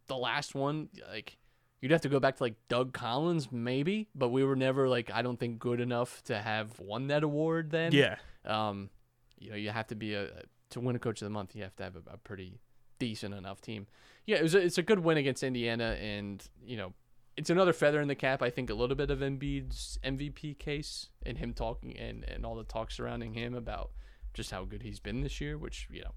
the 0.08 0.18
last 0.18 0.56
one. 0.56 0.90
Like, 1.12 1.38
you'd 1.80 1.92
have 1.92 2.02
to 2.02 2.10
go 2.10 2.20
back 2.20 2.38
to 2.38 2.44
like 2.44 2.56
Doug 2.68 2.94
Collins, 2.94 3.52
maybe, 3.52 4.08
but 4.16 4.30
we 4.30 4.44
were 4.44 4.56
never 4.56 4.90
like 4.90 5.12
I 5.14 5.22
don't 5.22 5.40
think 5.40 5.60
good 5.60 5.80
enough 5.80 6.24
to 6.24 6.38
have 6.40 6.80
won 6.80 7.08
that 7.08 7.24
award. 7.24 7.70
Then, 7.72 7.92
Yeah. 7.94 8.16
um, 8.46 8.90
you 9.38 9.52
know, 9.52 9.56
you 9.56 9.70
have 9.70 9.88
to 9.88 9.96
be 9.96 10.16
a 10.16 10.30
to 10.72 10.80
win 10.80 10.96
a 10.96 11.00
coach 11.00 11.22
of 11.22 11.26
the 11.26 11.30
month. 11.32 11.56
You 11.56 11.64
have 11.64 11.76
to 11.78 11.84
have 11.84 11.96
a, 11.96 12.14
a 12.14 12.18
pretty 12.18 12.60
decent 13.00 13.34
enough 13.34 13.62
team. 13.62 13.88
Yeah, 14.26 14.38
it 14.38 14.44
was 14.44 14.56
a, 14.56 14.60
it's 14.60 14.78
a 14.78 14.84
good 14.84 15.00
win 15.00 15.18
against 15.18 15.44
Indiana, 15.44 15.98
and 16.00 16.44
you 16.64 16.78
know, 16.78 16.94
it's 17.38 17.50
another 17.50 17.74
feather 17.74 18.00
in 18.02 18.08
the 18.08 18.16
cap. 18.16 18.42
I 18.42 18.50
think 18.50 18.70
a 18.70 18.74
little 18.74 18.96
bit 18.96 19.10
of 19.12 19.20
Embiid's 19.20 19.98
MVP 20.04 20.58
case 20.60 21.10
and 21.26 21.38
him 21.38 21.54
talking 21.54 21.98
and 21.98 22.24
and 22.24 22.46
all 22.46 22.56
the 22.56 22.64
talk 22.64 22.92
surrounding 22.92 23.34
him 23.34 23.54
about 23.56 23.92
just 24.34 24.52
how 24.52 24.64
good 24.64 24.84
he's 24.84 25.00
been 25.00 25.22
this 25.22 25.42
year, 25.42 25.58
which 25.58 25.88
you 25.92 26.02
know, 26.02 26.12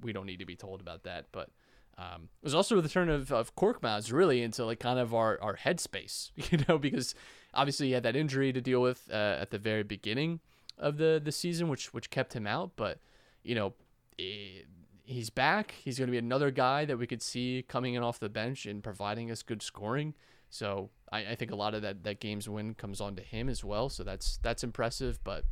we 0.00 0.12
don't 0.12 0.26
need 0.26 0.38
to 0.38 0.46
be 0.46 0.56
told 0.56 0.80
about 0.80 1.04
that, 1.04 1.26
but. 1.32 1.50
Um, 1.98 2.30
it 2.40 2.44
was 2.44 2.54
also 2.54 2.80
the 2.80 2.88
turn 2.88 3.10
of, 3.10 3.30
of 3.30 3.54
Korkmaz 3.54 4.10
really 4.14 4.42
into 4.42 4.64
like 4.64 4.80
kind 4.80 4.98
of 4.98 5.12
our, 5.12 5.38
our 5.42 5.58
headspace, 5.58 6.30
you 6.50 6.58
know, 6.66 6.78
because 6.78 7.14
obviously 7.52 7.88
he 7.88 7.92
had 7.92 8.02
that 8.04 8.16
injury 8.16 8.50
to 8.50 8.62
deal 8.62 8.80
with 8.80 9.06
uh, 9.10 9.36
at 9.38 9.50
the 9.50 9.58
very 9.58 9.82
beginning 9.82 10.40
of 10.78 10.96
the, 10.96 11.20
the 11.22 11.32
season, 11.32 11.68
which 11.68 11.92
which 11.92 12.08
kept 12.08 12.32
him 12.32 12.46
out. 12.46 12.72
But 12.76 12.98
you 13.42 13.54
know, 13.54 13.74
eh, 14.18 14.62
he's 15.04 15.30
back. 15.30 15.74
He's 15.84 15.98
going 15.98 16.08
to 16.08 16.12
be 16.12 16.18
another 16.18 16.50
guy 16.50 16.84
that 16.84 16.98
we 16.98 17.06
could 17.06 17.22
see 17.22 17.64
coming 17.68 17.94
in 17.94 18.02
off 18.02 18.18
the 18.18 18.28
bench 18.28 18.66
and 18.66 18.82
providing 18.82 19.30
us 19.30 19.42
good 19.42 19.62
scoring. 19.62 20.14
So 20.50 20.90
I, 21.10 21.20
I 21.20 21.34
think 21.34 21.50
a 21.50 21.56
lot 21.56 21.74
of 21.74 21.82
that 21.82 22.04
that 22.04 22.20
game's 22.20 22.48
win 22.48 22.74
comes 22.74 23.00
on 23.00 23.16
to 23.16 23.22
him 23.22 23.48
as 23.48 23.64
well. 23.64 23.88
So 23.88 24.02
that's 24.02 24.38
that's 24.42 24.64
impressive. 24.64 25.20
But 25.24 25.44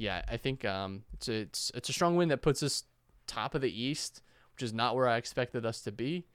yeah, 0.00 0.22
I 0.26 0.38
think 0.38 0.64
um, 0.64 1.02
it's 1.12 1.28
a, 1.28 1.40
it's 1.40 1.70
it's 1.74 1.88
a 1.90 1.92
strong 1.92 2.16
win 2.16 2.30
that 2.30 2.40
puts 2.40 2.62
us 2.62 2.84
top 3.26 3.54
of 3.54 3.60
the 3.60 3.70
East, 3.70 4.22
which 4.54 4.62
is 4.62 4.72
not 4.72 4.96
where 4.96 5.06
I 5.06 5.18
expected 5.18 5.66
us 5.66 5.82
to 5.82 5.92
be. 5.92 6.26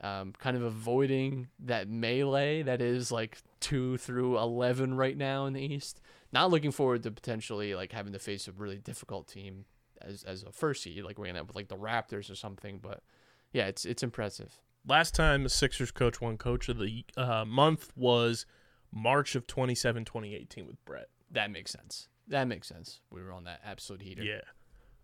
Um, 0.00 0.32
kind 0.36 0.56
of 0.56 0.64
avoiding 0.64 1.46
that 1.60 1.88
melee 1.88 2.62
that 2.62 2.82
is 2.82 3.12
like 3.12 3.38
two 3.60 3.96
through 3.98 4.38
eleven 4.38 4.94
right 4.94 5.16
now 5.16 5.46
in 5.46 5.52
the 5.52 5.62
East. 5.62 6.00
Not 6.32 6.50
looking 6.50 6.72
forward 6.72 7.04
to 7.04 7.12
potentially 7.12 7.76
like 7.76 7.92
having 7.92 8.12
to 8.12 8.18
face 8.18 8.48
a 8.48 8.52
really 8.52 8.78
difficult 8.78 9.28
team 9.28 9.66
as 10.00 10.24
as 10.24 10.42
a 10.42 10.50
first 10.50 10.82
seed, 10.82 11.04
like 11.04 11.16
we're 11.16 11.26
gonna 11.26 11.38
have 11.38 11.46
with 11.46 11.54
like 11.54 11.68
the 11.68 11.76
Raptors 11.76 12.28
or 12.28 12.34
something. 12.34 12.80
But 12.82 13.04
yeah, 13.52 13.66
it's 13.68 13.84
it's 13.84 14.02
impressive. 14.02 14.58
Last 14.84 15.14
time 15.14 15.44
the 15.44 15.48
Sixers 15.48 15.92
coach 15.92 16.20
won 16.20 16.38
coach 16.38 16.68
of 16.68 16.78
the 16.78 17.04
uh, 17.16 17.44
month 17.44 17.92
was 17.94 18.46
March 18.90 19.36
of 19.36 19.46
27 19.46 20.04
2018 20.04 20.66
with 20.66 20.84
Brett. 20.84 21.08
That 21.30 21.52
makes 21.52 21.70
sense. 21.70 22.08
That 22.32 22.48
makes 22.48 22.66
sense. 22.66 23.00
We 23.10 23.22
were 23.22 23.30
on 23.30 23.44
that 23.44 23.60
absolute 23.62 24.00
heater. 24.00 24.24
Yeah. 24.24 24.40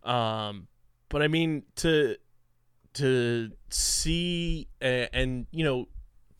Um, 0.03 0.67
but 1.09 1.21
I 1.21 1.27
mean 1.27 1.63
to 1.77 2.15
to 2.95 3.51
see 3.69 4.67
and, 4.81 5.09
and 5.13 5.47
you 5.51 5.63
know 5.63 5.87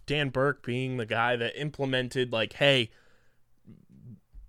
Dan 0.07 0.29
Burke 0.29 0.65
being 0.65 0.97
the 0.97 1.05
guy 1.05 1.35
that 1.35 1.61
implemented 1.61 2.33
like, 2.33 2.53
hey, 2.53 2.89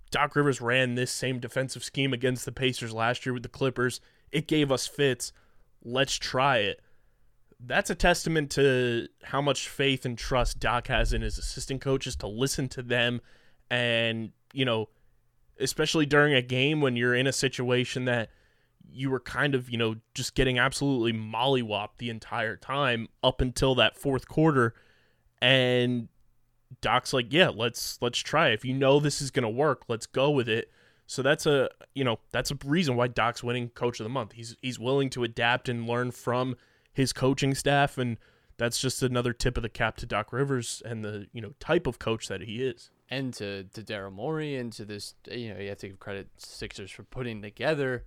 Doc 0.09 0.35
Rivers 0.35 0.59
ran 0.59 0.95
this 0.95 1.11
same 1.11 1.39
defensive 1.39 1.83
scheme 1.83 2.11
against 2.11 2.45
the 2.45 2.51
Pacers 2.51 2.91
last 2.91 3.23
year 3.23 3.33
with 3.33 3.43
the 3.43 3.49
Clippers. 3.49 4.01
It 4.31 4.47
gave 4.47 4.71
us 4.71 4.87
fits. 4.87 5.31
Let's 5.83 6.15
try 6.17 6.57
it. 6.57 6.81
That's 7.59 7.91
a 7.91 7.95
testament 7.95 8.49
to 8.53 9.07
how 9.21 9.43
much 9.43 9.69
faith 9.69 10.03
and 10.03 10.17
trust 10.17 10.59
Doc 10.59 10.87
has 10.87 11.13
in 11.13 11.21
his 11.21 11.37
assistant 11.37 11.81
coaches 11.81 12.15
to 12.17 12.27
listen 12.27 12.67
to 12.69 12.81
them 12.81 13.21
and, 13.69 14.31
you 14.53 14.65
know, 14.65 14.89
especially 15.61 16.05
during 16.05 16.33
a 16.33 16.41
game 16.41 16.81
when 16.81 16.95
you're 16.95 17.15
in 17.15 17.27
a 17.27 17.33
situation 17.33 18.05
that 18.05 18.29
you 18.89 19.09
were 19.09 19.19
kind 19.19 19.55
of, 19.55 19.69
you 19.69 19.77
know, 19.77 19.95
just 20.13 20.35
getting 20.35 20.59
absolutely 20.59 21.13
mollywopped 21.13 21.97
the 21.97 22.09
entire 22.09 22.57
time 22.57 23.07
up 23.23 23.41
until 23.41 23.75
that 23.75 23.97
fourth 23.97 24.27
quarter. 24.27 24.73
And 25.41 26.09
Doc's 26.81 27.13
like, 27.13 27.31
yeah, 27.31 27.49
let's 27.49 27.97
let's 28.01 28.19
try. 28.19 28.49
If 28.49 28.63
you 28.63 28.73
know 28.73 28.99
this 28.99 29.21
is 29.21 29.31
gonna 29.31 29.49
work, 29.49 29.83
let's 29.87 30.05
go 30.05 30.29
with 30.29 30.47
it. 30.47 30.71
So 31.07 31.21
that's 31.21 31.45
a 31.45 31.69
you 31.93 32.03
know 32.03 32.19
that's 32.31 32.51
a 32.51 32.57
reason 32.65 32.95
why 32.95 33.07
Doc's 33.07 33.43
winning 33.43 33.69
Coach 33.69 33.99
of 33.99 34.05
the 34.05 34.09
Month. 34.09 34.33
He's 34.33 34.55
he's 34.61 34.79
willing 34.79 35.09
to 35.11 35.23
adapt 35.23 35.67
and 35.67 35.87
learn 35.87 36.11
from 36.11 36.55
his 36.93 37.11
coaching 37.11 37.53
staff, 37.55 37.97
and 37.97 38.17
that's 38.61 38.79
just 38.79 39.01
another 39.01 39.33
tip 39.33 39.57
of 39.57 39.63
the 39.63 39.69
cap 39.69 39.97
to 39.97 40.05
Doc 40.05 40.31
Rivers 40.31 40.83
and 40.85 41.03
the 41.03 41.25
you 41.33 41.41
know 41.41 41.53
type 41.59 41.87
of 41.87 41.97
coach 41.97 42.27
that 42.27 42.41
he 42.41 42.61
is. 42.63 42.91
and 43.09 43.33
to 43.33 43.63
to 43.63 43.81
Daryl 43.81 44.13
Morey 44.13 44.55
and 44.55 44.71
to 44.73 44.85
this 44.85 45.15
you 45.31 45.51
know 45.51 45.59
you 45.59 45.69
have 45.69 45.79
to 45.79 45.87
give 45.87 45.99
credit 45.99 46.27
Sixers 46.37 46.91
for 46.91 47.01
putting 47.01 47.41
together 47.41 48.05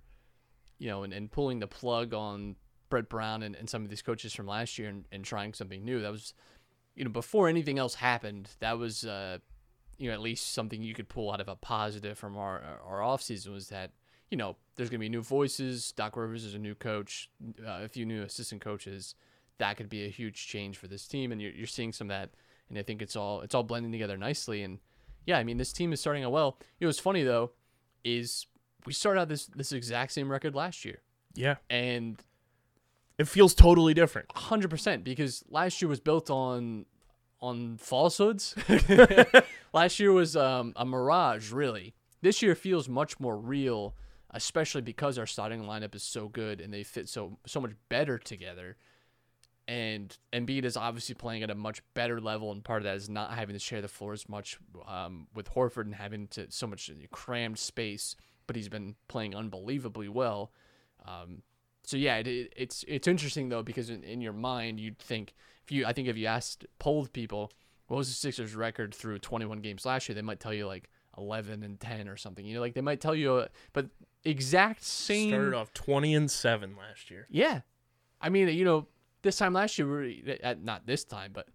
you 0.77 0.87
know 0.87 1.03
and, 1.03 1.11
and 1.11 1.29
pulling 1.29 1.59
the 1.59 1.67
plug 1.67 2.13
on 2.13 2.55
Brett 2.89 3.09
Brown 3.09 3.43
and, 3.43 3.53
and 3.53 3.69
some 3.69 3.83
of 3.83 3.89
these 3.89 4.01
coaches 4.01 4.33
from 4.33 4.47
last 4.47 4.77
year 4.77 4.87
and, 4.87 5.03
and 5.11 5.25
trying 5.25 5.53
something 5.53 5.83
new. 5.83 5.99
That 5.99 6.13
was 6.13 6.33
you 6.95 7.03
know 7.03 7.11
before 7.11 7.49
anything 7.49 7.77
else 7.77 7.95
happened 7.95 8.49
that 8.59 8.77
was 8.77 9.03
uh 9.03 9.39
you 9.97 10.07
know 10.07 10.13
at 10.13 10.21
least 10.21 10.53
something 10.53 10.81
you 10.81 10.93
could 10.93 11.09
pull 11.09 11.33
out 11.33 11.41
of 11.41 11.49
a 11.49 11.57
positive 11.57 12.17
from 12.17 12.37
our 12.37 12.61
our 12.87 12.99
offseason 12.99 13.51
was 13.51 13.67
that 13.67 13.91
you 14.31 14.37
know 14.37 14.55
there's 14.77 14.89
gonna 14.89 14.99
be 14.99 15.09
new 15.09 15.21
voices. 15.21 15.91
Doc 15.91 16.15
Rivers 16.15 16.45
is 16.45 16.53
a 16.55 16.59
new 16.59 16.75
coach 16.75 17.29
uh, 17.59 17.81
a 17.83 17.89
few 17.89 18.05
new 18.05 18.21
assistant 18.21 18.61
coaches 18.61 19.15
that 19.57 19.77
could 19.77 19.89
be 19.89 20.05
a 20.05 20.09
huge 20.09 20.47
change 20.47 20.77
for 20.77 20.87
this 20.87 21.07
team 21.07 21.31
and 21.31 21.41
you're, 21.41 21.51
you're 21.51 21.67
seeing 21.67 21.91
some 21.93 22.09
of 22.09 22.15
that 22.17 22.31
and 22.69 22.77
I 22.77 22.83
think 22.83 23.01
it's 23.01 23.15
all 23.15 23.41
it's 23.41 23.53
all 23.55 23.63
blending 23.63 23.91
together 23.91 24.17
nicely 24.17 24.63
and 24.63 24.79
yeah, 25.25 25.37
I 25.37 25.43
mean 25.43 25.57
this 25.57 25.73
team 25.73 25.91
is 25.93 25.99
starting 25.99 26.23
out 26.23 26.31
well. 26.31 26.57
You 26.79 26.85
know, 26.85 26.89
what's 26.89 26.99
funny 26.99 27.23
though 27.23 27.51
is 28.03 28.45
we 28.85 28.93
started 28.93 29.21
out 29.21 29.29
this 29.29 29.45
this 29.47 29.71
exact 29.71 30.11
same 30.11 30.29
record 30.31 30.53
last 30.55 30.85
year, 30.85 31.01
Yeah. 31.33 31.55
and 31.69 32.21
It 33.17 33.27
feels 33.27 33.53
totally 33.55 33.93
different. 33.93 34.27
hundred 34.35 34.69
percent 34.69 35.03
because 35.03 35.43
last 35.49 35.81
year 35.81 35.89
was 35.89 35.99
built 35.99 36.29
on 36.29 36.85
on 37.41 37.77
falsehoods. 37.77 38.55
last 39.73 39.99
year 39.99 40.11
was 40.11 40.35
um, 40.35 40.73
a 40.75 40.85
mirage, 40.85 41.51
really. 41.51 41.93
This 42.21 42.41
year 42.41 42.55
feels 42.55 42.87
much 42.89 43.19
more 43.19 43.37
real, 43.37 43.95
especially 44.31 44.81
because 44.81 45.17
our 45.17 45.25
starting 45.27 45.63
lineup 45.63 45.93
is 45.95 46.03
so 46.03 46.27
good 46.27 46.59
and 46.61 46.73
they 46.73 46.83
fit 46.83 47.07
so 47.09 47.37
so 47.45 47.59
much 47.59 47.71
better 47.89 48.17
together. 48.17 48.77
And 49.67 50.15
Embiid 50.31 50.63
is 50.63 50.77
obviously 50.77 51.15
playing 51.15 51.41
at 51.41 51.49
a 51.49 51.55
much 51.55 51.81
better 51.95 52.21
level, 52.21 52.51
and 52.51 52.63
part 52.63 52.81
of 52.81 52.83
that 52.83 52.95
is 52.95 53.09
not 53.09 53.33
having 53.33 53.55
to 53.55 53.59
share 53.59 53.81
the 53.81 53.87
floor 53.87 54.13
as 54.13 54.29
much 54.29 54.59
um, 54.87 55.27
with 55.33 55.51
Horford 55.53 55.85
and 55.85 55.95
having 55.95 56.27
to 56.29 56.51
so 56.51 56.67
much 56.67 56.91
crammed 57.11 57.57
space. 57.57 58.15
But 58.45 58.55
he's 58.55 58.69
been 58.69 58.95
playing 59.07 59.35
unbelievably 59.35 60.09
well. 60.09 60.51
Um, 61.03 61.41
so 61.83 61.97
yeah, 61.97 62.17
it, 62.17 62.27
it, 62.27 62.53
it's 62.55 62.85
it's 62.87 63.07
interesting 63.07 63.49
though 63.49 63.63
because 63.63 63.89
in, 63.89 64.03
in 64.03 64.21
your 64.21 64.33
mind 64.33 64.79
you'd 64.79 64.99
think 64.99 65.33
if 65.63 65.71
you 65.71 65.85
I 65.85 65.93
think 65.93 66.07
if 66.07 66.17
you 66.17 66.27
asked 66.27 66.65
polled 66.77 67.11
people 67.11 67.51
what 67.87 67.97
was 67.97 68.07
the 68.07 68.15
Sixers 68.15 68.55
record 68.55 68.93
through 68.93 69.19
21 69.19 69.59
games 69.59 69.85
last 69.85 70.09
year, 70.09 70.15
they 70.15 70.21
might 70.21 70.39
tell 70.39 70.53
you 70.53 70.65
like 70.65 70.89
11 71.17 71.63
and 71.63 71.79
10 71.79 72.07
or 72.07 72.17
something. 72.17 72.45
You 72.45 72.55
know, 72.55 72.61
like 72.61 72.73
they 72.73 72.81
might 72.81 72.99
tell 72.99 73.15
you, 73.15 73.35
uh, 73.35 73.47
but 73.73 73.87
exact 74.23 74.83
same. 74.83 75.29
Started 75.29 75.53
off 75.53 75.73
20 75.73 76.15
and 76.15 76.29
7 76.31 76.75
last 76.77 77.11
year. 77.11 77.27
Yeah, 77.29 77.61
I 78.19 78.29
mean, 78.29 78.47
you 78.49 78.65
know, 78.65 78.87
this 79.25 79.37
time 79.37 79.53
last 79.53 79.77
year, 79.77 80.13
uh, 80.43 80.55
not 80.61 80.85
this 80.85 81.03
time, 81.03 81.31
but 81.33 81.49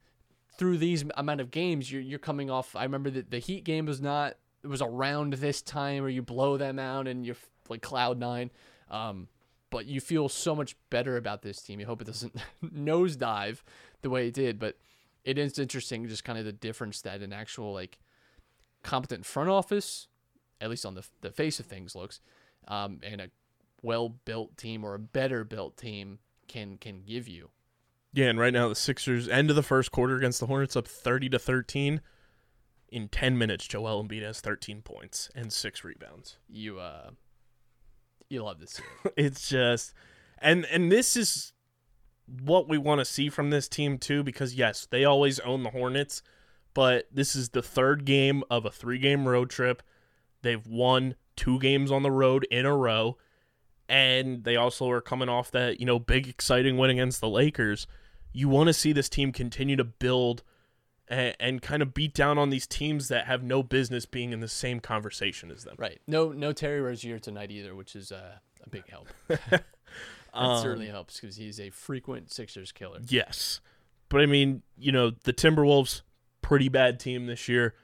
through 0.59 0.77
these 0.77 1.05
amount 1.17 1.41
of 1.41 1.51
games, 1.51 1.91
you're 1.91 2.03
you're 2.03 2.19
coming 2.19 2.51
off. 2.51 2.77
I 2.77 2.83
remember 2.83 3.09
that 3.11 3.31
the 3.31 3.39
Heat 3.39 3.65
game 3.65 3.87
was 3.87 4.01
not. 4.03 4.37
It 4.63 4.67
was 4.67 4.83
around 4.83 5.35
this 5.35 5.63
time 5.63 6.03
where 6.03 6.11
you 6.11 6.21
blow 6.21 6.59
them 6.59 6.79
out 6.79 7.09
and 7.09 7.25
you're 7.25 7.37
like 7.71 7.81
cloud 7.81 8.19
nine. 8.19 8.51
Um, 8.91 9.29
but 9.71 9.87
you 9.87 10.01
feel 10.01 10.29
so 10.29 10.55
much 10.55 10.77
better 10.91 11.17
about 11.17 11.43
this 11.43 11.63
team. 11.63 11.81
You 11.81 11.87
hope 11.87 12.03
it 12.03 12.07
doesn't 12.07 12.37
nosedive 12.65 13.63
the 14.03 14.11
way 14.11 14.29
it 14.29 14.35
did, 14.35 14.59
but 14.59 14.77
it 15.25 15.39
is 15.39 15.59
interesting 15.59 16.07
just 16.09 16.25
kind 16.25 16.39
of 16.39 16.45
the 16.45 16.53
difference 16.53 17.01
that 17.03 17.21
an 17.23 17.33
actual 17.33 17.73
like 17.73 17.99
competent 18.83 19.25
front 19.25 19.49
office, 19.49 20.09
at 20.61 20.69
least 20.69 20.85
on 20.85 20.95
the 20.95 21.07
the 21.21 21.31
face 21.31 21.61
of 21.61 21.67
things, 21.67 21.95
looks, 21.95 22.21
um, 22.69 23.01
and 23.03 23.21
a 23.21 23.31
well 23.83 24.09
built 24.09 24.57
team 24.57 24.85
or 24.85 24.95
a 24.95 24.99
better 24.99 25.45
built 25.45 25.77
team 25.77 26.19
can 26.49 26.77
can 26.77 27.03
give 27.07 27.29
you. 27.29 27.49
Yeah, 28.13 28.27
and 28.27 28.39
right 28.39 28.53
now 28.53 28.69
the 28.69 28.75
Sixers 28.75 29.29
end 29.29 29.51
of 29.51 29.57
the 29.57 29.63
first 29.63 29.93
quarter 29.93 30.17
against 30.17 30.41
the 30.41 30.47
Hornets 30.47 30.77
up 30.77 30.89
30 30.89 31.29
to 31.31 31.39
13. 31.39 32.01
In 32.89 33.09
10 33.09 33.39
minutes, 33.39 33.69
Joel 33.69 34.03
Embiid 34.03 34.23
has 34.23 34.41
13 34.41 34.83
points 34.83 35.31
and 35.33 35.53
6 35.53 35.85
rebounds. 35.85 36.39
You 36.49 36.81
uh, 36.81 37.11
you 38.29 38.43
love 38.43 38.61
to 38.61 38.67
see 38.67 38.83
it. 39.05 39.13
it's 39.17 39.49
just 39.49 39.93
and 40.41 40.65
and 40.67 40.91
this 40.91 41.17
is 41.17 41.53
what 42.43 42.69
we 42.69 42.79
want 42.79 43.01
to 43.01 43.05
see 43.05 43.29
from 43.29 43.51
this 43.51 43.69
team 43.69 43.99
too 43.99 44.23
because 44.23 44.55
yes 44.55 44.87
they 44.91 45.05
always 45.05 45.41
own 45.41 45.65
the 45.65 45.71
hornets 45.71 46.23
but 46.75 47.09
this 47.13 47.35
is 47.35 47.49
the 47.49 47.63
third 47.63 48.05
game 48.05 48.45
of 48.49 48.65
a 48.65 48.71
three 48.71 48.99
game 48.99 49.27
road 49.27 49.51
trip 49.51 49.83
they've 50.43 50.67
won 50.67 51.17
two 51.35 51.59
games 51.59 51.91
on 51.91 52.05
the 52.05 52.11
road 52.11 52.47
in 52.51 52.65
a 52.65 52.77
row 52.77 53.17
and 53.89 54.45
they 54.45 54.55
also 54.55 54.89
are 54.89 55.01
coming 55.01 55.29
off 55.29 55.51
that 55.51 55.81
you 55.81 55.87
know 55.87 55.99
big 55.99 56.29
exciting 56.29 56.79
win 56.79 56.91
against 56.91 57.21
the 57.21 57.29
lakers 57.29 57.89
you 58.33 58.49
want 58.49 58.69
to 58.69 58.73
see 58.73 58.93
this 58.93 59.09
team 59.09 59.33
continue 59.33 59.77
to 59.77 59.85
build 59.85 60.43
and, 61.09 61.37
and 61.41 61.63
kind 61.63 61.83
of 61.83 61.93
beat 61.93 62.15
down 62.15 62.39
on 62.39 62.51
these 62.51 62.67
teams 62.67 63.09
that 63.09 63.27
have 63.27 63.43
no 63.43 63.63
business 63.63 64.07
being 64.07 64.33
in 64.33 64.41
the 64.41 64.49
same 64.49 64.81
conversation 64.81 65.51
as 65.51 65.65
them 65.65 65.75
right. 65.79 66.01
No 66.07 66.33
no 66.33 66.53
Terry 66.53 66.81
Rozier 66.81 67.19
tonight 67.19 67.51
either, 67.51 67.75
which 67.75 67.97
is 67.97 68.13
uh, 68.13 68.35
a 68.65 68.69
big 68.69 68.89
help. 68.89 69.09
that 69.29 69.65
certainly 70.35 70.89
helps 70.89 71.21
because 71.21 71.37
he's 71.37 71.59
a 71.61 71.71
frequent 71.71 72.33
Sixers 72.33 72.73
killer. 72.73 73.01
Yes. 73.09 73.61
But 74.09 74.21
I 74.21 74.27
mean, 74.27 74.63
you 74.77 74.93
know, 74.93 75.11
the 75.11 75.33
Timberwolves, 75.33 76.03
pretty 76.43 76.69
bad 76.69 77.01
team 77.01 77.27
this 77.27 77.49
year. 77.49 77.75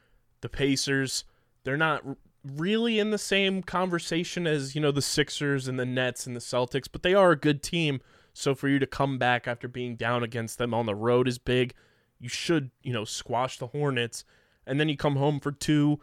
The 0.40 0.48
Pacers, 0.48 1.24
they're 1.64 1.76
not 1.76 2.02
r- 2.06 2.16
really 2.44 2.98
in 2.98 3.10
the 3.10 3.18
same 3.18 3.62
conversation 3.62 4.46
as, 4.46 4.74
you 4.74 4.80
know, 4.80 4.90
the 4.92 5.02
Sixers 5.02 5.66
and 5.66 5.78
the 5.78 5.86
Nets 5.86 6.26
and 6.26 6.36
the 6.36 6.40
Celtics, 6.40 6.88
but 6.90 7.02
they 7.02 7.14
are 7.14 7.30
a 7.30 7.36
good 7.36 7.62
team. 7.62 8.00
So 8.36 8.54
for 8.54 8.68
you 8.68 8.78
to 8.78 8.86
come 8.86 9.18
back 9.18 9.46
after 9.46 9.68
being 9.68 9.96
down 9.96 10.22
against 10.22 10.58
them 10.58 10.74
on 10.74 10.86
the 10.86 10.94
road 10.94 11.28
is 11.28 11.38
big. 11.38 11.74
You 12.18 12.28
should, 12.28 12.70
you 12.82 12.92
know, 12.92 13.04
squash 13.04 13.58
the 13.58 13.68
Hornets. 13.68 14.24
And 14.66 14.80
then 14.80 14.88
you 14.88 14.96
come 14.96 15.16
home 15.16 15.40
for 15.40 15.52
two 15.52 16.00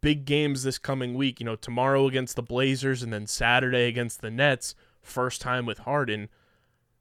big 0.00 0.24
games 0.24 0.62
this 0.62 0.78
coming 0.78 1.14
week. 1.14 1.40
You 1.40 1.46
know, 1.46 1.56
tomorrow 1.56 2.06
against 2.06 2.36
the 2.36 2.42
Blazers 2.42 3.02
and 3.02 3.12
then 3.12 3.26
Saturday 3.26 3.88
against 3.88 4.20
the 4.20 4.30
Nets. 4.30 4.74
First 5.02 5.40
time 5.40 5.66
with 5.66 5.78
Harden 5.80 6.28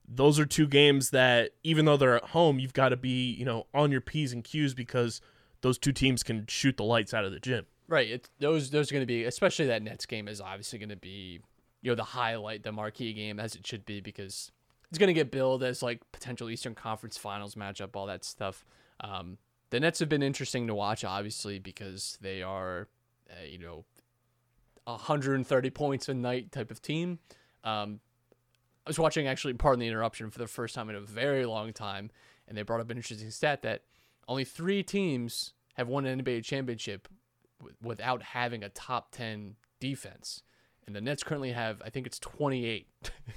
those 0.10 0.40
are 0.40 0.46
two 0.46 0.68
games 0.68 1.12
that 1.12 1.52
even 1.64 1.86
though 1.86 1.98
they're 1.98 2.16
at 2.16 2.30
home, 2.30 2.60
you've 2.60 2.74
got 2.74 2.90
to 2.90 2.98
be, 2.98 3.32
you 3.32 3.46
know, 3.46 3.68
on 3.74 3.92
your 3.92 4.02
P's 4.02 4.34
and 4.34 4.44
Q's 4.44 4.74
because 4.74 5.22
those 5.62 5.78
two 5.78 5.92
teams 5.92 6.24
can 6.24 6.46
shoot 6.48 6.78
the 6.78 6.84
lights 6.84 7.14
out 7.14 7.26
of 7.26 7.32
the 7.32 7.40
gym. 7.40 7.66
Right. 7.88 8.10
It, 8.10 8.30
those 8.40 8.72
those 8.72 8.92
are 8.92 8.96
going 8.96 9.04
to 9.04 9.08
be, 9.08 9.24
especially 9.24 9.68
that 9.68 9.84
Nets 9.84 10.06
game 10.06 10.28
is 10.28 10.42
obviously 10.42 10.80
going 10.80 10.90
to 10.90 10.96
be, 10.96 11.42
you 11.82 11.92
know, 11.92 11.96
the 11.96 12.04
highlight, 12.04 12.64
the 12.64 12.72
marquee 12.72 13.14
game 13.14 13.40
as 13.40 13.56
it 13.56 13.66
should 13.66 13.86
be 13.86 14.02
because 14.02 14.52
it's 14.90 14.98
going 14.98 15.08
to 15.08 15.14
get 15.14 15.32
billed 15.32 15.64
as 15.64 15.82
like 15.82 16.02
potential 16.12 16.50
Eastern 16.50 16.76
Conference 16.76 17.18
Finals 17.18 17.56
matchup, 17.56 17.96
all 17.96 18.08
that 18.08 18.24
stuff. 18.24 18.66
Um, 19.00 19.38
the 19.70 19.80
Nets 19.80 20.00
have 20.00 20.10
been 20.10 20.24
interesting 20.24 20.68
to 20.68 20.76
watch, 20.76 21.04
obviously, 21.04 21.60
because 21.60 22.18
they 22.22 22.42
are, 22.42 22.88
uh, 23.30 23.46
you 23.46 23.60
know, 23.60 23.86
130 24.86 25.70
points 25.70 26.10
a 26.10 26.14
night 26.14 26.52
type 26.52 26.72
of 26.72 26.82
team. 26.82 27.20
Um, 27.64 28.00
I 28.86 28.90
was 28.90 29.00
watching 29.00 29.28
actually, 29.28 29.54
pardon 29.54 29.80
the 29.80 29.88
interruption, 29.88 30.32
for 30.32 30.40
the 30.40 30.48
first 30.48 30.74
time 30.74 30.90
in 30.90 30.96
a 30.96 31.02
very 31.02 31.46
long 31.46 31.74
time, 31.74 32.10
and 32.48 32.58
they 32.58 32.64
brought 32.64 32.82
up 32.82 32.90
an 32.90 32.98
interesting 32.98 33.30
stat 33.30 33.62
that 33.62 33.84
only 34.28 34.44
three 34.44 34.82
teams 34.82 35.54
have 35.76 35.88
won 35.88 36.06
an 36.06 36.24
NBA 36.24 36.44
championship 36.44 37.08
w- 37.60 37.76
without 37.82 38.24
having 38.24 38.64
a 38.64 38.70
top 38.70 39.12
10 39.12 39.56
defense. 39.80 40.42
And 40.90 40.96
the 40.96 41.02
Nets 41.02 41.22
currently 41.22 41.52
have, 41.52 41.84
I 41.86 41.92
think 41.92 42.08
it's 42.08 42.18
28. 42.18 42.88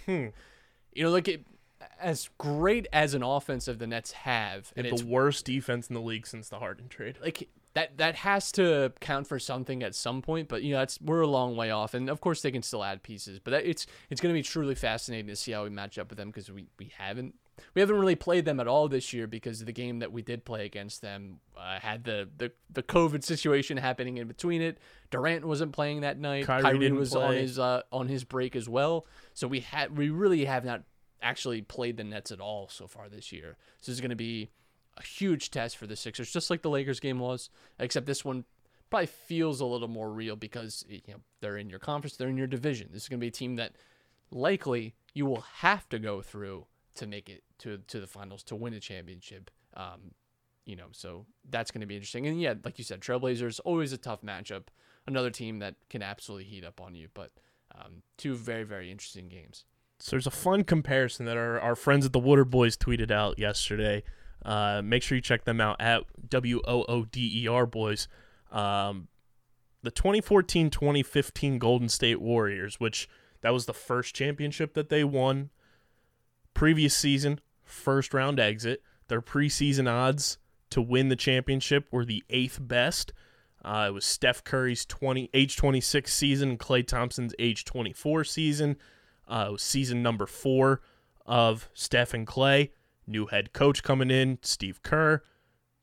Hmm. 0.06 0.10
you 0.94 1.02
know, 1.02 1.10
like 1.10 1.28
it, 1.28 1.44
as 2.00 2.30
great 2.38 2.86
as 2.94 3.12
an 3.12 3.22
offense 3.22 3.68
of 3.68 3.78
the 3.78 3.86
Nets 3.86 4.12
have, 4.12 4.72
and 4.74 4.86
And 4.86 4.94
it's 4.94 5.02
the 5.02 5.08
worst 5.08 5.44
defense 5.44 5.88
in 5.88 5.94
the 5.94 6.00
league 6.00 6.26
since 6.26 6.48
the 6.48 6.58
Harden 6.60 6.88
trade. 6.88 7.18
like 7.20 7.46
that 7.74 7.98
that 7.98 8.14
has 8.16 8.52
to 8.52 8.92
count 9.00 9.26
for 9.26 9.38
something 9.38 9.82
at 9.82 9.94
some 9.94 10.20
point 10.20 10.46
but 10.46 10.62
you 10.62 10.72
know 10.72 10.78
that's 10.80 11.00
we're 11.00 11.22
a 11.22 11.26
long 11.26 11.56
way 11.56 11.70
off 11.70 11.94
and 11.94 12.10
of 12.10 12.20
course 12.20 12.42
they 12.42 12.50
can 12.50 12.62
still 12.62 12.84
add 12.84 13.02
pieces 13.02 13.38
but 13.38 13.50
that, 13.52 13.64
it's 13.64 13.86
it's 14.10 14.20
going 14.20 14.30
to 14.30 14.38
be 14.38 14.42
truly 14.42 14.74
fascinating 14.74 15.26
to 15.26 15.34
see 15.34 15.52
how 15.52 15.64
we 15.64 15.70
match 15.70 15.98
up 15.98 16.10
with 16.10 16.18
them 16.18 16.28
because 16.28 16.50
we, 16.50 16.66
we 16.78 16.92
haven't 16.98 17.34
we 17.74 17.80
haven't 17.80 17.96
really 17.96 18.16
played 18.16 18.44
them 18.44 18.60
at 18.60 18.66
all 18.66 18.88
this 18.88 19.12
year 19.12 19.26
because 19.26 19.64
the 19.64 19.72
game 19.72 19.98
that 20.00 20.12
we 20.12 20.22
did 20.22 20.44
play 20.44 20.64
against 20.64 21.02
them 21.02 21.40
uh, 21.56 21.78
had 21.78 22.04
the, 22.04 22.28
the 22.36 22.52
the 22.70 22.82
covid 22.82 23.22
situation 23.22 23.76
happening 23.76 24.16
in 24.18 24.26
between 24.26 24.62
it 24.62 24.78
durant 25.10 25.44
wasn't 25.44 25.72
playing 25.72 26.00
that 26.00 26.18
night 26.18 26.46
Kyrie 26.46 26.62
kyrie, 26.62 26.92
was 26.92 27.14
on 27.14 27.34
his 27.34 27.58
uh, 27.58 27.82
on 27.92 28.08
his 28.08 28.24
break 28.24 28.56
as 28.56 28.68
well 28.68 29.06
so 29.34 29.46
we 29.46 29.60
had 29.60 29.96
we 29.96 30.10
really 30.10 30.44
have 30.44 30.64
not 30.64 30.82
actually 31.20 31.62
played 31.62 31.96
the 31.96 32.04
nets 32.04 32.32
at 32.32 32.40
all 32.40 32.68
so 32.68 32.86
far 32.86 33.08
this 33.08 33.32
year 33.32 33.56
so 33.80 33.90
this 33.90 33.94
is 33.94 34.00
going 34.00 34.10
to 34.10 34.16
be 34.16 34.50
a 34.96 35.02
huge 35.02 35.50
test 35.50 35.76
for 35.76 35.86
the 35.86 35.96
Sixers, 35.96 36.32
just 36.32 36.50
like 36.50 36.62
the 36.62 36.70
Lakers 36.70 37.00
game 37.00 37.18
was. 37.18 37.50
Except 37.78 38.06
this 38.06 38.24
one 38.24 38.44
probably 38.90 39.06
feels 39.06 39.60
a 39.60 39.66
little 39.66 39.88
more 39.88 40.10
real 40.10 40.36
because 40.36 40.84
you 40.88 41.00
know 41.08 41.20
they're 41.40 41.56
in 41.56 41.70
your 41.70 41.78
conference, 41.78 42.16
they're 42.16 42.28
in 42.28 42.36
your 42.36 42.46
division. 42.46 42.88
This 42.92 43.04
is 43.04 43.08
going 43.08 43.20
to 43.20 43.24
be 43.24 43.28
a 43.28 43.32
team 43.32 43.56
that 43.56 43.72
likely 44.30 44.94
you 45.14 45.26
will 45.26 45.44
have 45.56 45.88
to 45.90 45.98
go 45.98 46.22
through 46.22 46.66
to 46.96 47.06
make 47.06 47.28
it 47.28 47.42
to 47.58 47.78
to 47.88 48.00
the 48.00 48.06
finals 48.06 48.42
to 48.44 48.56
win 48.56 48.74
a 48.74 48.80
championship. 48.80 49.50
Um, 49.74 50.12
you 50.64 50.76
know, 50.76 50.88
so 50.92 51.26
that's 51.50 51.70
going 51.70 51.80
to 51.80 51.86
be 51.86 51.96
interesting. 51.96 52.26
And 52.26 52.40
yeah, 52.40 52.54
like 52.64 52.78
you 52.78 52.84
said, 52.84 53.00
Trailblazers 53.00 53.60
always 53.64 53.92
a 53.92 53.98
tough 53.98 54.22
matchup. 54.22 54.64
Another 55.06 55.30
team 55.30 55.58
that 55.58 55.74
can 55.90 56.02
absolutely 56.02 56.44
heat 56.44 56.64
up 56.64 56.80
on 56.80 56.94
you, 56.94 57.08
but 57.14 57.32
um, 57.74 58.02
two 58.16 58.34
very 58.34 58.64
very 58.64 58.90
interesting 58.90 59.28
games. 59.28 59.64
So 59.98 60.10
there's 60.12 60.26
a 60.26 60.32
fun 60.32 60.64
comparison 60.64 61.26
that 61.26 61.36
our, 61.36 61.60
our 61.60 61.76
friends 61.76 62.04
at 62.04 62.12
the 62.12 62.18
Wooder 62.18 62.44
Boys 62.44 62.76
tweeted 62.76 63.12
out 63.12 63.38
yesterday. 63.38 64.02
Uh, 64.44 64.82
make 64.82 65.02
sure 65.02 65.14
you 65.14 65.22
check 65.22 65.44
them 65.44 65.60
out 65.60 65.80
at 65.80 66.02
W 66.28 66.60
O 66.66 66.84
O 66.88 67.04
D 67.04 67.44
E 67.44 67.48
R 67.48 67.66
Boys. 67.66 68.08
Um, 68.50 69.08
the 69.82 69.90
2014 69.90 70.70
2015 70.70 71.58
Golden 71.58 71.88
State 71.88 72.20
Warriors, 72.20 72.80
which 72.80 73.08
that 73.42 73.50
was 73.50 73.66
the 73.66 73.74
first 73.74 74.14
championship 74.14 74.74
that 74.74 74.88
they 74.88 75.04
won. 75.04 75.50
Previous 76.62 76.94
season, 76.94 77.40
first 77.64 78.14
round 78.14 78.38
exit. 78.38 78.84
Their 79.08 79.20
preseason 79.20 79.90
odds 79.90 80.38
to 80.70 80.80
win 80.80 81.08
the 81.08 81.16
championship 81.16 81.88
were 81.90 82.04
the 82.04 82.22
eighth 82.30 82.60
best. 82.62 83.12
Uh, 83.64 83.86
it 83.88 83.90
was 83.92 84.04
Steph 84.04 84.44
Curry's 84.44 84.84
20 84.84 85.28
age 85.34 85.56
26 85.56 86.14
season, 86.14 86.50
and 86.50 86.60
Klay 86.60 86.86
Thompson's 86.86 87.34
age 87.40 87.64
24 87.64 88.22
season. 88.22 88.76
Uh, 89.26 89.46
it 89.48 89.52
was 89.54 89.62
season 89.62 90.04
number 90.04 90.24
four 90.24 90.82
of 91.26 91.68
Steph 91.74 92.14
and 92.14 92.28
Klay. 92.28 92.70
New 93.08 93.26
head 93.26 93.52
coach 93.52 93.82
coming 93.82 94.12
in, 94.12 94.38
Steve 94.42 94.84
Kerr. 94.84 95.24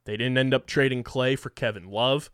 They 0.05 0.15
didn't 0.15 0.37
end 0.37 0.53
up 0.53 0.65
trading 0.65 1.03
Klay 1.03 1.37
for 1.37 1.49
Kevin 1.49 1.91
Love. 1.91 2.29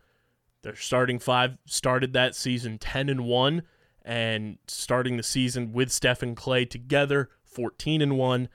Their 0.61 0.75
starting 0.75 1.17
five 1.17 1.57
started 1.65 2.13
that 2.13 2.35
season 2.35 2.77
10 2.77 3.09
and 3.09 3.25
1 3.25 3.63
and 4.03 4.59
starting 4.67 5.17
the 5.17 5.23
season 5.23 5.73
with 5.73 5.91
Steph 5.91 6.21
and 6.21 6.37
Klay 6.37 6.69
together 6.69 7.31
14 7.55 8.01
and 8.01 8.17
1. 8.17 8.49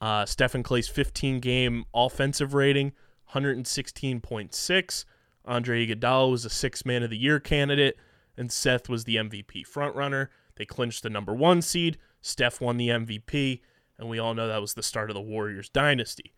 Uh, 0.00 0.26
Steph 0.26 0.54
and 0.54 0.64
Klay's 0.64 0.88
15 0.88 1.40
game 1.40 1.84
offensive 1.94 2.54
rating 2.54 2.92
116.6. 3.32 5.04
Andre 5.44 5.86
Iguodala 5.86 6.30
was 6.30 6.44
a 6.44 6.50
six 6.50 6.84
man 6.84 7.02
of 7.02 7.10
the 7.10 7.16
year 7.16 7.40
candidate, 7.40 7.96
and 8.36 8.52
Seth 8.52 8.88
was 8.88 9.04
the 9.04 9.16
MVP 9.16 9.66
frontrunner. 9.66 10.28
They 10.56 10.66
clinched 10.66 11.02
the 11.02 11.10
number 11.10 11.34
one 11.34 11.62
seed. 11.62 11.98
Steph 12.20 12.60
won 12.60 12.76
the 12.76 12.88
MVP, 12.88 13.60
and 13.98 14.08
we 14.08 14.18
all 14.18 14.34
know 14.34 14.46
that 14.46 14.60
was 14.60 14.74
the 14.74 14.82
start 14.82 15.10
of 15.10 15.14
the 15.14 15.20
Warriors 15.20 15.68
dynasty. 15.68 16.34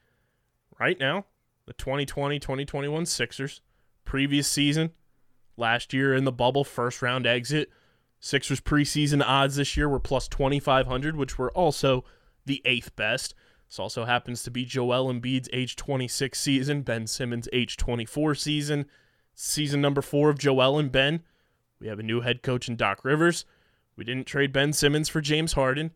Right 0.78 0.98
now, 0.98 1.26
the 1.66 1.74
2020 1.74 2.38
2021 2.38 3.06
Sixers, 3.06 3.60
previous 4.04 4.48
season, 4.48 4.92
last 5.56 5.92
year 5.92 6.14
in 6.14 6.24
the 6.24 6.32
bubble, 6.32 6.64
first 6.64 7.02
round 7.02 7.26
exit. 7.26 7.70
Sixers 8.24 8.62
preseason 8.62 9.22
odds 9.22 9.56
this 9.56 9.76
year 9.76 9.86
were 9.86 10.00
plus 10.00 10.28
2,500, 10.28 11.14
which 11.14 11.36
were 11.36 11.52
also 11.52 12.06
the 12.46 12.62
eighth 12.64 12.96
best. 12.96 13.34
This 13.68 13.78
also 13.78 14.06
happens 14.06 14.42
to 14.42 14.50
be 14.50 14.64
Joel 14.64 15.12
Embiid's 15.12 15.50
age 15.52 15.76
26 15.76 16.40
season, 16.40 16.80
Ben 16.80 17.06
Simmons' 17.06 17.50
age 17.52 17.76
24 17.76 18.34
season. 18.34 18.86
Season 19.34 19.78
number 19.82 20.00
four 20.00 20.30
of 20.30 20.38
Joel 20.38 20.78
and 20.78 20.90
Ben. 20.90 21.22
We 21.78 21.88
have 21.88 21.98
a 21.98 22.02
new 22.02 22.22
head 22.22 22.42
coach 22.42 22.66
in 22.66 22.76
Doc 22.76 23.04
Rivers. 23.04 23.44
We 23.94 24.04
didn't 24.04 24.26
trade 24.26 24.54
Ben 24.54 24.72
Simmons 24.72 25.10
for 25.10 25.20
James 25.20 25.52
Harden. 25.52 25.90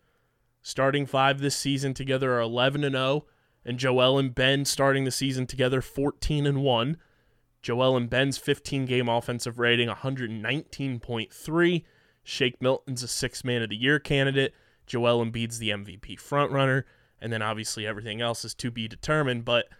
Starting 0.61 1.07
five 1.07 1.41
this 1.41 1.57
season 1.57 1.95
together 1.95 2.35
are 2.35 2.43
11 2.43 2.85
and 2.85 2.95
0, 2.95 3.25
and 3.65 3.79
Joel 3.79 4.19
and 4.19 4.35
Ben 4.35 4.67
starting 4.67 5.05
the 5.05 5.11
season 5.11 5.47
together 5.47 5.81
14 5.81 6.47
and 6.47 6.63
1. 6.63 6.99
Joel 7.63 7.97
and 7.97 8.11
Ben's 8.11 8.37
15 8.37 8.85
game 8.85 9.09
offensive 9.09 9.59
rating 9.59 9.89
119.3. 9.89 11.85
Shake 12.29 12.61
Milton's 12.61 13.03
a 13.03 13.09
six 13.09 13.43
man 13.43 13.63
of 13.63 13.71
the 13.71 13.77
year 13.77 13.99
candidate. 13.99 14.53
Joel 14.87 15.25
Embiid's 15.25 15.59
the 15.59 15.71
MVP 15.71 16.21
frontrunner. 16.21 16.85
And 17.21 17.33
then 17.33 17.41
obviously 17.41 17.87
everything 17.87 18.21
else 18.21 18.45
is 18.45 18.55
to 18.57 18.71
be 18.71 18.87
determined. 18.87 19.47
But 19.47 19.71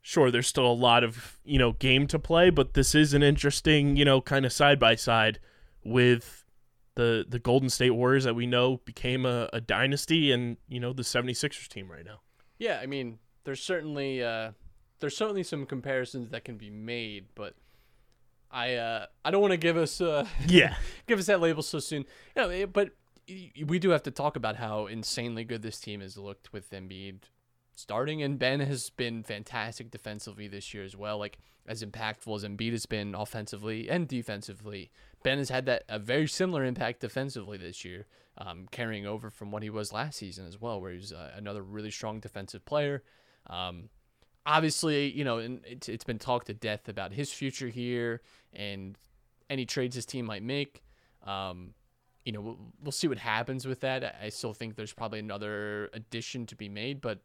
sure, 0.00 0.32
there's 0.32 0.48
still 0.48 0.66
a 0.66 0.74
lot 0.74 1.04
of, 1.04 1.38
you 1.44 1.60
know, 1.60 1.72
game 1.72 2.08
to 2.08 2.18
play, 2.18 2.50
but 2.50 2.74
this 2.74 2.96
is 2.96 3.14
an 3.14 3.22
interesting, 3.22 3.96
you 3.96 4.04
know, 4.04 4.20
kind 4.20 4.44
of 4.44 4.52
side 4.52 4.80
by 4.80 4.96
side 4.96 5.38
with 5.84 6.44
the 6.96 7.24
the 7.28 7.38
Golden 7.38 7.70
State 7.70 7.90
Warriors 7.90 8.24
that 8.24 8.34
we 8.34 8.46
know 8.46 8.78
became 8.78 9.24
a, 9.24 9.48
a 9.52 9.60
dynasty 9.60 10.32
and, 10.32 10.56
you 10.68 10.80
know, 10.80 10.92
the 10.92 11.02
76ers 11.02 11.68
team 11.68 11.88
right 11.88 12.04
now. 12.04 12.20
Yeah, 12.58 12.80
I 12.82 12.86
mean, 12.86 13.20
there's 13.44 13.62
certainly 13.62 14.20
uh, 14.20 14.50
there's 14.98 15.16
certainly 15.16 15.44
some 15.44 15.64
comparisons 15.66 16.30
that 16.30 16.44
can 16.44 16.56
be 16.56 16.70
made, 16.70 17.26
but 17.36 17.54
I 18.52 18.74
uh, 18.74 19.06
I 19.24 19.30
don't 19.30 19.40
want 19.40 19.52
to 19.52 19.56
give 19.58 19.76
us 19.76 20.00
uh, 20.00 20.26
Yeah. 20.46 20.76
give 21.06 21.18
us 21.18 21.26
that 21.26 21.40
label 21.40 21.62
so 21.62 21.78
soon. 21.78 22.04
You 22.36 22.42
know, 22.42 22.48
eh, 22.50 22.66
but 22.66 22.90
we 23.28 23.78
do 23.78 23.90
have 23.90 24.02
to 24.02 24.10
talk 24.10 24.36
about 24.36 24.56
how 24.56 24.86
insanely 24.86 25.44
good 25.44 25.62
this 25.62 25.80
team 25.80 26.00
has 26.00 26.16
looked 26.16 26.52
with 26.52 26.70
Embiid 26.70 27.22
starting, 27.74 28.22
and 28.22 28.38
Ben 28.38 28.60
has 28.60 28.90
been 28.90 29.22
fantastic 29.22 29.90
defensively 29.90 30.48
this 30.48 30.74
year 30.74 30.84
as 30.84 30.96
well. 30.96 31.18
Like 31.18 31.38
as 31.66 31.82
impactful 31.82 32.34
as 32.36 32.44
Embiid 32.44 32.72
has 32.72 32.86
been 32.86 33.14
offensively 33.14 33.88
and 33.88 34.06
defensively, 34.08 34.90
Ben 35.22 35.38
has 35.38 35.48
had 35.48 35.66
that 35.66 35.84
a 35.88 35.98
very 35.98 36.26
similar 36.28 36.64
impact 36.64 37.00
defensively 37.00 37.56
this 37.56 37.84
year, 37.84 38.06
um, 38.38 38.66
carrying 38.70 39.06
over 39.06 39.30
from 39.30 39.50
what 39.50 39.62
he 39.62 39.70
was 39.70 39.92
last 39.92 40.18
season 40.18 40.46
as 40.46 40.60
well, 40.60 40.80
where 40.80 40.90
he 40.90 40.98
was 40.98 41.12
uh, 41.12 41.30
another 41.36 41.62
really 41.62 41.90
strong 41.90 42.20
defensive 42.20 42.64
player. 42.64 43.02
Um, 43.48 43.88
obviously, 44.46 45.10
you 45.10 45.24
know, 45.24 45.38
and 45.38 45.60
it's, 45.64 45.88
it's 45.88 46.04
been 46.04 46.18
talked 46.18 46.46
to 46.46 46.54
death 46.54 46.88
about 46.88 47.12
his 47.12 47.32
future 47.32 47.68
here 47.68 48.20
and 48.52 48.96
any 49.48 49.66
trades 49.66 49.94
his 49.94 50.06
team 50.06 50.26
might 50.26 50.42
make. 50.42 50.82
Um, 51.24 51.74
you 52.24 52.32
know, 52.32 52.40
we'll, 52.40 52.58
we'll 52.82 52.92
see 52.92 53.08
what 53.08 53.18
happens 53.18 53.66
with 53.66 53.80
that. 53.80 54.16
I- 54.22 54.28
still 54.28 54.54
think 54.54 54.76
there's 54.76 54.92
probably 54.92 55.18
another 55.18 55.90
addition 55.92 56.46
to 56.46 56.56
be 56.56 56.68
made, 56.68 57.00
but 57.00 57.20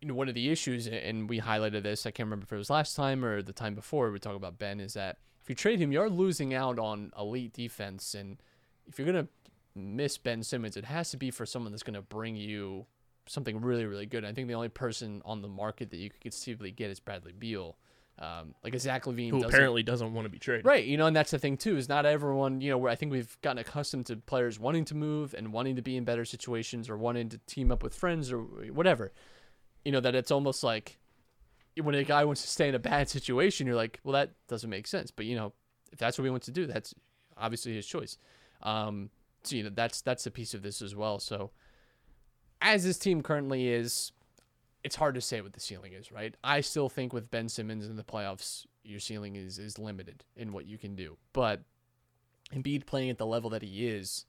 you 0.00 0.08
know, 0.08 0.14
one 0.14 0.28
of 0.28 0.34
the 0.34 0.50
issues, 0.50 0.88
and 0.88 1.28
we 1.30 1.40
highlighted 1.40 1.84
this, 1.84 2.06
I 2.06 2.10
can't 2.10 2.26
remember 2.26 2.44
if 2.44 2.52
it 2.52 2.56
was 2.56 2.70
last 2.70 2.96
time 2.96 3.24
or 3.24 3.40
the 3.40 3.52
time 3.52 3.74
before 3.74 4.10
we 4.10 4.18
talked 4.18 4.36
about 4.36 4.58
Ben, 4.58 4.80
is 4.80 4.94
that 4.94 5.18
if 5.40 5.48
you 5.48 5.54
trade 5.54 5.78
him, 5.78 5.92
you're 5.92 6.10
losing 6.10 6.54
out 6.54 6.78
on 6.78 7.12
elite 7.16 7.52
defense. 7.52 8.14
And 8.14 8.42
if 8.86 8.98
you're 8.98 9.10
going 9.10 9.26
to 9.26 9.30
miss 9.76 10.18
Ben 10.18 10.42
Simmons, 10.42 10.76
it 10.76 10.84
has 10.86 11.10
to 11.10 11.16
be 11.16 11.30
for 11.30 11.46
someone 11.46 11.70
that's 11.70 11.84
going 11.84 11.94
to 11.94 12.02
bring 12.02 12.34
you 12.34 12.86
something 13.26 13.60
really, 13.60 13.86
really 13.86 14.06
good. 14.06 14.24
I 14.24 14.32
think 14.32 14.48
the 14.48 14.54
only 14.54 14.68
person 14.68 15.22
on 15.24 15.42
the 15.42 15.48
market 15.48 15.90
that 15.90 15.96
you 15.98 16.10
could 16.10 16.20
conceivably 16.20 16.70
get 16.70 16.90
is 16.90 17.00
Bradley 17.00 17.32
Beal. 17.32 17.76
Um, 18.18 18.54
like 18.62 18.74
a 18.74 18.78
Zach 18.78 19.04
LaVine 19.04 19.30
Who 19.30 19.36
doesn't- 19.40 19.54
apparently 19.54 19.82
doesn't 19.82 20.12
want 20.12 20.26
to 20.26 20.28
be 20.28 20.38
traded. 20.38 20.66
Right, 20.66 20.84
you 20.84 20.96
know, 20.96 21.06
and 21.06 21.16
that's 21.16 21.30
the 21.30 21.38
thing 21.38 21.56
too 21.56 21.76
is 21.76 21.88
not 21.88 22.04
everyone, 22.04 22.60
you 22.60 22.70
know, 22.70 22.78
where 22.78 22.90
I 22.92 22.94
think 22.94 23.10
we've 23.10 23.40
gotten 23.40 23.58
accustomed 23.58 24.06
to 24.06 24.16
players 24.16 24.58
wanting 24.60 24.84
to 24.86 24.94
move 24.94 25.34
and 25.34 25.52
wanting 25.52 25.76
to 25.76 25.82
be 25.82 25.96
in 25.96 26.04
better 26.04 26.24
situations 26.24 26.90
or 26.90 26.96
wanting 26.96 27.30
to 27.30 27.38
team 27.46 27.72
up 27.72 27.82
with 27.82 27.94
friends 27.94 28.30
or 28.30 28.38
whatever. 28.40 29.12
You 29.84 29.92
know, 29.92 30.00
that 30.00 30.14
it's 30.14 30.30
almost 30.30 30.62
like 30.62 30.98
when 31.80 31.94
a 31.94 32.04
guy 32.04 32.24
wants 32.24 32.42
to 32.42 32.48
stay 32.48 32.68
in 32.68 32.74
a 32.74 32.78
bad 32.78 33.08
situation, 33.08 33.66
you're 33.66 33.76
like, 33.76 33.98
well, 34.04 34.12
that 34.12 34.30
doesn't 34.46 34.68
make 34.70 34.86
sense. 34.86 35.10
But 35.10 35.24
you 35.24 35.34
know, 35.34 35.54
if 35.90 35.98
that's 35.98 36.18
what 36.18 36.24
he 36.24 36.30
wants 36.30 36.46
to 36.46 36.52
do, 36.52 36.66
that's 36.66 36.94
obviously 37.36 37.72
his 37.74 37.86
choice. 37.86 38.18
Um, 38.62 39.10
so 39.42 39.56
you 39.56 39.64
know, 39.64 39.70
that's 39.74 40.02
that's 40.02 40.26
a 40.26 40.30
piece 40.30 40.52
of 40.54 40.62
this 40.62 40.82
as 40.82 40.94
well. 40.94 41.18
So 41.18 41.50
as 42.62 42.84
this 42.84 42.98
team 42.98 43.22
currently 43.22 43.68
is, 43.68 44.12
it's 44.84 44.96
hard 44.96 45.14
to 45.14 45.20
say 45.20 45.40
what 45.40 45.52
the 45.52 45.60
ceiling 45.60 45.92
is, 45.92 46.10
right? 46.10 46.34
I 46.42 46.60
still 46.60 46.88
think 46.88 47.12
with 47.12 47.30
Ben 47.30 47.48
Simmons 47.48 47.86
in 47.86 47.96
the 47.96 48.04
playoffs, 48.04 48.66
your 48.84 49.00
ceiling 49.00 49.36
is 49.36 49.58
is 49.58 49.78
limited 49.78 50.24
in 50.36 50.52
what 50.52 50.66
you 50.66 50.78
can 50.78 50.94
do. 50.94 51.16
But 51.32 51.62
Embiid 52.52 52.86
playing 52.86 53.10
at 53.10 53.18
the 53.18 53.26
level 53.26 53.50
that 53.50 53.62
he 53.62 53.86
is, 53.86 54.26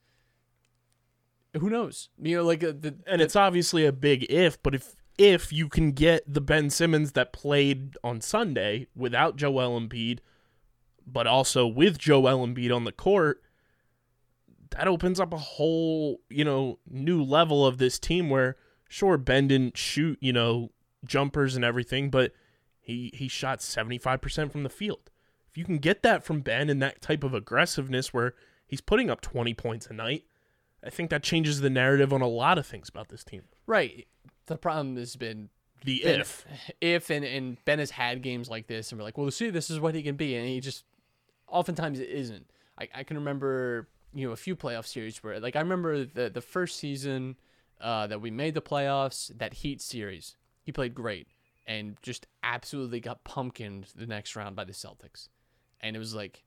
who 1.59 1.69
knows? 1.69 2.09
You 2.21 2.37
know, 2.37 2.43
like 2.43 2.63
uh, 2.63 2.73
the 2.79 2.95
And 3.07 3.21
it's 3.21 3.35
obviously 3.35 3.85
a 3.85 3.91
big 3.91 4.25
if, 4.29 4.61
but 4.61 4.75
if 4.75 4.95
if 5.17 5.53
you 5.53 5.69
can 5.69 5.91
get 5.91 6.23
the 6.31 6.41
Ben 6.41 6.69
Simmons 6.69 7.11
that 7.11 7.33
played 7.33 7.95
on 8.03 8.21
Sunday 8.21 8.87
without 8.95 9.35
Joel 9.35 9.79
Embiid, 9.79 10.19
but 11.05 11.27
also 11.27 11.67
with 11.67 11.97
Joel 11.99 12.45
Embiid 12.45 12.75
on 12.75 12.83
the 12.83 12.91
court, 12.91 13.42
that 14.77 14.87
opens 14.87 15.19
up 15.19 15.33
a 15.33 15.37
whole, 15.37 16.21
you 16.29 16.43
know, 16.45 16.79
new 16.89 17.23
level 17.23 17.65
of 17.65 17.77
this 17.77 17.97
team 17.99 18.29
where 18.29 18.55
sure 18.89 19.17
Ben 19.17 19.47
didn't 19.47 19.77
shoot, 19.77 20.17
you 20.21 20.33
know, 20.33 20.71
jumpers 21.05 21.55
and 21.55 21.65
everything, 21.65 22.09
but 22.09 22.31
he 22.79 23.11
he 23.13 23.27
shot 23.27 23.59
75% 23.59 24.51
from 24.51 24.63
the 24.63 24.69
field. 24.69 25.09
If 25.49 25.57
you 25.57 25.65
can 25.65 25.77
get 25.77 26.01
that 26.03 26.23
from 26.23 26.41
Ben 26.41 26.69
and 26.69 26.81
that 26.81 27.01
type 27.01 27.23
of 27.23 27.33
aggressiveness 27.33 28.13
where 28.13 28.33
he's 28.65 28.81
putting 28.81 29.09
up 29.09 29.21
20 29.21 29.53
points 29.53 29.87
a 29.87 29.93
night, 29.93 30.23
I 30.83 30.89
think 30.89 31.09
that 31.11 31.23
changes 31.23 31.61
the 31.61 31.69
narrative 31.69 32.11
on 32.11 32.21
a 32.21 32.27
lot 32.27 32.57
of 32.57 32.65
things 32.65 32.89
about 32.89 33.09
this 33.09 33.23
team. 33.23 33.43
right. 33.67 34.07
The 34.45 34.57
problem 34.57 34.97
has 34.97 35.15
been 35.15 35.49
The 35.85 36.01
Ben- 36.03 36.19
if. 36.19 36.45
if 36.81 37.09
and, 37.09 37.23
and 37.23 37.63
Ben 37.63 37.79
has 37.79 37.91
had 37.91 38.21
games 38.21 38.49
like 38.49 38.67
this, 38.67 38.91
and 38.91 38.99
we're 38.99 39.05
like, 39.05 39.17
well, 39.17 39.31
see, 39.31 39.49
this 39.49 39.69
is 39.69 39.79
what 39.79 39.95
he 39.95 40.03
can 40.03 40.17
be, 40.17 40.35
and 40.35 40.45
he 40.45 40.59
just 40.59 40.83
oftentimes 41.47 41.99
it 41.99 42.09
isn't. 42.09 42.49
I, 42.77 42.89
I 42.93 43.03
can 43.03 43.15
remember 43.17 43.87
you 44.13 44.27
know 44.27 44.33
a 44.33 44.37
few 44.37 44.55
playoff 44.55 44.85
series 44.85 45.23
where 45.23 45.39
like 45.39 45.55
I 45.55 45.59
remember 45.59 46.05
the 46.05 46.29
the 46.29 46.41
first 46.41 46.77
season 46.77 47.37
uh, 47.81 48.07
that 48.07 48.21
we 48.21 48.31
made 48.31 48.53
the 48.53 48.61
playoffs, 48.61 49.37
that 49.37 49.55
Heat 49.55 49.81
series, 49.81 50.37
he 50.63 50.71
played 50.71 50.93
great 50.93 51.27
and 51.65 51.97
just 52.01 52.27
absolutely 52.43 52.99
got 52.99 53.23
pumpkined 53.23 53.87
the 53.95 54.05
next 54.05 54.35
round 54.35 54.55
by 54.55 54.63
the 54.63 54.73
Celtics, 54.73 55.29
and 55.81 55.95
it 55.95 55.99
was 55.99 56.13
like. 56.13 56.43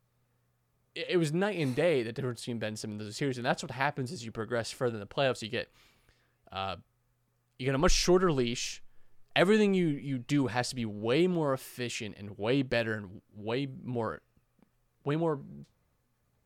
It 0.94 1.06
it 1.10 1.16
was 1.18 1.32
night 1.32 1.58
and 1.58 1.76
day 1.76 2.02
the 2.02 2.12
difference 2.12 2.40
between 2.40 2.58
Ben 2.58 2.74
Simmons 2.74 3.02
and 3.02 3.10
the 3.10 3.14
series, 3.14 3.36
and 3.36 3.44
that's 3.44 3.62
what 3.62 3.70
happens 3.70 4.12
as 4.12 4.24
you 4.24 4.32
progress 4.32 4.70
further 4.70 4.94
in 4.94 5.00
the 5.00 5.06
playoffs. 5.06 5.42
You 5.42 5.48
get, 5.48 5.68
uh, 6.50 6.76
you 7.58 7.66
get 7.66 7.74
a 7.74 7.78
much 7.78 7.92
shorter 7.92 8.32
leash 8.32 8.82
everything 9.36 9.74
you 9.74 9.88
you 9.88 10.18
do 10.18 10.46
has 10.48 10.70
to 10.70 10.74
be 10.74 10.86
way 10.86 11.26
more 11.28 11.52
efficient 11.52 12.16
and 12.18 12.36
way 12.38 12.62
better 12.62 12.94
and 12.94 13.20
way 13.36 13.68
more 13.84 14.22
way 15.04 15.14
more 15.14 15.38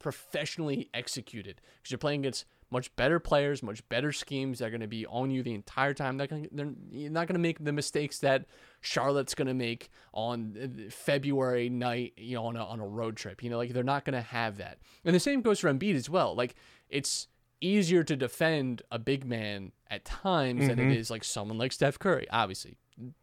professionally 0.00 0.90
executed 0.92 1.60
because 1.76 1.92
you're 1.92 1.98
playing 1.98 2.20
against 2.20 2.44
much 2.70 2.94
better 2.96 3.18
players, 3.18 3.62
much 3.62 3.86
better 3.88 4.12
schemes 4.12 4.58
that 4.58 4.66
are 4.66 4.70
going 4.70 4.80
to 4.80 4.86
be 4.86 5.06
on 5.06 5.30
you 5.30 5.42
the 5.42 5.54
entire 5.54 5.92
time. 5.92 6.16
They're, 6.16 6.26
gonna, 6.26 6.46
they're 6.52 6.72
you're 6.90 7.10
not 7.10 7.26
going 7.26 7.34
to 7.34 7.40
make 7.40 7.62
the 7.62 7.72
mistakes 7.72 8.18
that 8.18 8.46
Charlotte's 8.80 9.34
going 9.34 9.48
to 9.48 9.54
make 9.54 9.90
on 10.12 10.56
uh, 10.60 10.90
February 10.90 11.68
night, 11.68 12.14
you 12.16 12.36
know, 12.36 12.46
on 12.46 12.56
a, 12.56 12.64
on 12.64 12.80
a 12.80 12.86
road 12.86 13.16
trip. 13.16 13.42
You 13.42 13.50
know, 13.50 13.58
like 13.58 13.72
they're 13.72 13.82
not 13.82 14.04
going 14.04 14.14
to 14.14 14.20
have 14.20 14.58
that. 14.58 14.78
And 15.04 15.14
the 15.14 15.20
same 15.20 15.42
goes 15.42 15.60
for 15.60 15.72
Embiid 15.72 15.94
as 15.94 16.08
well. 16.08 16.34
Like 16.34 16.54
it's 16.88 17.28
easier 17.60 18.02
to 18.04 18.16
defend 18.16 18.82
a 18.90 18.98
big 18.98 19.24
man 19.24 19.72
at 19.90 20.04
times 20.04 20.66
than 20.66 20.78
it 20.78 20.96
is 20.96 21.10
like 21.10 21.24
someone 21.24 21.58
like 21.58 21.72
Steph 21.72 21.98
Curry. 21.98 22.26
Obviously, 22.30 22.76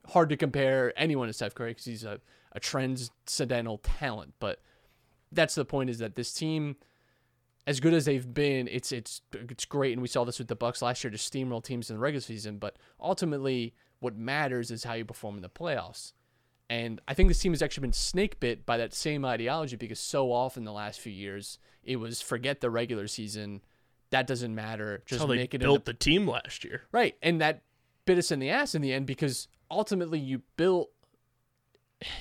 hard 0.09 0.29
to 0.29 0.37
compare 0.37 0.93
anyone 0.97 1.27
to 1.27 1.33
Steph 1.33 1.55
Curry 1.55 1.71
because 1.71 1.85
he's 1.85 2.03
a, 2.03 2.19
a 2.51 2.59
transcendental 2.59 3.79
talent. 3.79 4.33
But 4.39 4.59
that's 5.31 5.55
the 5.55 5.65
point 5.65 5.89
is 5.89 5.99
that 5.99 6.15
this 6.15 6.33
team, 6.33 6.77
as 7.65 7.79
good 7.79 7.93
as 7.93 8.05
they've 8.05 8.33
been, 8.33 8.67
it's 8.67 8.91
it's 8.91 9.21
it's 9.33 9.65
great, 9.65 9.93
and 9.93 10.01
we 10.01 10.07
saw 10.07 10.23
this 10.23 10.39
with 10.39 10.47
the 10.47 10.55
Bucks 10.55 10.81
last 10.81 11.03
year 11.03 11.11
to 11.11 11.17
steamroll 11.17 11.63
teams 11.63 11.89
in 11.89 11.95
the 11.95 11.99
regular 11.99 12.21
season. 12.21 12.57
But 12.57 12.77
ultimately, 12.99 13.73
what 13.99 14.15
matters 14.15 14.71
is 14.71 14.83
how 14.83 14.93
you 14.93 15.05
perform 15.05 15.35
in 15.35 15.41
the 15.41 15.49
playoffs. 15.49 16.13
And 16.69 16.99
I 17.07 17.13
think 17.13 17.29
this 17.29 17.39
team 17.39 17.53
has 17.53 17.61
actually 17.61 17.81
been 17.81 17.93
snake 17.93 18.39
bit 18.39 18.65
by 18.65 18.77
that 18.77 18.93
same 18.93 19.23
ideology 19.23 19.77
because 19.77 19.99
so 19.99 20.33
often 20.33 20.65
the 20.65 20.73
last 20.73 20.99
few 20.99 21.13
years 21.13 21.59
it 21.83 21.95
was 21.95 22.21
forget 22.21 22.59
the 22.59 22.69
regular 22.69 23.07
season, 23.07 23.61
that 24.09 24.27
doesn't 24.27 24.53
matter, 24.53 25.01
just 25.05 25.21
how 25.21 25.27
make 25.27 25.53
it 25.53 25.55
in 25.55 25.59
the 25.61 25.65
built 25.65 25.85
the 25.85 25.93
team 25.93 26.27
last 26.27 26.65
year. 26.65 26.83
Right. 26.91 27.15
And 27.21 27.39
that 27.39 27.63
bit 28.05 28.17
us 28.17 28.31
in 28.31 28.39
the 28.39 28.49
ass 28.49 28.75
in 28.75 28.81
the 28.81 28.93
end 28.93 29.05
because 29.05 29.47
ultimately 29.71 30.19
you 30.19 30.41
built 30.57 30.91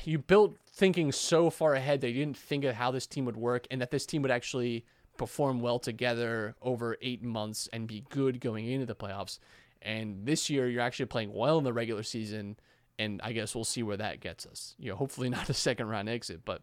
you 0.05 0.19
built 0.19 0.57
thinking 0.77 1.11
so 1.11 1.49
far 1.49 1.73
ahead 1.75 2.05
you 2.05 2.13
didn't 2.13 2.37
think 2.37 2.63
of 2.63 2.75
how 2.75 2.91
this 2.91 3.07
team 3.07 3.25
would 3.25 3.37
work 3.37 3.67
and 3.71 3.81
that 3.81 3.91
this 3.91 4.05
team 4.05 4.21
would 4.21 4.31
actually 4.31 4.85
perform 5.17 5.61
well 5.61 5.79
together 5.79 6.55
over 6.61 6.99
eight 7.01 7.23
months 7.23 7.67
and 7.73 7.89
be 7.89 8.05
good 8.11 8.41
going 8.41 8.67
into 8.67 8.85
the 8.85 8.95
playoffs. 8.95 9.39
And 9.81 10.27
this 10.27 10.51
year 10.51 10.69
you're 10.69 10.83
actually 10.83 11.07
playing 11.07 11.33
well 11.33 11.57
in 11.57 11.65
the 11.65 11.73
regular 11.73 12.03
season 12.03 12.59
and 12.99 13.21
I 13.25 13.33
guess 13.33 13.55
we'll 13.55 13.65
see 13.65 13.83
where 13.83 13.97
that 13.97 14.21
gets 14.21 14.45
us. 14.45 14.75
You 14.79 14.91
know, 14.91 14.97
hopefully 14.97 15.31
not 15.31 15.49
a 15.49 15.55
second 15.55 15.89
round 15.89 16.11
exit, 16.11 16.43
but 16.45 16.61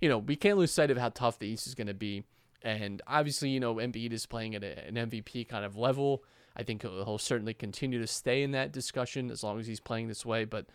you 0.00 0.08
know, 0.08 0.18
we 0.18 0.34
can't 0.34 0.58
lose 0.58 0.72
sight 0.72 0.90
of 0.90 0.98
how 0.98 1.10
tough 1.10 1.38
the 1.38 1.46
East 1.46 1.68
is 1.68 1.76
going 1.76 1.86
to 1.86 1.94
be. 1.94 2.24
And 2.62 3.00
obviously, 3.06 3.50
you 3.50 3.60
know, 3.60 3.76
Embiid 3.76 4.12
is 4.12 4.26
playing 4.26 4.56
at 4.56 4.64
a, 4.64 4.86
an 4.86 4.94
MVP 4.94 5.48
kind 5.48 5.64
of 5.64 5.76
level. 5.76 6.24
I 6.56 6.64
think 6.64 6.82
he'll, 6.82 7.04
he'll 7.04 7.18
certainly 7.18 7.54
continue 7.54 8.00
to 8.00 8.06
stay 8.08 8.42
in 8.42 8.50
that 8.52 8.72
discussion 8.72 9.30
as 9.30 9.44
long 9.44 9.60
as 9.60 9.68
he's 9.68 9.80
playing 9.80 10.08
this 10.08 10.26
way. 10.26 10.44
But, 10.44 10.66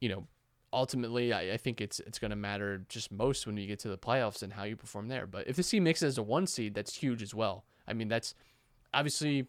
you 0.00 0.08
know, 0.08 0.26
ultimately, 0.72 1.32
I, 1.32 1.52
I 1.52 1.56
think 1.56 1.80
it's 1.80 2.00
it's 2.00 2.18
going 2.18 2.30
to 2.30 2.36
matter 2.36 2.84
just 2.88 3.10
most 3.12 3.46
when 3.46 3.56
you 3.56 3.66
get 3.66 3.78
to 3.80 3.88
the 3.88 3.98
playoffs 3.98 4.42
and 4.42 4.52
how 4.52 4.64
you 4.64 4.76
perform 4.76 5.08
there. 5.08 5.26
But 5.26 5.46
if 5.48 5.56
the 5.56 5.62
team 5.62 5.84
makes 5.84 6.02
it 6.02 6.06
as 6.06 6.18
a 6.18 6.22
one 6.22 6.46
seed, 6.46 6.74
that's 6.74 6.94
huge 6.96 7.22
as 7.22 7.34
well. 7.34 7.64
I 7.88 7.92
mean, 7.92 8.08
that's 8.08 8.34
obviously, 8.92 9.46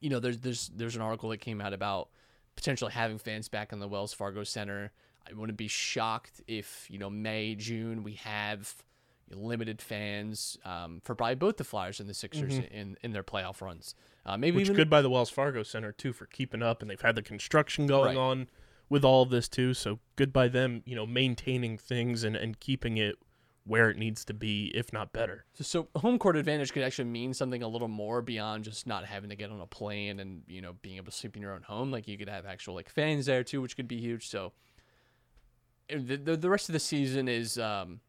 you 0.00 0.10
know, 0.10 0.20
there's 0.20 0.38
there's 0.38 0.68
there's 0.74 0.96
an 0.96 1.02
article 1.02 1.28
that 1.30 1.38
came 1.38 1.60
out 1.60 1.72
about 1.72 2.08
potentially 2.56 2.92
having 2.92 3.18
fans 3.18 3.48
back 3.48 3.72
in 3.72 3.80
the 3.80 3.88
Wells 3.88 4.12
Fargo 4.12 4.44
Center. 4.44 4.92
I 5.28 5.34
wouldn't 5.34 5.58
be 5.58 5.68
shocked 5.68 6.40
if 6.46 6.86
you 6.90 6.98
know 6.98 7.10
May 7.10 7.54
June 7.54 8.02
we 8.02 8.14
have 8.14 8.74
limited 9.32 9.80
fans 9.80 10.58
um, 10.64 11.00
for 11.04 11.14
probably 11.14 11.36
both 11.36 11.56
the 11.56 11.62
Flyers 11.62 12.00
and 12.00 12.08
the 12.08 12.14
Sixers 12.14 12.58
in 12.72 12.96
in 13.02 13.12
their 13.12 13.22
playoff 13.22 13.60
runs. 13.60 13.94
Uh, 14.26 14.36
maybe 14.36 14.50
Mm-hmm. 14.52 14.56
Which 14.56 14.66
even 14.66 14.76
good 14.76 14.90
by 14.90 15.02
the 15.02 15.10
Wells 15.10 15.30
Fargo 15.30 15.62
Center 15.62 15.92
too 15.92 16.12
for 16.12 16.26
keeping 16.26 16.62
up, 16.62 16.82
and 16.82 16.90
they've 16.90 17.00
had 17.00 17.14
the 17.14 17.22
construction 17.22 17.86
going 17.86 18.16
Right. 18.16 18.16
on 18.16 18.48
with 18.90 19.04
all 19.04 19.22
of 19.22 19.30
this 19.30 19.48
too. 19.48 19.72
So 19.72 20.00
good 20.16 20.32
by 20.34 20.48
them, 20.48 20.82
you 20.84 20.94
know, 20.94 21.06
maintaining 21.06 21.78
things 21.78 22.24
and 22.24 22.36
and 22.36 22.60
keeping 22.60 22.98
it 22.98 23.16
where 23.64 23.88
it 23.88 23.96
needs 23.96 24.24
to 24.24 24.34
be, 24.34 24.72
if 24.74 24.92
not 24.92 25.12
better. 25.12 25.44
So, 25.54 25.62
so 25.62 26.00
home 26.00 26.18
court 26.18 26.36
advantage 26.36 26.72
could 26.72 26.82
actually 26.82 27.04
mean 27.04 27.32
something 27.32 27.62
a 27.62 27.68
little 27.68 27.88
more 27.88 28.20
beyond 28.20 28.64
just 28.64 28.86
not 28.86 29.04
having 29.04 29.30
to 29.30 29.36
get 29.36 29.50
on 29.50 29.60
a 29.60 29.66
plane 29.66 30.18
and 30.18 30.42
you 30.48 30.60
know 30.60 30.74
being 30.82 30.96
able 30.96 31.06
to 31.06 31.16
sleep 31.16 31.36
in 31.36 31.42
your 31.42 31.54
own 31.54 31.62
home. 31.62 31.90
Like 31.90 32.06
you 32.08 32.18
could 32.18 32.28
have 32.28 32.44
actual 32.44 32.74
like 32.74 32.90
fans 32.90 33.26
there 33.26 33.44
too, 33.44 33.62
which 33.62 33.76
could 33.76 33.88
be 33.88 33.98
huge. 33.98 34.28
So 34.28 34.52
the 35.88 36.16
the, 36.16 36.36
the 36.36 36.50
rest 36.50 36.68
of 36.68 36.74
the 36.74 36.80
season 36.80 37.28
is 37.28 37.58
um 37.58 38.00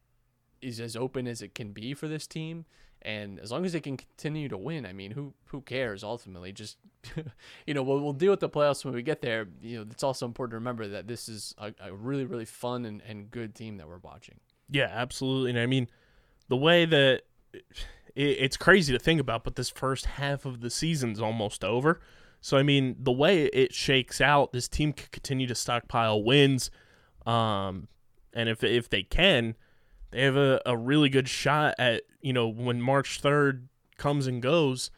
is 0.62 0.80
as 0.80 0.96
open 0.96 1.28
as 1.28 1.42
it 1.42 1.56
can 1.56 1.72
be 1.72 1.94
for 1.94 2.08
this 2.08 2.28
team. 2.28 2.66
And 3.04 3.40
as 3.40 3.52
long 3.52 3.66
as 3.66 3.74
they 3.74 3.80
can 3.80 3.98
continue 3.98 4.48
to 4.50 4.58
win, 4.58 4.86
I 4.86 4.94
mean, 4.94 5.12
who 5.12 5.34
who 5.46 5.62
cares 5.62 6.04
ultimately? 6.04 6.52
Just 6.52 6.78
you 7.66 7.74
know, 7.74 7.84
we'll, 7.84 8.00
we'll 8.00 8.14
deal 8.14 8.32
with 8.32 8.40
the 8.40 8.50
playoffs 8.50 8.86
when 8.86 8.94
we 8.94 9.02
get 9.02 9.22
there. 9.22 9.48
You 9.62 9.80
know, 9.80 9.86
it's 9.90 10.04
also 10.04 10.26
important 10.26 10.52
to 10.52 10.58
remember 10.58 10.88
that 10.88 11.08
this 11.08 11.28
is 11.28 11.56
a, 11.58 11.74
a 11.80 11.94
really 11.94 12.26
really 12.26 12.46
fun 12.46 12.86
and, 12.86 13.02
and 13.08 13.32
good 13.32 13.56
team 13.56 13.78
that 13.78 13.88
we're 13.88 13.98
watching. 13.98 14.40
Yeah, 14.70 14.90
absolutely. 14.92 15.52
And 15.52 15.60
I 15.60 15.66
mean, 15.66 15.88
the 16.48 16.58
way 16.58 16.86
that 16.86 17.24
it, 17.54 17.62
it's 18.16 18.58
crazy 18.58 18.94
to 18.94 19.00
think 19.00 19.20
about, 19.20 19.44
but 19.44 19.56
this 19.56 19.70
first 19.70 20.06
half 20.06 20.46
of 20.46 20.62
the 20.62 20.70
season's 20.70 21.20
almost 21.20 21.64
over. 21.64 22.02
So 22.40 22.58
I 22.58 22.64
mean, 22.64 22.96
the 23.00 23.12
way 23.12 23.46
it 23.46 23.74
shakes 23.74 24.22
out, 24.22 24.52
this 24.52 24.68
team 24.68 24.94
could 24.94 25.12
continue 25.12 25.48
to 25.48 25.56
stockpile 25.56 26.24
wins, 26.24 26.72
um, 27.26 27.88
and 28.34 28.50
if 28.50 28.64
if 28.64 28.90
they 28.90 29.04
can, 29.04 29.56
they 30.12 30.22
have 30.24 30.36
a, 30.36 30.62
a 30.66 30.78
really 30.78 31.10
good 31.10 31.28
shot 31.28 31.76
at 31.78 32.04
you 32.22 32.34
know 32.34 32.48
when 32.48 32.82
March 32.82 33.20
third 33.20 33.68
comes 33.98 34.28
and 34.28 34.42
goes, 34.42 34.92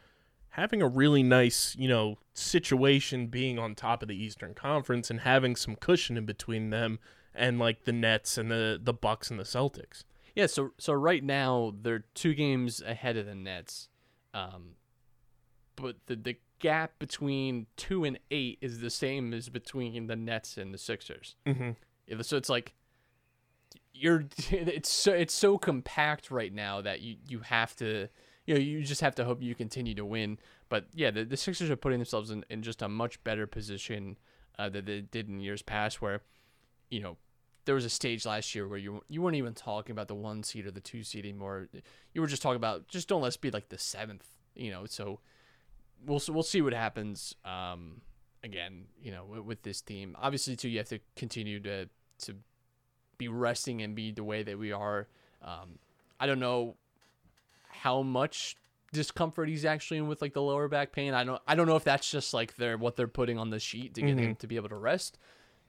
having 0.50 0.82
a 0.82 0.88
really 0.88 1.24
nice 1.24 1.76
you 1.78 1.88
know 1.88 2.18
situation 2.34 3.28
being 3.28 3.58
on 3.60 3.76
top 3.76 4.02
of 4.02 4.08
the 4.08 4.16
Eastern 4.16 4.54
Conference 4.54 5.10
and 5.10 5.22
having 5.22 5.56
some 5.56 5.76
cushion 5.76 6.18
in 6.18 6.26
between 6.26 6.70
them 6.70 7.00
and 7.34 7.60
like 7.60 7.86
the 7.86 7.94
Nets 7.94 8.38
and 8.38 8.52
the 8.52 8.80
the 8.82 8.94
Bucks 8.94 9.32
and 9.32 9.40
the 9.40 9.44
Celtics. 9.44 10.04
Yeah, 10.36 10.48
so 10.48 10.72
so 10.78 10.94
right 10.94 11.24
now 11.24 11.74
they're 11.82 12.06
two 12.14 12.34
games 12.34 12.82
ahead 12.82 13.18
of 13.18 13.28
the 13.28 13.36
Nets, 13.36 13.90
um, 14.34 14.76
but 15.76 15.98
the 16.08 16.16
the 16.16 16.38
gap 16.60 16.98
between 16.98 17.68
two 17.76 18.06
and 18.06 18.18
eight 18.32 18.58
is 18.62 18.80
the 18.80 18.90
same 18.90 19.34
as 19.34 19.50
between 19.50 20.08
the 20.08 20.16
Nets 20.16 20.58
and 20.58 20.74
the 20.74 20.78
Sixers. 20.78 21.36
Mm-hmm. 21.46 21.72
Yeah, 22.08 22.22
so 22.22 22.38
it's 22.38 22.50
like 22.50 22.74
you're 23.94 24.26
it's 24.52 24.90
so 24.90 25.14
it's 25.14 25.34
so 25.34 25.58
compact 25.58 26.32
right 26.32 26.54
now 26.54 26.82
that 26.82 27.02
you 27.02 27.18
you 27.28 27.40
have 27.40 27.76
to 27.78 28.08
you 28.46 28.54
know 28.54 28.60
you 28.60 28.84
just 28.84 29.02
have 29.02 29.16
to 29.16 29.26
hope 29.26 29.42
you 29.42 29.56
continue 29.56 29.96
to 29.96 30.06
win. 30.06 30.40
But 30.70 30.88
yeah, 30.94 31.12
the, 31.12 31.24
the 31.24 31.38
Sixers 31.38 31.70
are 31.70 31.76
putting 31.76 32.00
themselves 32.00 32.32
in, 32.32 32.44
in 32.50 32.64
just 32.64 32.82
a 32.82 32.90
much 32.90 33.24
better 33.24 33.46
position 33.46 34.18
uh, 34.58 34.70
than 34.70 34.86
they 34.86 35.02
did 35.02 35.30
in 35.30 35.40
years 35.40 35.62
past, 35.62 36.02
where 36.02 36.22
you 36.90 37.00
know 37.00 37.18
there 37.66 37.76
was 37.76 37.86
a 37.86 37.90
stage 37.90 38.26
last 38.26 38.54
year 38.56 38.68
where 38.68 38.80
you 38.80 39.04
you 39.08 39.22
weren't 39.22 39.36
even 39.36 39.54
talking 39.54 39.92
about 39.92 40.08
the 40.08 40.16
one 40.16 40.44
seed 40.44 40.66
or 40.66 40.72
the 40.72 40.82
two 40.82 41.04
seed 41.04 41.26
anymore. 41.26 41.70
You 42.14 42.22
were 42.22 42.28
just 42.28 42.42
talking 42.42 42.58
about 42.58 42.88
just 42.88 43.08
don't 43.08 43.22
let's 43.22 43.38
be 43.38 43.52
like 43.52 43.70
the 43.70 43.78
seventh. 43.78 44.26
You 44.56 44.72
know, 44.72 44.86
so 44.86 45.20
we'll 46.06 46.22
we'll 46.30 46.44
see 46.44 46.62
what 46.62 46.74
happens. 46.74 47.36
Um, 47.46 48.02
again, 48.44 48.86
you 49.02 49.12
know, 49.12 49.26
with, 49.26 49.42
with 49.42 49.64
this 49.64 49.82
team, 49.82 50.16
obviously 50.20 50.56
too, 50.56 50.70
you 50.70 50.80
have 50.80 50.90
to 50.90 51.00
continue 51.16 51.60
to 51.62 51.88
to 52.24 52.36
be 53.18 53.28
resting 53.28 53.82
and 53.82 53.96
be 53.96 54.12
the 54.12 54.24
way 54.24 54.44
that 54.44 54.58
we 54.58 54.72
are. 54.72 55.08
Um, 55.42 55.80
I 56.20 56.26
don't 56.26 56.40
know 56.40 56.76
how 57.70 58.02
much 58.02 58.56
discomfort 58.94 59.50
he's 59.50 59.66
actually 59.66 59.98
in 59.98 60.08
with 60.08 60.22
like 60.22 60.34
the 60.34 60.42
lower 60.42 60.68
back 60.68 60.92
pain. 60.92 61.14
I 61.14 61.24
don't 61.24 61.42
I 61.48 61.56
don't 61.56 61.68
know 61.68 61.76
if 61.76 61.84
that's 61.84 62.10
just 62.10 62.34
like 62.34 62.56
they're 62.56 62.78
what 62.78 62.96
they're 62.96 63.08
putting 63.08 63.38
on 63.38 63.50
the 63.50 63.60
sheet 63.60 63.96
to 63.96 64.02
get 64.02 64.18
him 64.18 64.36
to 64.36 64.48
be 64.48 64.56
able 64.56 64.70
to 64.70 64.76
rest. 64.76 65.18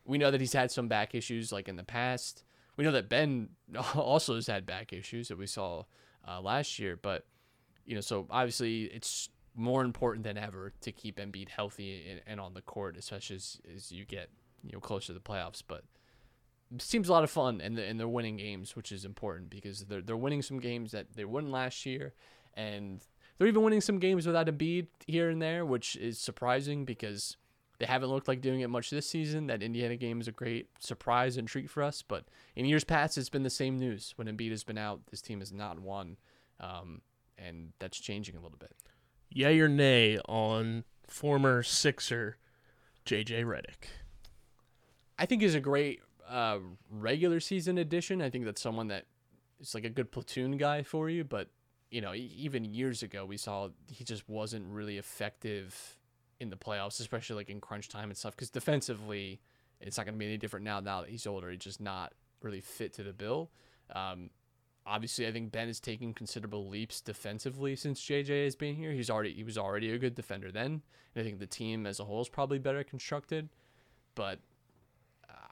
We 0.05 0.19
know 0.19 0.31
that 0.31 0.41
he's 0.41 0.53
had 0.53 0.71
some 0.71 0.87
back 0.87 1.15
issues 1.15 1.51
like 1.51 1.69
in 1.69 1.77
the 1.77 1.85
past. 1.85 2.45
We 2.77 2.85
know 2.85 2.93
that 2.93 3.09
Ben 3.09 3.49
also 3.95 4.35
has 4.35 4.47
had 4.47 4.67
back 4.67 4.93
issues 4.93 5.29
that 5.29 5.39
we 5.39 5.47
saw 5.47 5.85
uh, 6.29 6.41
last 6.41 6.79
year, 6.79 6.99
but 7.01 7.27
you 7.87 7.95
know, 7.95 8.01
so 8.01 8.27
obviously 8.31 8.85
it's 8.85 9.29
more 9.57 9.85
important 9.85 10.25
than 10.25 10.37
ever 10.37 10.73
to 10.81 10.93
keep 10.93 11.19
Embiid 11.19 11.49
healthy 11.49 12.05
and, 12.11 12.21
and 12.27 12.41
on 12.41 12.55
the 12.55 12.63
court, 12.63 12.97
especially 12.97 13.37
as, 13.37 13.61
as 13.75 13.93
you 13.93 14.05
get 14.05 14.29
you 14.63 14.73
know 14.73 14.81
closer 14.81 15.09
to 15.09 15.13
the 15.15 15.21
playoffs. 15.21 15.63
But 15.67 15.85
seems 16.79 17.09
a 17.09 17.13
lot 17.13 17.25
of 17.25 17.31
fun, 17.31 17.61
and 17.61 17.77
they're, 17.77 17.87
and 17.87 17.99
they're 17.99 18.09
winning 18.09 18.37
games, 18.37 18.77
which 18.77 18.93
is 18.93 19.05
important 19.05 19.51
because 19.51 19.81
they're 19.81 20.03
they're 20.03 20.17
winning 20.17 20.43
some 20.43 20.59
games 20.59 20.93
that 20.93 21.15
they 21.15 21.25
won 21.25 21.51
last 21.51 21.85
year, 21.87 22.15
and 22.55 23.03
they're 23.39 23.49
even 23.49 23.63
winning 23.63 23.81
some 23.81 23.99
games 23.99 24.27
without 24.27 24.47
Embiid 24.47 24.87
here 25.07 25.31
and 25.31 25.41
there, 25.41 25.65
which 25.65 25.97
is 25.97 26.19
surprising 26.19 26.85
because 26.85 27.37
they 27.79 27.87
haven't 27.87 28.11
looked 28.11 28.29
like 28.29 28.41
doing 28.41 28.61
it 28.61 28.71
much 28.71 28.91
this 28.91 29.09
season. 29.09 29.47
That 29.49 29.63
Indiana 29.63 29.97
game 29.97 30.21
is 30.21 30.29
a 30.29 30.33
great 30.33 30.69
surprise 30.79 31.37
and 31.37 31.49
treat 31.49 31.69
for 31.69 31.83
us, 31.83 32.03
but 32.03 32.25
in 32.55 32.65
years 32.65 32.85
past, 32.85 33.19
it's 33.19 33.29
been 33.29 33.43
the 33.43 33.51
same 33.51 33.79
news. 33.79 34.13
When 34.17 34.29
Embiid 34.29 34.51
has 34.51 34.65
been 34.65 34.79
out, 34.79 35.01
this 35.11 35.23
team 35.23 35.41
has 35.41 35.53
not 35.53 35.81
won, 35.81 36.17
um, 36.61 37.03
and 37.37 37.73
that's 37.79 37.99
changing 37.99 38.37
a 38.37 38.41
little 38.41 38.59
bit. 38.59 38.73
Yay 39.31 39.59
or 39.61 39.69
nay 39.69 40.19
on 40.29 40.85
former 41.09 41.63
Sixer 41.63 42.37
JJ 43.05 43.45
Redick? 43.45 43.89
I 45.19 45.27
think 45.27 45.43
is 45.43 45.55
a 45.55 45.61
great 45.61 46.01
uh, 46.29 46.59
regular 46.91 47.41
season 47.41 47.79
addition. 47.79 48.23
I 48.23 48.31
think 48.31 48.45
that's 48.45 48.61
someone 48.61 48.89
that 48.89 49.07
is 49.61 49.75
like 49.75 49.85
a 49.85 49.91
good 49.91 50.11
platoon 50.11 50.57
guy 50.57 50.83
for 50.83 51.09
you. 51.09 51.25
But 51.25 51.49
you 51.91 52.01
know, 52.01 52.15
even 52.15 52.65
years 52.65 53.03
ago, 53.03 53.25
we 53.25 53.37
saw 53.37 53.69
he 53.89 54.05
just 54.05 54.29
wasn't 54.29 54.67
really 54.67 54.99
effective 54.99 55.99
in 56.41 56.51
the 56.51 56.57
playoffs, 56.57 57.01
especially 57.01 57.37
like 57.37 57.51
in 57.51 57.61
crunch 57.61 57.89
time 57.89 58.11
and 58.11 58.17
stuff. 58.17 58.35
Because 58.35 58.51
defensively, 58.51 59.41
it's 59.81 59.97
not 59.97 60.07
going 60.07 60.15
to 60.15 60.19
be 60.19 60.27
any 60.27 60.37
different 60.37 60.65
now. 60.65 60.81
Now 60.81 61.03
that 61.03 61.11
he's 61.11 61.27
older, 61.27 61.51
he's 61.51 61.61
just 61.61 61.81
not 61.81 62.13
really 62.43 62.61
fit 62.61 62.93
to 62.95 63.03
the 63.03 63.13
bill. 63.13 63.51
Um, 63.95 64.31
obviously, 64.87 65.27
I 65.27 65.33
think 65.33 65.53
Ben 65.53 65.69
is 65.69 65.81
taking 65.81 66.15
considerable 66.15 66.69
leaps 66.69 67.01
defensively 67.01 67.77
since 67.77 68.01
JJ 68.01 68.45
has 68.45 68.57
been 68.57 68.75
here. 68.75 68.93
He's 68.93 69.11
already 69.11 69.33
he 69.33 69.45
was 69.45 69.59
already 69.59 69.93
a 69.93 69.99
good 69.99 70.15
defender 70.15 70.51
then, 70.51 70.83
and 71.15 71.17
I 71.17 71.23
think 71.23 71.39
the 71.39 71.47
team 71.47 71.87
as 71.87 72.01
a 72.01 72.05
whole 72.05 72.21
is 72.21 72.29
probably 72.29 72.59
better 72.59 72.85
constructed. 72.85 73.49
But 74.15 74.41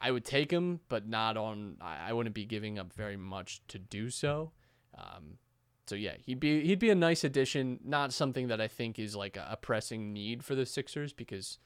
I 0.02 0.10
would 0.10 0.24
take 0.24 0.50
him, 0.50 0.80
but 0.88 1.08
not 1.08 1.36
on. 1.36 1.76
I 1.80 2.08
I 2.10 2.12
wouldn't 2.12 2.34
be 2.34 2.44
giving 2.44 2.78
up 2.78 2.92
very 2.92 3.16
much 3.16 3.62
to 3.68 3.78
do 3.78 4.10
so. 4.10 4.52
Um, 4.98 5.38
so 5.86 5.94
yeah, 5.94 6.14
he'd 6.24 6.40
be 6.40 6.66
he'd 6.66 6.78
be 6.78 6.90
a 6.90 6.94
nice 6.94 7.24
addition. 7.24 7.78
Not 7.84 8.12
something 8.12 8.48
that 8.48 8.60
I 8.60 8.68
think 8.68 8.98
is 8.98 9.14
like 9.16 9.36
a, 9.36 9.46
a 9.52 9.56
pressing 9.56 10.12
need 10.12 10.44
for 10.44 10.54
the 10.54 10.66
Sixers 10.66 11.12
because, 11.12 11.58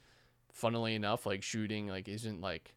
funnily 0.53 0.95
enough, 0.95 1.25
like 1.25 1.43
shooting 1.43 1.87
like 1.87 2.07
isn't 2.07 2.39
like 2.41 2.75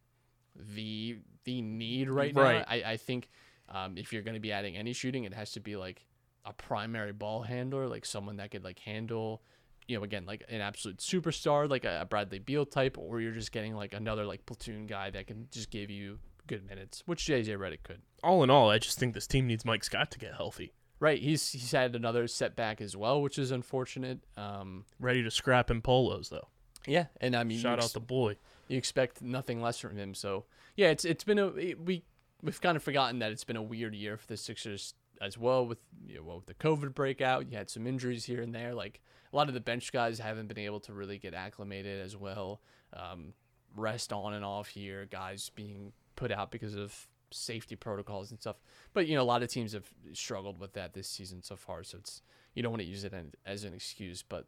the 0.55 1.19
the 1.45 1.61
need 1.61 2.09
right, 2.09 2.35
Right. 2.35 2.59
now. 2.59 2.65
I 2.67 2.91
I 2.93 2.97
think 2.97 3.29
um, 3.69 3.97
if 3.97 4.11
you're 4.11 4.21
going 4.23 4.33
to 4.35 4.39
be 4.41 4.51
adding 4.51 4.75
any 4.75 4.93
shooting, 4.93 5.23
it 5.23 5.33
has 5.33 5.51
to 5.53 5.59
be 5.59 5.75
like 5.75 6.05
a 6.43 6.53
primary 6.53 7.13
ball 7.13 7.43
handler, 7.43 7.87
like 7.87 8.05
someone 8.05 8.37
that 8.37 8.51
could 8.51 8.63
like 8.63 8.79
handle 8.79 9.43
you 9.91 9.97
know, 9.97 10.03
again, 10.03 10.25
like 10.25 10.43
an 10.49 10.61
absolute 10.61 10.97
superstar, 10.99 11.69
like 11.69 11.83
a, 11.85 12.07
Bradley 12.09 12.39
Beal 12.39 12.65
type, 12.65 12.97
or 12.97 13.19
you're 13.19 13.33
just 13.33 13.51
getting 13.51 13.75
like 13.75 13.93
another 13.93 14.25
like 14.25 14.45
platoon 14.45 14.85
guy 14.87 15.09
that 15.11 15.27
can 15.27 15.47
just 15.51 15.69
give 15.69 15.89
you 15.89 16.17
good 16.47 16.65
minutes, 16.65 17.03
which 17.05 17.25
JJ 17.25 17.57
Redick 17.57 17.83
could. 17.83 18.01
All 18.23 18.43
in 18.43 18.49
all, 18.49 18.69
I 18.69 18.77
just 18.77 18.97
think 18.97 19.13
this 19.13 19.27
team 19.27 19.47
needs 19.47 19.65
Mike 19.65 19.83
Scott 19.83 20.09
to 20.11 20.19
get 20.19 20.33
healthy, 20.35 20.73
Right, 20.99 21.19
he's 21.21 21.51
he's 21.51 21.71
had 21.71 21.95
another 21.95 22.27
setback 22.27 22.79
as 22.79 22.95
well, 22.95 23.21
which 23.21 23.37
is 23.39 23.51
unfortunate. 23.51 24.19
Um, 24.37 24.85
ready 24.99 25.23
to 25.23 25.31
scrap 25.31 25.69
in 25.71 25.81
polos 25.81 26.29
though. 26.29 26.47
yeah, 26.87 27.07
and 27.19 27.35
I 27.35 27.43
mean, 27.43 27.57
you 27.57 27.61
Shout 27.63 27.79
ex- 27.79 27.85
out 27.85 27.93
the 27.93 27.99
boy. 27.99 28.37
you 28.67 28.77
expect 28.77 29.21
nothing 29.21 29.61
less 29.61 29.79
from 29.79 29.97
him. 29.97 30.13
So 30.13 30.45
yeah, 30.75 30.89
it's 30.89 31.03
it's 31.03 31.23
been 31.23 31.39
a 31.39 31.47
it- 31.55 31.79
we 31.79 32.03
we've 32.43 32.61
kind 32.61 32.75
of 32.77 32.83
forgotten 32.83 33.19
that 33.19 33.31
it's 33.31 33.43
been 33.43 33.55
a 33.57 33.61
weird 33.63 33.93
year 33.95 34.15
for 34.17 34.27
the 34.27 34.37
Sixers 34.37 34.93
as 35.21 35.37
well 35.37 35.65
with 35.65 35.77
you 36.07 36.15
know, 36.15 36.23
well, 36.23 36.37
with 36.37 36.47
the 36.47 36.53
COVID 36.55 36.93
breakout. 36.93 37.49
You 37.49 37.57
had 37.57 37.69
some 37.69 37.85
injuries 37.87 38.25
here 38.25 38.41
and 38.41 38.53
there. 38.53 38.73
Like 38.73 38.99
a 39.31 39.35
lot 39.35 39.47
of 39.47 39.53
the 39.53 39.61
bench 39.61 39.91
guys 39.91 40.19
haven't 40.19 40.47
been 40.47 40.57
able 40.57 40.79
to 40.81 40.93
really 40.93 41.17
get 41.17 41.33
acclimated 41.33 42.01
as 42.01 42.17
well. 42.17 42.61
Um, 42.93 43.33
rest 43.75 44.11
on 44.11 44.33
and 44.33 44.43
off 44.43 44.67
here, 44.67 45.07
guys 45.09 45.51
being 45.55 45.93
put 46.15 46.31
out 46.31 46.51
because 46.51 46.75
of 46.75 47.07
safety 47.29 47.75
protocols 47.75 48.31
and 48.31 48.39
stuff. 48.39 48.57
But 48.93 49.07
you 49.07 49.15
know, 49.15 49.21
a 49.21 49.23
lot 49.23 49.43
of 49.43 49.49
teams 49.49 49.73
have 49.73 49.87
struggled 50.13 50.59
with 50.59 50.73
that 50.73 50.93
this 50.93 51.07
season 51.07 51.43
so 51.43 51.55
far. 51.55 51.83
So 51.83 51.99
it's 51.99 52.21
you 52.55 52.63
don't 52.63 52.71
want 52.71 52.81
to 52.81 52.87
use 52.87 53.03
it 53.03 53.13
as 53.45 53.63
an 53.63 53.73
excuse, 53.73 54.23
but 54.27 54.45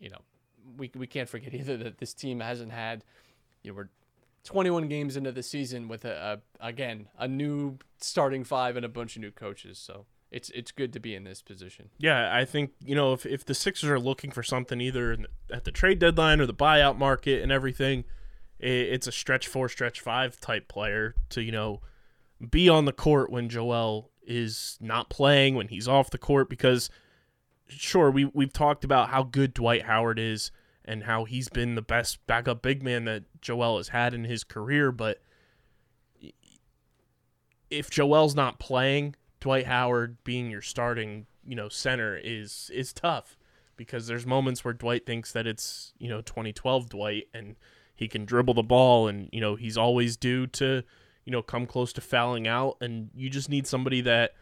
you 0.00 0.10
know, 0.10 0.22
we 0.78 0.90
we 0.94 1.06
can't 1.06 1.28
forget 1.28 1.54
either 1.54 1.76
that 1.76 1.98
this 1.98 2.14
team 2.14 2.40
hasn't 2.40 2.72
had 2.72 3.04
you 3.62 3.70
know, 3.70 3.76
we're 3.76 3.88
21 4.44 4.88
games 4.88 5.16
into 5.16 5.32
the 5.32 5.42
season 5.42 5.88
with 5.88 6.04
a, 6.04 6.40
a 6.60 6.66
again 6.66 7.08
a 7.18 7.26
new 7.26 7.78
starting 7.98 8.44
five 8.44 8.76
and 8.76 8.84
a 8.84 8.88
bunch 8.88 9.16
of 9.16 9.22
new 9.22 9.30
coaches. 9.30 9.78
So 9.78 10.06
it's 10.34 10.50
it's 10.50 10.72
good 10.72 10.92
to 10.92 11.00
be 11.00 11.14
in 11.14 11.22
this 11.22 11.42
position. 11.42 11.90
Yeah, 11.96 12.36
I 12.36 12.44
think 12.44 12.72
you 12.84 12.96
know 12.96 13.12
if 13.12 13.24
if 13.24 13.44
the 13.44 13.54
Sixers 13.54 13.88
are 13.88 14.00
looking 14.00 14.32
for 14.32 14.42
something 14.42 14.80
either 14.80 15.16
at 15.52 15.62
the 15.62 15.70
trade 15.70 16.00
deadline 16.00 16.40
or 16.40 16.46
the 16.46 16.52
buyout 16.52 16.98
market 16.98 17.40
and 17.40 17.52
everything, 17.52 18.04
it's 18.58 19.06
a 19.06 19.12
stretch 19.12 19.46
four, 19.46 19.68
stretch 19.68 20.00
five 20.00 20.40
type 20.40 20.66
player 20.66 21.14
to 21.30 21.40
you 21.40 21.52
know 21.52 21.80
be 22.50 22.68
on 22.68 22.84
the 22.84 22.92
court 22.92 23.30
when 23.30 23.48
Joel 23.48 24.10
is 24.26 24.76
not 24.80 25.08
playing 25.08 25.54
when 25.54 25.68
he's 25.68 25.86
off 25.86 26.10
the 26.10 26.18
court 26.18 26.50
because 26.50 26.90
sure 27.68 28.10
we 28.10 28.24
we've 28.24 28.52
talked 28.52 28.82
about 28.82 29.10
how 29.10 29.22
good 29.22 29.54
Dwight 29.54 29.82
Howard 29.82 30.18
is 30.18 30.50
and 30.84 31.04
how 31.04 31.26
he's 31.26 31.48
been 31.48 31.76
the 31.76 31.82
best 31.82 32.26
backup 32.26 32.60
big 32.60 32.82
man 32.82 33.04
that 33.04 33.22
Joel 33.40 33.76
has 33.76 33.88
had 33.88 34.12
in 34.12 34.24
his 34.24 34.42
career, 34.42 34.90
but 34.90 35.22
if 37.70 37.88
Joel's 37.88 38.34
not 38.34 38.58
playing, 38.58 39.14
Dwight 39.44 39.66
Howard 39.66 40.16
being 40.24 40.50
your 40.50 40.62
starting, 40.62 41.26
you 41.46 41.54
know, 41.54 41.68
center 41.68 42.16
is 42.16 42.70
is 42.72 42.94
tough 42.94 43.36
because 43.76 44.06
there's 44.06 44.24
moments 44.24 44.64
where 44.64 44.72
Dwight 44.72 45.04
thinks 45.04 45.32
that 45.32 45.46
it's, 45.46 45.92
you 45.98 46.08
know, 46.08 46.22
2012 46.22 46.88
Dwight 46.88 47.24
and 47.34 47.54
he 47.94 48.08
can 48.08 48.24
dribble 48.24 48.54
the 48.54 48.62
ball 48.62 49.06
and, 49.06 49.28
you 49.32 49.42
know, 49.42 49.54
he's 49.54 49.76
always 49.76 50.16
due 50.16 50.46
to, 50.46 50.82
you 51.26 51.30
know, 51.30 51.42
come 51.42 51.66
close 51.66 51.92
to 51.92 52.00
fouling 52.00 52.48
out 52.48 52.78
and 52.80 53.10
you 53.14 53.28
just 53.28 53.50
need 53.50 53.66
somebody 53.66 54.00
that 54.00 54.32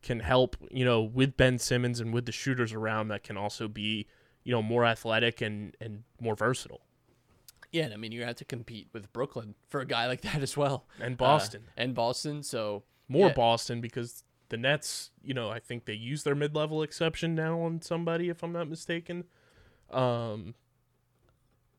can 0.00 0.20
help, 0.20 0.54
you 0.70 0.84
know, 0.84 1.02
with 1.02 1.36
Ben 1.36 1.58
Simmons 1.58 1.98
and 1.98 2.14
with 2.14 2.26
the 2.26 2.32
shooters 2.32 2.72
around 2.72 3.08
that 3.08 3.24
can 3.24 3.36
also 3.36 3.66
be, 3.66 4.06
you 4.44 4.52
know, 4.52 4.62
more 4.62 4.84
athletic 4.84 5.40
and 5.40 5.76
and 5.80 6.04
more 6.20 6.36
versatile. 6.36 6.82
Yeah, 7.72 7.86
and 7.86 7.94
I 7.94 7.96
mean 7.96 8.12
you 8.12 8.22
have 8.22 8.36
to 8.36 8.44
compete 8.44 8.86
with 8.92 9.12
Brooklyn 9.12 9.56
for 9.68 9.80
a 9.80 9.86
guy 9.86 10.06
like 10.06 10.20
that 10.20 10.40
as 10.40 10.56
well, 10.56 10.86
And 11.00 11.14
Uh, 11.14 11.16
Boston. 11.16 11.62
and 11.76 11.96
Boston. 11.96 12.44
So 12.44 12.84
more 13.08 13.26
yeah, 13.26 13.34
Boston 13.34 13.80
because 13.80 14.22
the 14.52 14.58
Nets, 14.58 15.10
you 15.24 15.32
know, 15.32 15.48
I 15.48 15.58
think 15.58 15.86
they 15.86 15.94
use 15.94 16.24
their 16.24 16.34
mid-level 16.34 16.82
exception 16.82 17.34
now 17.34 17.58
on 17.60 17.80
somebody, 17.80 18.28
if 18.28 18.42
I'm 18.42 18.52
not 18.52 18.68
mistaken. 18.68 19.24
Um, 19.90 20.54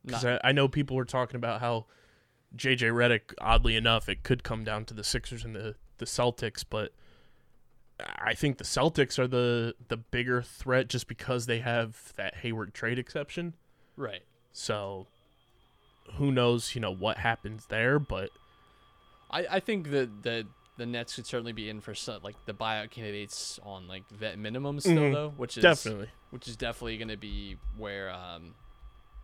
because 0.03 0.25
I, 0.25 0.39
I 0.43 0.51
know 0.51 0.67
people 0.67 0.97
were 0.97 1.05
talking 1.05 1.35
about 1.35 1.61
how 1.61 1.85
JJ 2.57 2.91
Redick, 2.91 3.35
oddly 3.39 3.75
enough, 3.75 4.09
it 4.09 4.23
could 4.23 4.43
come 4.43 4.63
down 4.63 4.85
to 4.85 4.95
the 4.95 5.03
Sixers 5.03 5.45
and 5.45 5.55
the 5.55 5.75
the 5.99 6.05
Celtics, 6.05 6.65
but 6.67 6.91
I 8.17 8.33
think 8.33 8.57
the 8.57 8.63
Celtics 8.63 9.19
are 9.19 9.27
the 9.27 9.75
the 9.87 9.97
bigger 9.97 10.41
threat 10.41 10.89
just 10.89 11.07
because 11.07 11.45
they 11.45 11.59
have 11.59 12.11
that 12.15 12.37
Hayward 12.37 12.73
trade 12.73 12.97
exception. 12.97 13.53
right. 13.95 14.23
So 14.51 15.05
who 16.15 16.31
knows, 16.31 16.73
you 16.73 16.81
know, 16.81 16.93
what 16.93 17.17
happens 17.17 17.67
there, 17.67 17.99
but 17.99 18.29
I, 19.29 19.45
I 19.51 19.59
think 19.59 19.91
that 19.91 20.23
the 20.23 20.47
the 20.77 20.85
Nets 20.85 21.15
could 21.15 21.25
certainly 21.25 21.51
be 21.53 21.69
in 21.69 21.81
for 21.81 21.93
some 21.93 22.21
like 22.23 22.35
the 22.45 22.53
buyout 22.53 22.89
candidates 22.89 23.59
on 23.63 23.87
like 23.87 24.07
vet 24.09 24.37
minimum 24.39 24.79
still 24.79 24.93
Mhm. 25.03 25.13
though, 25.13 25.29
which 25.37 25.57
is 25.57 25.61
definitely. 25.61 26.09
which 26.31 26.47
is 26.47 26.55
definitely 26.55 26.97
going 26.97 27.09
to 27.09 27.17
be 27.17 27.57
where 27.77 28.09
um 28.11 28.55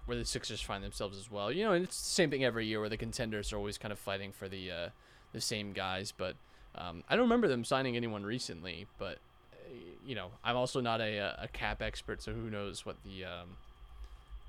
where 0.06 0.18
the 0.18 0.26
Sixers 0.26 0.62
find 0.62 0.84
themselves 0.84 1.18
as 1.18 1.30
well. 1.30 1.52
You 1.52 1.66
know, 1.66 1.74
and 1.74 1.84
it's 1.84 2.00
the 2.00 2.10
same 2.10 2.30
thing 2.32 2.43
every 2.43 2.66
year 2.66 2.80
where 2.80 2.89
the 2.89 2.97
contenders 2.97 3.54
are 3.54 3.58
always 3.58 3.78
kind 3.78 3.91
of 3.91 4.00
fighting 4.00 4.32
for 4.32 4.47
the 4.50 4.72
uh, 4.72 4.89
the 5.34 5.41
same 5.41 5.72
guys. 5.74 6.12
But 6.12 6.36
um, 6.76 7.04
I 7.10 7.16
don't 7.16 7.26
remember 7.26 7.47
them 7.47 7.64
signing 7.64 7.95
anyone 7.95 8.24
recently. 8.26 8.88
But 8.97 9.18
uh, 9.54 9.74
you 10.06 10.16
know, 10.16 10.32
I'm 10.43 10.56
also 10.56 10.82
not 10.82 11.00
a 11.02 11.36
a 11.43 11.47
cap 11.47 11.82
expert, 11.82 12.22
so 12.24 12.34
who 12.34 12.50
knows 12.50 12.86
what 12.86 12.95
the 13.04 13.26
um, 13.26 13.58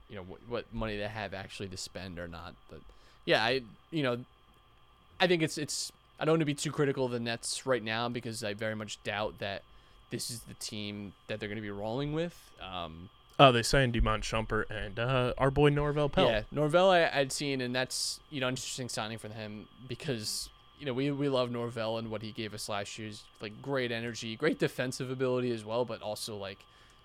you 0.08 0.16
know 0.16 0.22
what, 0.22 0.40
what 0.48 0.74
money 0.74 0.96
they 0.96 1.08
have 1.08 1.34
actually 1.34 1.68
to 1.68 1.76
spend 1.76 2.18
or 2.18 2.26
not. 2.28 2.54
But 2.70 2.80
yeah, 3.26 3.44
I 3.44 3.60
you 3.90 4.02
know, 4.02 4.24
I 5.18 5.26
think 5.26 5.42
it's 5.42 5.58
it's 5.58 5.92
I 6.20 6.24
don't 6.24 6.34
want 6.34 6.40
to 6.40 6.46
be 6.46 6.54
too 6.54 6.70
critical 6.70 7.06
of 7.06 7.12
the 7.12 7.18
Nets 7.20 7.66
right 7.66 7.82
now 7.82 8.08
because 8.08 8.44
I 8.44 8.54
very 8.54 8.76
much 8.76 9.02
doubt 9.02 9.38
that 9.38 9.62
this 10.10 10.30
is 10.30 10.40
the 10.40 10.54
team 10.54 11.12
that 11.28 11.40
they're 11.40 11.48
going 11.48 11.56
to 11.56 11.62
be 11.62 11.70
rolling 11.70 12.12
with. 12.12 12.36
Um, 12.60 13.08
Oh, 13.40 13.52
they 13.52 13.62
signed 13.62 13.94
Demont 13.94 14.20
Shumpert 14.20 14.64
and 14.70 14.98
uh, 14.98 15.32
our 15.38 15.50
boy 15.50 15.70
Norvel 15.70 16.12
Pelle. 16.12 16.26
yeah, 16.26 16.42
Norvel 16.54 16.90
I, 16.90 17.20
I'd 17.20 17.32
seen, 17.32 17.62
and 17.62 17.74
that's 17.74 18.20
you 18.28 18.38
know 18.38 18.48
interesting 18.48 18.90
signing 18.90 19.16
for 19.16 19.28
him 19.28 19.66
because 19.88 20.50
you 20.78 20.84
know 20.84 20.92
we 20.92 21.10
we 21.10 21.30
love 21.30 21.48
Norvel 21.48 21.98
and 21.98 22.10
what 22.10 22.20
he 22.20 22.32
gave 22.32 22.52
us 22.52 22.68
last 22.68 22.98
year. 22.98 23.08
He's, 23.08 23.22
like 23.40 23.62
great 23.62 23.92
energy, 23.92 24.36
great 24.36 24.58
defensive 24.58 25.10
ability 25.10 25.52
as 25.52 25.64
well, 25.64 25.86
but 25.86 26.02
also 26.02 26.36
like 26.36 26.58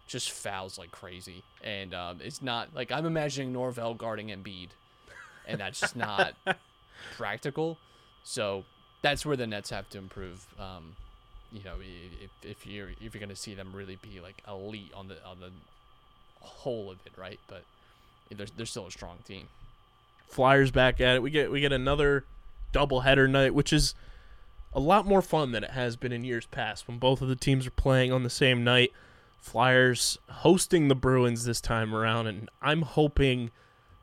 just 0.07 0.30
fouls 0.30 0.78
like 0.78 0.91
crazy. 0.91 1.41
And 1.63 1.93
um, 1.93 2.20
it's 2.22 2.41
not 2.41 2.76
like 2.76 2.91
I'm 2.91 3.05
imagining 3.05 3.53
Norvel 3.53 3.97
guarding 3.97 4.28
Embiid, 4.28 4.72
and 5.47 5.57
that's 5.61 5.80
just 5.80 5.95
not 5.95 6.34
practical. 7.16 7.78
So 8.26 8.66
that's 9.06 9.24
where 9.24 9.38
the 9.38 9.45
Nets 9.45 9.70
have 9.70 9.88
to 9.91 9.99
improve. 9.99 10.47
Um, 10.60 10.95
you 11.51 11.64
know, 11.64 11.76
if, 12.24 12.32
if 12.41 12.66
you're 12.66 12.89
if 12.99 13.14
you're 13.14 13.22
gonna 13.22 13.36
see 13.36 13.53
them 13.53 13.72
really 13.72 13.99
be 14.01 14.20
like 14.20 14.41
elite 14.47 14.91
on 14.95 15.08
the 15.08 15.24
on 15.24 15.39
the 15.39 15.51
whole 16.41 16.89
of 16.89 16.97
it, 17.06 17.12
right? 17.16 17.39
But 17.47 17.64
they're 18.36 18.47
they're 18.58 18.66
still 18.66 18.88
a 18.88 18.91
strong 18.91 19.20
team. 19.24 19.47
Flyers 20.28 20.72
back 20.72 20.99
at 20.99 21.18
it. 21.18 21.22
We 21.22 21.30
get 21.30 21.51
we 21.51 21.62
get 21.62 21.72
another 21.72 22.26
doubleheader 22.74 23.30
night, 23.30 23.53
which 23.53 23.72
is 23.72 23.93
a 24.74 24.80
lot 24.80 25.06
more 25.06 25.22
fun 25.22 25.51
than 25.51 25.64
it 25.64 25.72
has 25.72 25.95
been 25.95 26.12
in 26.12 26.24
years 26.24 26.47
past 26.47 26.88
when 26.88 26.97
both 26.97 27.22
of 27.22 27.28
the 27.28 27.36
teams 27.36 27.68
are 27.68 27.72
playing 27.72 28.12
on 28.12 28.24
the 28.24 28.30
same 28.30 28.64
night. 28.64 28.91
Flyers 29.39 30.18
hosting 30.28 30.88
the 30.88 30.95
Bruins 30.95 31.45
this 31.45 31.62
time 31.62 31.93
around, 31.93 32.26
and 32.26 32.49
I'm 32.60 32.82
hoping 32.82 33.51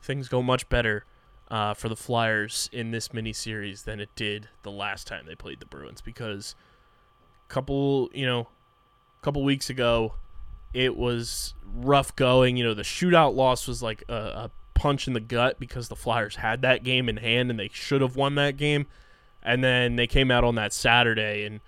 things 0.01 0.29
go 0.29 0.43
much 0.43 0.69
better 0.69 1.05
uh, 1.53 1.75
for 1.75 1.91
the 1.91 1.97
Flyers 1.97 2.71
in 2.73 2.93
this 2.93 3.13
mini 3.13 3.35
series 3.35 3.83
than 3.83 4.01
it 4.01 4.09
did 4.17 4.49
the 4.63 4.71
last 4.71 5.07
time 5.07 5.27
they 5.27 5.35
played 5.35 5.61
the 5.61 5.67
Bruins 5.67 6.01
because 6.01 6.55
a 7.47 7.53
couple, 7.53 8.09
you 8.15 8.25
know, 8.25 8.49
a 9.21 9.25
couple 9.25 9.45
weeks 9.45 9.69
ago, 9.69 10.15
it 10.73 10.97
was 10.97 11.53
rough 11.75 12.17
going. 12.17 12.57
You 12.57 12.65
know, 12.65 12.73
the 12.73 12.83
shootout 12.83 13.35
loss 13.35 13.69
was 13.69 13.83
like 13.83 14.03
a, 14.09 14.15
a 14.15 14.51
punch 14.73 15.07
in 15.07 15.13
the 15.13 15.21
gut 15.21 15.61
because 15.61 15.89
the 15.89 15.95
Flyers 15.95 16.37
had 16.37 16.63
that 16.63 16.85
game 16.85 17.07
in 17.07 17.19
hand 17.19 17.51
and 17.51 17.61
they 17.61 17.69
should 17.71 18.01
have 18.01 18.17
won 18.17 18.35
that 18.37 18.57
game. 18.57 18.87
And 19.43 19.63
then 19.63 19.97
they 19.97 20.07
came 20.07 20.31
out 20.31 20.45
on 20.45 20.55
that 20.55 20.73
Saturday 20.73 21.45
and 21.45 21.61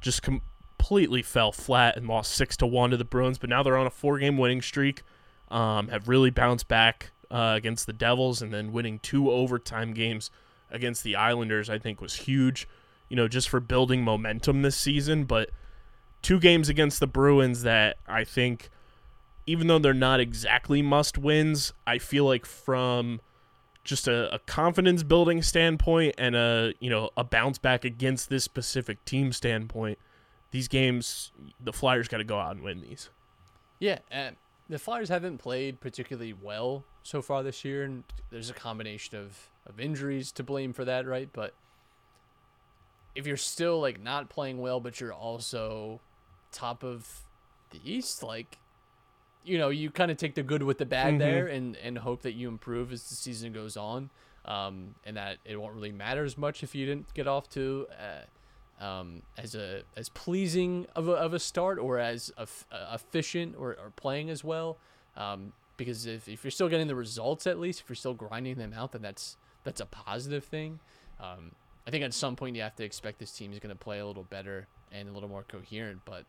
just 0.00 0.22
completely 0.22 1.20
fell 1.20 1.52
flat 1.52 1.98
and 1.98 2.08
lost 2.08 2.32
six 2.32 2.56
to 2.56 2.66
one 2.66 2.88
to 2.90 2.96
the 2.96 3.04
Bruins. 3.04 3.36
But 3.36 3.50
now 3.50 3.62
they're 3.62 3.76
on 3.76 3.86
a 3.86 3.90
four-game 3.90 4.38
winning 4.38 4.62
streak. 4.62 5.02
Um, 5.48 5.88
have 5.88 6.08
really 6.08 6.30
bounced 6.30 6.66
back 6.68 7.12
uh, 7.30 7.54
against 7.56 7.86
the 7.86 7.92
Devils 7.92 8.42
and 8.42 8.52
then 8.52 8.72
winning 8.72 8.98
two 8.98 9.30
overtime 9.30 9.92
games 9.92 10.30
against 10.70 11.04
the 11.04 11.16
Islanders. 11.16 11.70
I 11.70 11.78
think 11.78 12.00
was 12.00 12.14
huge. 12.14 12.68
You 13.08 13.16
know, 13.16 13.28
just 13.28 13.48
for 13.48 13.60
building 13.60 14.02
momentum 14.02 14.62
this 14.62 14.76
season. 14.76 15.24
But 15.24 15.50
two 16.22 16.40
games 16.40 16.68
against 16.68 17.00
the 17.00 17.06
Bruins 17.06 17.62
that 17.62 17.98
I 18.06 18.24
think, 18.24 18.68
even 19.46 19.68
though 19.68 19.78
they're 19.78 19.94
not 19.94 20.18
exactly 20.20 20.82
must 20.82 21.16
wins, 21.16 21.72
I 21.86 21.98
feel 21.98 22.24
like 22.24 22.44
from 22.44 23.20
just 23.84 24.08
a, 24.08 24.34
a 24.34 24.40
confidence 24.40 25.04
building 25.04 25.40
standpoint 25.42 26.16
and 26.18 26.34
a 26.34 26.74
you 26.80 26.90
know 26.90 27.10
a 27.16 27.24
bounce 27.24 27.58
back 27.58 27.84
against 27.84 28.28
this 28.28 28.44
specific 28.44 29.04
team 29.04 29.32
standpoint, 29.32 29.98
these 30.50 30.68
games 30.68 31.32
the 31.60 31.72
Flyers 31.72 32.08
got 32.08 32.18
to 32.18 32.24
go 32.24 32.38
out 32.38 32.56
and 32.56 32.64
win 32.64 32.80
these. 32.80 33.08
Yeah, 33.78 33.98
and 34.10 34.36
the 34.68 34.78
Flyers 34.78 35.08
haven't 35.08 35.38
played 35.38 35.80
particularly 35.80 36.32
well 36.32 36.84
so 37.02 37.22
far 37.22 37.42
this 37.42 37.64
year, 37.64 37.84
and 37.84 38.04
there's 38.30 38.50
a 38.50 38.54
combination 38.54 39.16
of, 39.18 39.48
of 39.66 39.78
injuries 39.80 40.32
to 40.32 40.42
blame 40.42 40.72
for 40.72 40.84
that, 40.84 41.06
right? 41.06 41.28
But 41.32 41.54
if 43.14 43.26
you're 43.26 43.36
still 43.36 43.80
like 43.80 44.00
not 44.02 44.28
playing 44.28 44.58
well, 44.58 44.80
but 44.80 45.00
you're 45.00 45.12
also 45.12 46.00
top 46.52 46.82
of 46.84 47.22
the 47.70 47.80
East, 47.84 48.22
like 48.22 48.58
you 49.44 49.58
know, 49.58 49.68
you 49.68 49.90
kind 49.92 50.10
of 50.10 50.16
take 50.16 50.34
the 50.34 50.42
good 50.42 50.62
with 50.64 50.78
the 50.78 50.86
bad 50.86 51.14
there, 51.20 51.46
and 51.46 51.76
and 51.76 51.98
hope 51.98 52.22
that 52.22 52.32
you 52.32 52.48
improve 52.48 52.92
as 52.92 53.08
the 53.08 53.14
season 53.14 53.52
goes 53.52 53.76
on. 53.76 54.10
um, 54.44 54.94
and 55.04 55.16
that 55.16 55.38
it 55.44 55.56
won't 55.60 55.74
really 55.74 55.90
matter 55.92 56.24
as 56.24 56.36
much 56.38 56.62
if 56.62 56.72
you 56.74 56.86
didn't 56.86 57.12
get 57.14 57.26
off 57.26 57.48
to 57.50 57.86
uh, 57.92 58.22
um, 58.80 59.22
as 59.38 59.54
a 59.54 59.82
as 59.96 60.08
pleasing 60.10 60.86
of 60.94 61.08
a, 61.08 61.12
of 61.12 61.32
a 61.34 61.38
start 61.38 61.78
or 61.78 61.98
as 61.98 62.32
eff- 62.38 62.66
uh, 62.70 62.92
efficient 62.94 63.54
or, 63.58 63.70
or 63.70 63.92
playing 63.96 64.30
as 64.30 64.44
well. 64.44 64.78
Um, 65.16 65.52
because 65.76 66.06
if, 66.06 66.28
if 66.28 66.44
you're 66.44 66.50
still 66.50 66.68
getting 66.68 66.86
the 66.86 66.94
results 66.94 67.46
at 67.46 67.58
least, 67.58 67.80
if 67.80 67.88
you're 67.88 67.96
still 67.96 68.14
grinding 68.14 68.56
them 68.56 68.72
out, 68.74 68.92
then 68.92 69.02
that's 69.02 69.36
that's 69.64 69.80
a 69.80 69.86
positive 69.86 70.44
thing. 70.44 70.80
Um, 71.20 71.52
I 71.86 71.90
think 71.90 72.04
at 72.04 72.14
some 72.14 72.36
point 72.36 72.56
you 72.56 72.62
have 72.62 72.76
to 72.76 72.84
expect 72.84 73.18
this 73.18 73.32
team 73.32 73.52
is 73.52 73.58
going 73.58 73.74
to 73.74 73.78
play 73.78 73.98
a 73.98 74.06
little 74.06 74.24
better 74.24 74.66
and 74.92 75.08
a 75.08 75.12
little 75.12 75.28
more 75.28 75.44
coherent. 75.46 76.00
But 76.04 76.24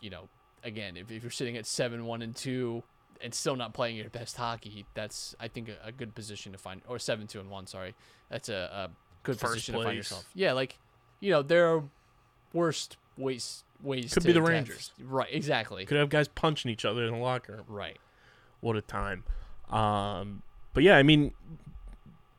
you 0.00 0.10
know, 0.10 0.28
again, 0.64 0.96
if, 0.96 1.10
if 1.10 1.22
you're 1.22 1.30
sitting 1.30 1.56
at 1.56 1.66
seven 1.66 2.06
one 2.06 2.22
and 2.22 2.34
two 2.34 2.82
and 3.20 3.32
still 3.32 3.54
not 3.56 3.72
playing 3.72 3.96
your 3.96 4.10
best 4.10 4.36
hockey, 4.36 4.84
that's 4.94 5.34
I 5.38 5.48
think 5.48 5.68
a, 5.68 5.88
a 5.88 5.92
good 5.92 6.14
position 6.14 6.52
to 6.52 6.58
find. 6.58 6.82
Or 6.88 6.98
seven 6.98 7.26
two 7.26 7.40
and 7.40 7.50
one, 7.50 7.66
sorry, 7.66 7.94
that's 8.28 8.48
a, 8.48 8.88
a 8.90 8.90
good 9.22 9.38
First 9.38 9.54
position 9.54 9.74
to 9.74 9.84
find 9.84 9.96
yourself. 9.96 10.26
Yeah, 10.34 10.52
like 10.52 10.78
you 11.22 11.30
know 11.30 11.40
there 11.40 11.72
are 11.72 11.84
worst 12.52 12.98
ways 13.16 13.64
ways. 13.82 14.12
Could 14.12 14.22
to, 14.22 14.26
be 14.26 14.32
the 14.32 14.40
have- 14.40 14.48
Rangers. 14.48 14.92
right? 15.00 15.28
Exactly. 15.30 15.86
Could 15.86 15.96
have 15.96 16.10
guys 16.10 16.28
punching 16.28 16.70
each 16.70 16.84
other 16.84 17.04
in 17.04 17.12
the 17.12 17.18
locker 17.18 17.54
room. 17.54 17.64
Right. 17.68 17.98
What 18.60 18.76
a 18.76 18.82
time. 18.82 19.24
Um, 19.70 20.42
but 20.74 20.82
yeah, 20.82 20.96
I 20.96 21.02
mean, 21.02 21.32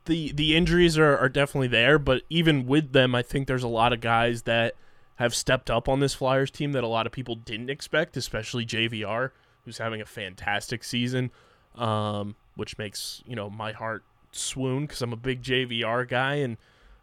the 0.05 0.31
the 0.33 0.55
injuries 0.55 0.97
are, 0.97 1.17
are 1.17 1.29
definitely 1.29 1.67
there, 1.67 1.97
but 1.97 2.21
even 2.29 2.67
with 2.67 2.91
them, 2.91 3.15
I 3.15 3.21
think 3.21 3.47
there's 3.47 3.63
a 3.63 3.67
lot 3.67 3.93
of 3.93 4.01
guys 4.01 4.43
that 4.43 4.75
have 5.15 5.33
stepped 5.33 5.69
up 5.69 5.87
on 5.87 5.99
this 5.99 6.13
Flyers 6.13 6.51
team 6.51 6.71
that 6.73 6.83
a 6.83 6.87
lot 6.87 7.05
of 7.05 7.11
people 7.11 7.35
didn't 7.35 7.69
expect, 7.69 8.17
especially 8.17 8.65
JVR, 8.65 9.31
who's 9.63 9.77
having 9.77 10.01
a 10.01 10.05
fantastic 10.05 10.83
season, 10.83 11.31
um, 11.75 12.35
which 12.55 12.77
makes 12.77 13.23
you 13.25 13.35
know 13.35 13.49
my 13.49 13.71
heart 13.71 14.03
swoon 14.31 14.85
because 14.85 15.01
I'm 15.01 15.13
a 15.13 15.17
big 15.17 15.41
JVR 15.41 16.07
guy, 16.07 16.35
and 16.35 16.57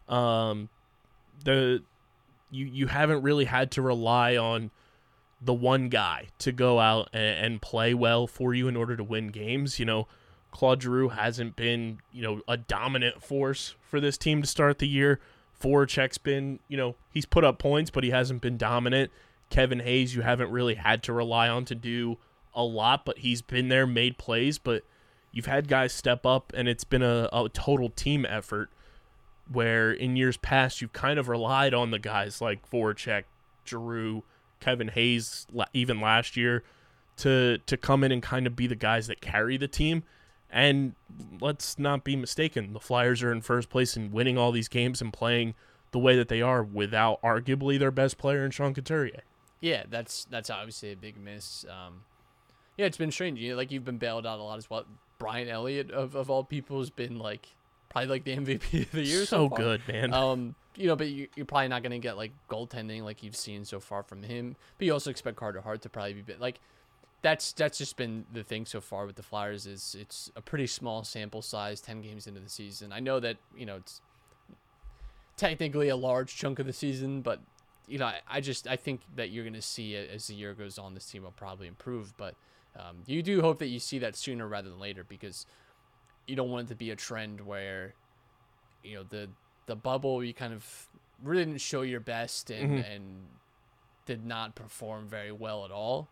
um, 0.07 0.69
the 1.43 1.83
you 2.49 2.65
you 2.65 2.87
haven't 2.87 3.21
really 3.21 3.45
had 3.45 3.71
to 3.71 3.81
rely 3.81 4.35
on 4.37 4.71
the 5.41 5.53
one 5.53 5.89
guy 5.89 6.27
to 6.37 6.51
go 6.51 6.79
out 6.79 7.09
and, 7.13 7.45
and 7.45 7.61
play 7.61 7.93
well 7.93 8.27
for 8.27 8.53
you 8.53 8.67
in 8.67 8.75
order 8.75 8.95
to 8.95 9.03
win 9.03 9.29
games. 9.29 9.79
You 9.79 9.85
know, 9.85 10.07
Claude 10.51 10.83
Giroux 10.83 11.09
hasn't 11.09 11.55
been, 11.55 11.99
you 12.11 12.21
know, 12.21 12.41
a 12.47 12.57
dominant 12.57 13.23
force 13.23 13.75
for 13.81 13.99
this 13.99 14.17
team 14.17 14.41
to 14.41 14.47
start 14.47 14.79
the 14.79 14.87
year. 14.87 15.19
Voracek's 15.61 16.17
been, 16.17 16.59
you 16.67 16.77
know, 16.77 16.95
he's 17.11 17.25
put 17.25 17.43
up 17.43 17.59
points, 17.59 17.89
but 17.89 18.03
he 18.03 18.11
hasn't 18.11 18.41
been 18.41 18.57
dominant. 18.57 19.11
Kevin 19.49 19.79
Hayes, 19.79 20.15
you 20.15 20.21
haven't 20.21 20.51
really 20.51 20.75
had 20.75 21.03
to 21.03 21.13
rely 21.13 21.49
on 21.49 21.65
to 21.65 21.75
do 21.75 22.17
a 22.53 22.63
lot, 22.63 23.05
but 23.05 23.19
he's 23.19 23.41
been 23.41 23.69
there, 23.69 23.85
made 23.85 24.17
plays, 24.17 24.57
but 24.57 24.83
you've 25.31 25.45
had 25.45 25.67
guys 25.67 25.93
step 25.93 26.25
up, 26.25 26.51
and 26.55 26.67
it's 26.67 26.83
been 26.83 27.03
a, 27.03 27.29
a 27.31 27.49
total 27.49 27.89
team 27.89 28.25
effort 28.25 28.69
where 29.51 29.91
in 29.91 30.15
years 30.15 30.37
past 30.37 30.81
you've 30.81 30.93
kind 30.93 31.19
of 31.19 31.27
relied 31.27 31.73
on 31.73 31.91
the 31.91 31.99
guys 31.99 32.41
like 32.41 32.69
Voracek, 32.69 33.23
Giroux, 33.65 34.23
Kevin 34.59 34.89
Hayes, 34.89 35.47
even 35.73 35.99
last 35.99 36.37
year, 36.37 36.63
to 37.17 37.57
to 37.65 37.77
come 37.77 38.03
in 38.03 38.11
and 38.11 38.21
kind 38.23 38.47
of 38.47 38.55
be 38.55 38.67
the 38.67 38.75
guys 38.75 39.07
that 39.07 39.21
carry 39.21 39.57
the 39.57 39.67
team. 39.67 40.03
And 40.49 40.95
let's 41.39 41.79
not 41.79 42.03
be 42.03 42.15
mistaken, 42.15 42.73
the 42.73 42.79
Flyers 42.79 43.23
are 43.23 43.31
in 43.31 43.41
first 43.41 43.69
place 43.69 43.95
and 43.95 44.11
winning 44.11 44.37
all 44.37 44.51
these 44.51 44.67
games 44.67 45.01
and 45.01 45.13
playing 45.13 45.53
the 45.91 45.99
way 45.99 46.17
that 46.17 46.27
they 46.27 46.41
are 46.41 46.63
without 46.63 47.21
arguably 47.21 47.79
their 47.79 47.91
best 47.91 48.17
player 48.17 48.43
in 48.43 48.51
Sean 48.51 48.73
Couturier. 48.73 49.21
Yeah, 49.61 49.83
that's 49.89 50.25
that's 50.25 50.49
obviously 50.49 50.91
a 50.91 50.95
big 50.95 51.17
miss. 51.17 51.65
Um, 51.69 52.03
yeah, 52.77 52.85
it's 52.85 52.97
been 52.97 53.11
strange. 53.11 53.39
You 53.39 53.51
know, 53.51 53.57
like 53.57 53.71
you've 53.71 53.85
been 53.85 53.97
bailed 53.97 54.25
out 54.25 54.39
a 54.39 54.43
lot 54.43 54.57
as 54.57 54.69
well. 54.69 54.85
Brian 55.19 55.47
Elliott 55.47 55.91
of, 55.91 56.15
of 56.15 56.29
all 56.29 56.43
people 56.43 56.79
has 56.79 56.89
been 56.89 57.19
like 57.19 57.47
probably 57.91 58.09
like 58.09 58.23
the 58.23 58.35
MVP 58.37 58.83
of 58.83 58.91
the 58.91 59.03
year. 59.03 59.25
so 59.25 59.49
far. 59.49 59.57
good, 59.57 59.81
man. 59.87 60.13
Um, 60.21 60.55
you 60.75 60.87
know, 60.87 60.95
but 60.95 61.09
you, 61.09 61.27
you're 61.35 61.45
probably 61.45 61.67
not 61.67 61.83
gonna 61.83 61.99
get 61.99 62.15
like 62.15 62.31
goaltending 62.49 63.03
like 63.03 63.23
you've 63.23 63.35
seen 63.35 63.65
so 63.65 63.79
far 63.79 64.03
from 64.03 64.23
him. 64.23 64.55
But 64.77 64.85
you 64.85 64.93
also 64.93 65.09
expect 65.09 65.35
Carter 65.35 65.61
Hart 65.61 65.81
to 65.81 65.89
probably 65.89 66.13
be 66.13 66.21
bit 66.21 66.39
like 66.39 66.59
that's 67.21 67.51
that's 67.51 67.77
just 67.77 67.97
been 67.97 68.25
the 68.31 68.43
thing 68.43 68.65
so 68.65 68.79
far 68.81 69.05
with 69.05 69.15
the 69.15 69.23
Flyers 69.23 69.65
is 69.67 69.95
it's 69.99 70.31
a 70.35 70.41
pretty 70.41 70.67
small 70.67 71.03
sample 71.03 71.41
size, 71.41 71.81
ten 71.81 72.01
games 72.01 72.25
into 72.25 72.39
the 72.39 72.49
season. 72.49 72.93
I 72.93 72.99
know 72.99 73.19
that 73.19 73.37
you 73.55 73.65
know 73.65 73.75
it's 73.75 74.01
technically 75.35 75.89
a 75.89 75.95
large 75.95 76.35
chunk 76.35 76.59
of 76.59 76.65
the 76.65 76.73
season, 76.73 77.21
but 77.21 77.41
you 77.87 77.97
know 77.97 78.05
I, 78.05 78.21
I 78.29 78.41
just 78.41 78.67
I 78.67 78.77
think 78.77 79.01
that 79.15 79.29
you're 79.29 79.43
gonna 79.43 79.61
see 79.61 79.95
it 79.95 80.09
as 80.09 80.27
the 80.27 80.35
year 80.35 80.53
goes 80.53 80.79
on. 80.79 80.93
This 80.93 81.05
team 81.05 81.23
will 81.23 81.31
probably 81.31 81.67
improve, 81.67 82.15
but 82.17 82.35
um, 82.77 82.97
you 83.05 83.21
do 83.21 83.41
hope 83.41 83.59
that 83.59 83.67
you 83.67 83.79
see 83.79 83.99
that 83.99 84.15
sooner 84.15 84.47
rather 84.47 84.69
than 84.69 84.79
later 84.79 85.03
because 85.03 85.45
you 86.27 86.35
don't 86.35 86.49
want 86.49 86.67
it 86.67 86.69
to 86.69 86.75
be 86.75 86.91
a 86.91 86.95
trend 86.95 87.41
where 87.41 87.93
you 88.83 88.95
know 88.95 89.03
the 89.03 89.29
the 89.65 89.75
bubble 89.75 90.23
you 90.23 90.33
kind 90.33 90.53
of 90.53 90.87
really 91.23 91.45
didn't 91.45 91.61
show 91.61 91.81
your 91.81 91.99
best 91.99 92.49
and 92.49 92.79
and 92.85 93.03
did 94.05 94.25
not 94.25 94.55
perform 94.55 95.07
very 95.07 95.31
well 95.31 95.65
at 95.65 95.71
all. 95.71 96.09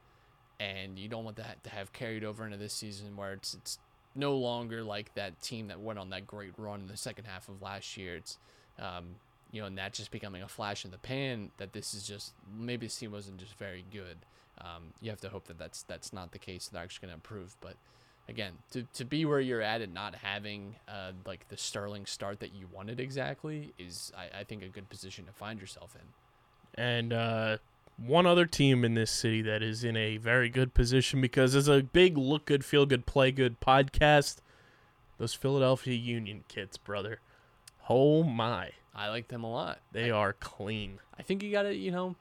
And 0.60 1.00
you 1.00 1.08
don't 1.08 1.24
want 1.24 1.38
that 1.38 1.64
to 1.64 1.70
have 1.70 1.94
carried 1.94 2.24
over 2.24 2.46
into 2.46 2.58
this 2.58 2.74
season 2.74 3.16
where 3.16 3.34
it's 3.34 3.54
it's 3.54 3.80
no 4.16 4.36
longer 4.36 4.84
like 4.84 5.14
that 5.16 5.42
team 5.42 5.68
that 5.68 5.80
went 5.80 5.98
on 6.00 6.10
that 6.10 6.28
great 6.28 6.52
run 6.58 6.82
in 6.82 6.88
the 6.88 6.98
second 6.98 7.26
half 7.26 7.48
of 7.50 7.62
last 7.62 7.98
year. 7.98 8.18
It's 8.18 8.38
um 8.78 9.16
you 9.52 9.62
know 9.62 9.68
and 9.68 9.78
that 9.78 9.94
just 9.94 10.12
becoming 10.12 10.44
a 10.44 10.48
flash 10.48 10.86
in 10.86 10.92
the 10.92 10.98
pan 10.98 11.52
that 11.58 11.74
this 11.74 11.94
is 11.94 12.06
just 12.08 12.34
maybe 12.58 12.86
this 12.86 12.98
team 12.98 13.12
wasn't 13.12 13.38
just 13.38 13.58
very 13.58 13.86
good. 13.92 14.18
Um 14.60 14.94
you 15.02 15.10
have 15.10 15.22
to 15.22 15.30
hope 15.30 15.48
that 15.48 15.58
that's 15.58 15.84
that's 15.84 16.12
not 16.14 16.32
the 16.32 16.40
case. 16.40 16.68
They're 16.68 16.84
actually 16.84 17.08
going 17.08 17.12
to 17.12 17.16
improve 17.16 17.56
but 17.62 17.76
again 18.30 18.54
to, 18.72 18.84
to 18.94 19.04
be 19.04 19.26
where 19.26 19.40
you're 19.40 19.62
at 19.62 19.82
and 19.82 19.94
not 19.94 20.16
having 20.16 20.76
uh, 20.88 21.12
like 21.26 21.48
the 21.50 21.58
sterling 21.58 22.06
start 22.06 22.40
that 22.40 22.54
you 22.54 22.68
wanted 22.72 23.00
exactly 23.00 23.74
is 23.78 24.12
I, 24.18 24.40
I 24.40 24.44
think 24.44 24.64
a 24.64 24.68
good 24.68 24.90
position 24.90 25.26
to 25.26 25.32
find 25.32 25.60
yourself 25.60 25.96
in 25.96 26.82
and 26.82 27.12
uh, 27.12 27.58
one 27.98 28.26
other 28.26 28.46
team 28.46 28.86
in 28.86 28.94
this 28.94 29.12
city 29.12 29.42
that 29.42 29.62
is 29.62 29.84
in 29.84 29.98
a 29.98 30.18
very 30.18 30.50
good 30.50 30.74
position 30.74 31.22
because 31.22 31.56
as 31.56 31.68
a 31.68 31.82
big 31.82 32.18
look 32.18 32.46
good, 32.46 32.64
feel 32.64 32.86
good, 32.86 33.06
play 33.06 33.32
good 33.32 33.60
podcast, 33.60 34.38
those 35.18 35.34
Philadelphia 35.34 35.96
Union 35.96 36.44
kids, 36.48 36.78
brother. 36.78 37.20
Oh 37.90 38.24
my, 38.24 38.72
i 38.94 39.10
like 39.10 39.30
them 39.30 39.44
a 39.44 39.52
lot 39.52 39.80
they 39.92 40.12
are 40.12 40.34
clean. 40.34 41.00
I 41.18 41.24
think 41.24 41.44
you 41.44 41.52
gotta, 41.52 41.76
you 41.76 41.92
know, 41.92 42.16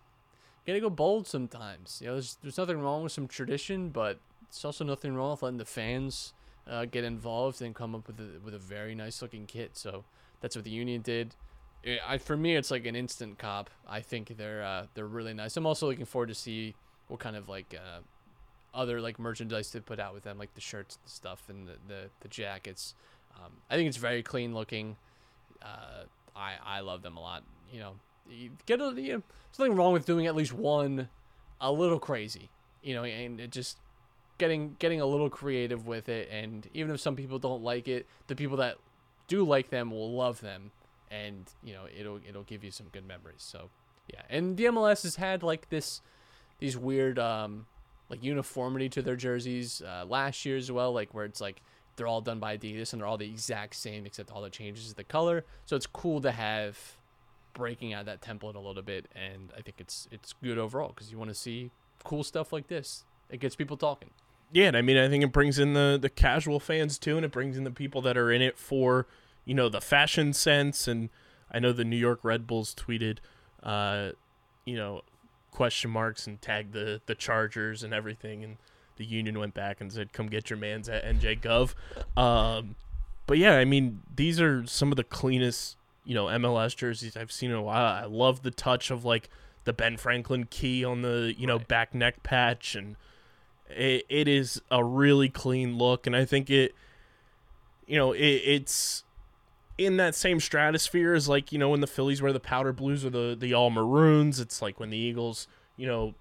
you 0.65 0.75
gotta 0.75 0.81
go 0.81 0.91
bold 0.91 1.27
sometimes. 1.27 1.99
You 2.01 2.09
know, 2.09 2.15
there's, 2.15 2.39
there's 2.43 2.59
nothing 2.59 2.81
wrong 2.81 3.03
with 3.03 3.13
some 3.13 3.29
tradition, 3.29 3.91
but 3.91 4.19
it's 4.49 4.65
also 4.65 4.85
nothing 4.85 5.15
wrong 5.15 5.33
with 5.33 5.43
letting 5.43 5.59
the 5.59 5.65
fans 5.65 6.33
uh, 6.69 6.85
get 6.85 7.05
involved 7.05 7.63
and 7.63 7.75
come 7.75 7.95
up 7.95 8.07
with 8.07 8.21
a, 8.21 8.41
with 8.45 8.55
a 8.55 8.59
very 8.59 8.95
nice 8.95 9.23
looking 9.23 9.47
kit. 9.47 9.77
So 9.77 10.05
that's 10.41 10.57
what 10.57 10.65
the 10.65 10.71
Union 10.71 11.03
did. 11.03 11.35
I, 12.07 12.19
for 12.19 12.37
me, 12.37 12.57
it's 12.57 12.71
like 12.71 12.87
an 12.87 12.97
instant 12.97 13.39
cop. 13.39 13.71
I 13.89 14.01
think 14.01 14.37
they're 14.37 14.63
uh, 14.63 14.87
they're 14.95 15.07
really 15.07 15.33
nice. 15.33 15.57
I'm 15.57 15.67
also 15.67 15.87
looking 15.87 16.05
forward 16.05 16.29
to 16.29 16.35
see 16.35 16.75
what 17.07 17.21
kind 17.21 17.37
of 17.37 17.49
like 17.49 17.75
uh, 17.75 18.01
other 18.75 19.01
like 19.01 19.19
merchandise 19.19 19.71
they 19.71 19.81
put 19.81 20.01
out 20.01 20.13
with 20.13 20.25
them, 20.25 20.39
like 20.39 20.55
the 20.55 20.61
shirts 20.61 20.99
and 21.03 21.11
stuff 21.11 21.45
and 21.49 21.69
the 21.69 21.75
the, 21.87 22.11
the 22.21 22.29
jackets. 22.29 22.95
Um, 23.37 23.53
I 23.71 23.77
think 23.77 23.89
it's 23.89 23.97
very 23.97 24.23
clean 24.23 24.55
looking. 24.55 24.97
Uh, 25.63 26.05
I 26.35 26.55
I 26.65 26.81
love 26.81 27.03
them 27.03 27.17
a 27.17 27.21
lot. 27.21 27.45
You 27.73 27.81
know, 27.81 27.93
you 28.29 28.51
get 28.67 28.81
a 28.81 28.93
you 28.97 29.15
know, 29.15 29.23
nothing 29.59 29.77
wrong 29.77 29.93
with 29.93 30.05
doing 30.05 30.27
at 30.27 30.35
least 30.35 30.53
one 30.53 31.09
a 31.61 31.71
little 31.71 32.01
crazy. 32.01 32.51
You 32.83 32.95
know, 32.95 33.05
and 33.05 33.41
it 33.41 33.51
just 33.51 33.79
getting 34.39 34.77
getting 34.79 35.01
a 35.01 35.07
little 35.07 35.31
creative 35.31 35.87
with 35.87 36.09
it. 36.09 36.29
And 36.31 36.69
even 36.75 36.95
if 36.95 37.01
some 37.01 37.17
people 37.17 37.39
don't 37.39 37.63
like 37.63 37.89
it, 37.89 38.07
the 38.27 38.37
people 38.37 38.57
that 38.59 38.77
do 39.27 39.45
like 39.45 39.71
them 39.71 39.91
will 39.91 40.13
love 40.13 40.41
them, 40.41 40.71
and 41.11 41.51
you 41.63 41.75
know 41.75 41.83
it'll 41.97 42.21
it'll 42.27 42.45
give 42.45 42.65
you 42.65 42.71
some 42.71 42.87
good 42.93 43.07
memories. 43.07 43.43
So 43.43 43.71
yeah, 44.13 44.23
and 44.31 44.57
the 44.57 44.65
MLS 44.67 45.03
has 45.03 45.17
had 45.17 45.43
like 45.43 45.69
this 45.69 46.01
these 46.59 46.77
weird 46.77 47.19
um 47.19 47.67
like 48.09 48.23
uniformity 48.25 48.89
to 48.89 49.03
their 49.03 49.17
jerseys 49.17 49.83
uh, 49.83 50.05
last 50.07 50.45
year 50.47 50.57
as 50.57 50.73
well, 50.73 50.93
like 50.93 51.13
where 51.13 51.27
it's 51.27 51.41
like 51.41 51.61
they're 51.97 52.07
all 52.07 52.21
done 52.21 52.39
by 52.39 52.57
Adidas 52.57 52.93
and 52.93 53.03
they're 53.03 53.09
all 53.09 53.19
the 53.19 53.29
exact 53.29 53.75
same 53.75 54.07
except 54.07 54.31
all 54.31 54.41
the 54.41 54.49
changes 54.49 54.87
is 54.87 54.95
the 54.95 55.05
color. 55.05 55.45
So 55.67 55.77
it's 55.77 55.87
cool 55.87 56.21
to 56.23 56.31
have 56.31 56.79
breaking 57.53 57.93
out 57.93 58.07
that 58.07 58.23
template 58.23 58.55
a 58.55 58.61
little 58.61 58.83
bit, 58.83 59.09
and 59.15 59.53
I 59.57 59.61
think 59.61 59.77
it's 59.79 60.09
it's 60.11 60.33
good 60.43 60.59
overall 60.59 60.89
because 60.89 61.11
you 61.13 61.19
want 61.19 61.31
to 61.31 61.35
see 61.35 61.71
cool 62.05 62.25
stuff 62.25 62.53
like 62.53 62.69
this. 62.69 63.05
It 63.29 63.41
gets 63.41 63.57
people 63.57 63.77
talking. 63.77 64.11
Yeah, 64.53 64.69
and 64.69 64.77
I 64.77 64.83
mean, 64.83 64.97
I 64.97 65.09
think 65.09 65.23
it 65.25 65.33
brings 65.33 65.59
in 65.59 65.75
the 65.75 65.99
the 66.01 66.09
casual 66.09 66.59
fans 66.61 66.99
too, 66.99 67.17
and 67.17 67.25
it 67.25 67.33
brings 67.33 67.57
in 67.57 67.65
the 67.65 67.71
people 67.71 68.01
that 68.03 68.17
are 68.17 68.31
in 68.33 68.41
it 68.43 68.57
for 68.59 69.07
you 69.45 69.55
know 69.55 69.69
the 69.69 69.81
fashion 69.81 70.33
sense. 70.33 70.89
And 70.89 71.11
I 71.51 71.59
know 71.59 71.73
the 71.73 71.85
New 71.85 71.97
York 71.97 72.21
Red 72.23 72.47
Bulls 72.47 72.75
tweeted, 72.75 73.19
uh, 73.63 74.11
you 74.65 74.77
know, 74.77 75.03
question 75.51 75.91
marks 75.91 76.27
and 76.27 76.41
tagged 76.41 76.73
the 76.73 77.01
the 77.07 77.15
Chargers 77.15 77.83
and 77.83 77.93
everything, 77.93 78.43
and 78.43 78.57
the 78.97 79.05
Union 79.05 79.39
went 79.39 79.55
back 79.55 79.81
and 79.81 79.93
said, 79.93 80.13
"Come 80.13 80.29
get 80.29 80.49
your 80.51 80.59
man's 80.59 80.89
at 80.89 81.05
NJ 81.05 81.41
Gov." 81.41 81.75
Um, 82.21 82.75
but 83.27 83.37
yeah, 83.39 83.57
I 83.57 83.65
mean, 83.67 84.01
these 84.15 84.41
are 84.41 84.67
some 84.67 84.91
of 84.91 84.97
the 84.97 85.05
cleanest 85.05 85.77
you 86.07 86.15
know 86.15 86.25
MLS 86.27 86.75
jerseys 86.75 87.19
I've 87.19 87.33
seen 87.33 87.51
in 87.51 87.57
a 87.57 87.63
while. 87.63 87.85
I 87.85 88.07
love 88.07 88.43
the 88.43 88.51
touch 88.51 88.91
of 88.91 89.05
like 89.05 89.29
the 89.65 89.75
Ben 89.75 89.99
Franklin 89.99 90.45
key 90.49 90.83
on 90.87 91.03
the 91.03 91.35
you 91.37 91.47
know 91.47 91.57
Right. 91.59 91.69
back 91.69 91.95
neck 91.95 92.23
patch 92.23 92.75
and 92.75 92.97
it, 93.71 94.05
it 94.09 94.29
is 94.29 94.61
a 94.71 94.85
really 94.85 95.29
clean 95.29 95.77
look 95.79 96.07
and 96.07 96.15
i 96.17 96.25
think 96.25 96.51
it 96.51 96.75
you 97.87 97.97
know 97.97 98.13
it, 98.13 98.21
it's 98.21 99.05
in 99.79 99.97
that 99.97 100.15
same 100.15 100.41
stratosphere 100.41 101.15
as 101.15 101.29
like 101.29 101.53
you 101.53 101.59
know 101.59 101.69
when 101.71 101.81
the 101.81 101.87
Phillies 101.87 102.21
wear 102.21 102.33
the 102.33 102.41
powder 102.41 102.73
blues 102.73 103.05
or 103.05 103.11
the 103.11 103.37
the 103.39 103.55
all 103.55 103.71
maroons. 103.71 104.41
It's 104.41 104.61
like 104.61 104.81
when 104.81 104.91
the 104.91 104.99
Eagles, 104.99 105.47
you 105.77 105.87
know, 105.87 106.15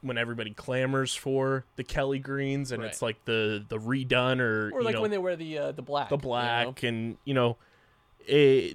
when 0.00 0.18
everybody 0.18 0.50
clamors 0.50 1.14
for 1.14 1.64
the 1.76 1.84
Kelly 1.84 2.18
greens 2.18 2.72
and 2.72 2.82
Right. 2.82 2.90
it's 2.90 3.00
like 3.00 3.24
the 3.24 3.64
the 3.68 3.78
redone 3.78 4.40
or, 4.40 4.72
Or 4.74 4.82
like 4.82 4.96
know, 4.96 5.02
when 5.02 5.12
they 5.12 5.18
wear 5.18 5.36
the 5.36 5.58
uh, 5.58 5.72
the 5.72 5.82
black. 5.82 6.08
the 6.08 6.16
you 6.16 6.18
know? 6.18 6.22
black 6.22 6.82
and 6.82 7.16
you 7.24 7.34
know 7.34 7.56
a 8.28 8.74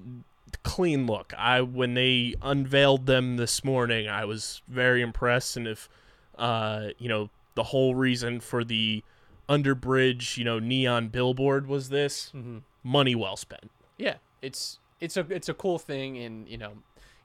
clean 0.63 1.05
look. 1.05 1.33
I 1.37 1.59
when 1.61 1.93
they 1.93 2.35
unveiled 2.41 3.07
them 3.07 3.35
this 3.35 3.63
morning, 3.65 4.07
I 4.07 4.23
was 4.23 4.61
very 4.69 5.01
impressed. 5.01 5.57
And 5.57 5.67
if 5.67 5.89
uh, 6.37 6.89
you 6.97 7.09
know 7.09 7.29
the 7.57 7.63
whole 7.63 7.93
reason 7.95 8.39
for 8.39 8.63
the 8.63 9.03
underbridge, 9.49 10.37
you 10.37 10.43
know, 10.43 10.59
neon 10.59 11.07
billboard 11.09 11.67
was 11.67 11.89
this 11.89 12.31
Mm-hmm. 12.35 12.59
money 12.83 13.15
well 13.15 13.35
spent. 13.35 13.69
Yeah, 13.97 14.15
it's 14.41 14.79
it's 15.01 15.17
a 15.17 15.25
it's 15.29 15.49
a 15.49 15.53
cool 15.53 15.79
thing, 15.79 16.17
and 16.19 16.47
you 16.47 16.57
know, 16.57 16.73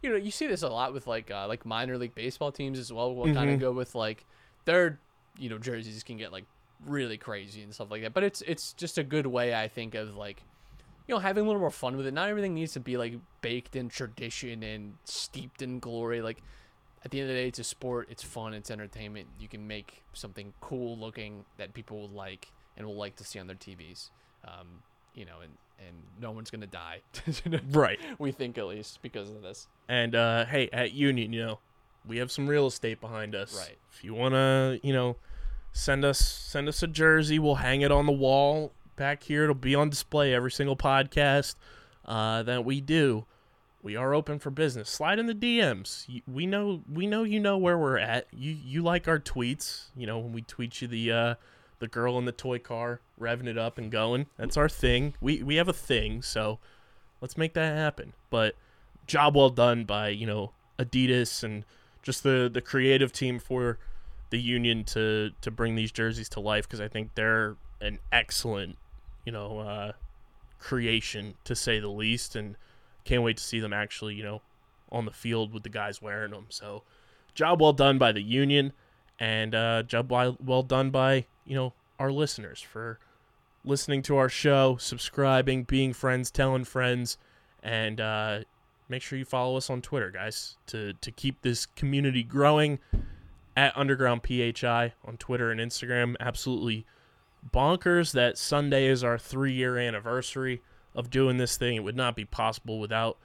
you 0.02 0.10
know, 0.10 0.16
you 0.16 0.30
see 0.30 0.46
this 0.46 0.62
a 0.62 0.68
lot 0.68 0.92
with 0.92 1.06
like 1.06 1.30
uh, 1.30 1.46
like 1.46 1.64
minor 1.66 1.98
league 1.98 2.14
baseball 2.14 2.50
teams 2.52 2.78
as 2.78 2.92
well. 2.92 3.14
We'll 3.14 3.34
kind 3.34 3.50
of 3.50 3.60
go 3.60 3.72
with 3.72 3.94
like 3.94 4.24
their 4.64 4.98
you 5.38 5.48
know 5.50 5.58
jerseys 5.58 6.02
can 6.02 6.16
get 6.16 6.32
like 6.32 6.44
really 6.86 7.18
crazy 7.18 7.62
and 7.62 7.74
stuff 7.74 7.90
like 7.90 8.02
that. 8.02 8.14
But 8.14 8.24
it's 8.24 8.42
it's 8.42 8.72
just 8.72 8.98
a 8.98 9.02
good 9.04 9.26
way 9.26 9.54
I 9.54 9.68
think 9.68 9.94
of 9.94 10.16
like 10.16 10.42
you 11.06 11.14
know 11.14 11.18
having 11.20 11.44
a 11.44 11.46
little 11.46 11.60
more 11.60 11.70
fun 11.70 11.96
with 11.96 12.06
it. 12.06 12.14
Not 12.14 12.28
everything 12.28 12.54
needs 12.54 12.72
to 12.72 12.80
be 12.80 12.96
like 12.96 13.14
baked 13.42 13.76
in 13.76 13.88
tradition 13.88 14.62
and 14.62 14.94
steeped 15.04 15.60
in 15.62 15.78
glory. 15.78 16.22
Like 16.22 16.38
at 17.04 17.10
the 17.10 17.20
end 17.20 17.30
of 17.30 17.34
the 17.34 17.42
day, 17.42 17.48
it's 17.48 17.58
a 17.58 17.64
sport. 17.64 18.08
It's 18.10 18.22
fun. 18.22 18.54
It's 18.54 18.70
entertainment. 18.70 19.26
You 19.38 19.48
can 19.48 19.66
make 19.66 20.02
something 20.12 20.52
cool 20.60 20.96
looking 20.96 21.44
that 21.56 21.74
people 21.74 22.00
will 22.00 22.08
like 22.10 22.50
and 22.76 22.86
will 22.86 22.96
like 22.96 23.16
to 23.16 23.24
see 23.24 23.38
on 23.38 23.46
their 23.46 23.56
TVs. 23.56 24.10
Um, 24.44 24.82
you 25.14 25.24
know, 25.24 25.40
and 25.42 25.52
and 25.86 25.96
no 26.20 26.30
one's 26.30 26.50
gonna 26.50 26.66
die. 26.66 27.00
Right. 27.70 27.98
we 28.18 28.32
think 28.32 28.56
at 28.58 28.66
least 28.66 29.02
because 29.02 29.30
of 29.30 29.42
this. 29.42 29.66
And 29.88 30.14
uh, 30.14 30.44
hey, 30.46 30.68
at 30.72 30.92
Union, 30.92 31.32
you 31.32 31.44
know, 31.44 31.58
we 32.06 32.18
have 32.18 32.30
some 32.30 32.46
real 32.46 32.66
estate 32.66 33.00
behind 33.00 33.34
us. 33.34 33.56
Right. 33.56 33.76
If 33.92 34.04
you 34.04 34.14
wanna, 34.14 34.78
you 34.82 34.92
know, 34.92 35.16
send 35.72 36.04
us 36.04 36.18
send 36.20 36.68
us 36.68 36.82
a 36.82 36.86
jersey, 36.86 37.38
we'll 37.38 37.56
hang 37.56 37.80
it 37.80 37.90
on 37.90 38.06
the 38.06 38.12
wall 38.12 38.72
back 38.96 39.24
here. 39.24 39.44
It'll 39.44 39.54
be 39.54 39.74
on 39.74 39.90
display 39.90 40.32
every 40.32 40.50
single 40.50 40.76
podcast 40.76 41.56
uh, 42.04 42.42
that 42.44 42.64
we 42.64 42.80
do. 42.80 43.24
We 43.82 43.96
are 43.96 44.14
open 44.14 44.38
for 44.38 44.50
business. 44.50 44.88
Slide 44.88 45.18
in 45.18 45.26
the 45.26 45.34
DMs. 45.34 46.22
We 46.26 46.46
know 46.46 46.82
we 46.90 47.06
know 47.06 47.24
you 47.24 47.40
know 47.40 47.58
where 47.58 47.76
we're 47.76 47.98
at. 47.98 48.28
You 48.32 48.56
you 48.64 48.82
like 48.82 49.08
our 49.08 49.18
tweets. 49.18 49.86
You 49.96 50.06
know 50.06 50.18
when 50.18 50.32
we 50.32 50.42
tweet 50.42 50.80
you 50.80 50.88
the 50.88 51.10
uh, 51.10 51.34
the 51.80 51.88
girl 51.88 52.16
in 52.16 52.24
the 52.24 52.32
toy 52.32 52.60
car 52.60 53.00
revving 53.20 53.48
it 53.48 53.58
up 53.58 53.78
and 53.78 53.90
going. 53.90 54.26
That's 54.36 54.56
our 54.56 54.68
thing. 54.68 55.14
We 55.20 55.42
we 55.42 55.56
have 55.56 55.68
a 55.68 55.72
thing. 55.72 56.22
So 56.22 56.60
let's 57.20 57.36
make 57.36 57.54
that 57.54 57.76
happen. 57.76 58.12
But 58.30 58.54
job 59.06 59.34
well 59.34 59.50
done 59.50 59.84
by 59.84 60.10
you 60.10 60.26
know 60.26 60.52
Adidas 60.78 61.42
and 61.42 61.64
just 62.02 62.22
the 62.22 62.48
the 62.52 62.60
creative 62.60 63.12
team 63.12 63.40
for 63.40 63.78
the 64.30 64.40
union 64.40 64.84
to 64.84 65.32
to 65.40 65.50
bring 65.50 65.74
these 65.74 65.90
jerseys 65.90 66.28
to 66.30 66.40
life 66.40 66.68
because 66.68 66.80
I 66.80 66.86
think 66.86 67.16
they're 67.16 67.56
an 67.80 67.98
excellent 68.12 68.78
you 69.24 69.32
know 69.32 69.58
uh, 69.58 69.92
creation 70.60 71.34
to 71.42 71.56
say 71.56 71.80
the 71.80 71.88
least 71.88 72.36
and 72.36 72.56
can't 73.04 73.22
wait 73.22 73.36
to 73.36 73.42
see 73.42 73.60
them 73.60 73.72
actually 73.72 74.14
you 74.14 74.22
know 74.22 74.42
on 74.92 75.06
the 75.06 75.12
field 75.12 75.52
with 75.52 75.62
the 75.62 75.68
guys 75.68 76.00
wearing 76.00 76.30
them. 76.30 76.46
So 76.50 76.82
job 77.34 77.60
well 77.60 77.72
done 77.72 77.98
by 77.98 78.12
the 78.12 78.22
union 78.22 78.72
and 79.18 79.54
uh, 79.54 79.82
job 79.82 80.10
well, 80.10 80.62
done 80.62 80.90
by 80.90 81.26
you 81.44 81.54
know 81.54 81.72
our 81.98 82.12
listeners 82.12 82.60
for 82.60 82.98
listening 83.64 84.02
to 84.02 84.16
our 84.16 84.28
show, 84.28 84.76
subscribing, 84.76 85.62
being 85.62 85.92
friends, 85.92 86.30
telling 86.30 86.64
friends, 86.64 87.16
and 87.62 88.00
uh, 88.00 88.40
make 88.88 89.02
sure 89.02 89.18
you 89.18 89.24
follow 89.24 89.56
us 89.56 89.70
on 89.70 89.80
Twitter, 89.80 90.10
guys, 90.10 90.56
to 90.66 90.92
to 90.94 91.10
keep 91.10 91.42
this 91.42 91.66
community 91.66 92.22
growing. 92.22 92.78
At 93.54 93.76
Underground 93.76 94.22
PHI 94.26 94.94
on 95.04 95.18
Twitter 95.18 95.50
and 95.50 95.60
Instagram, 95.60 96.16
absolutely 96.18 96.86
bonkers 97.52 98.12
that 98.12 98.38
Sunday 98.38 98.86
is 98.86 99.04
our 99.04 99.18
three 99.18 99.52
year 99.52 99.76
anniversary 99.76 100.62
of 100.94 101.10
doing 101.10 101.36
this 101.36 101.56
thing. 101.56 101.76
It 101.76 101.84
would 101.84 101.96
not 101.96 102.16
be 102.16 102.24
possible 102.24 102.78
without 102.78 103.18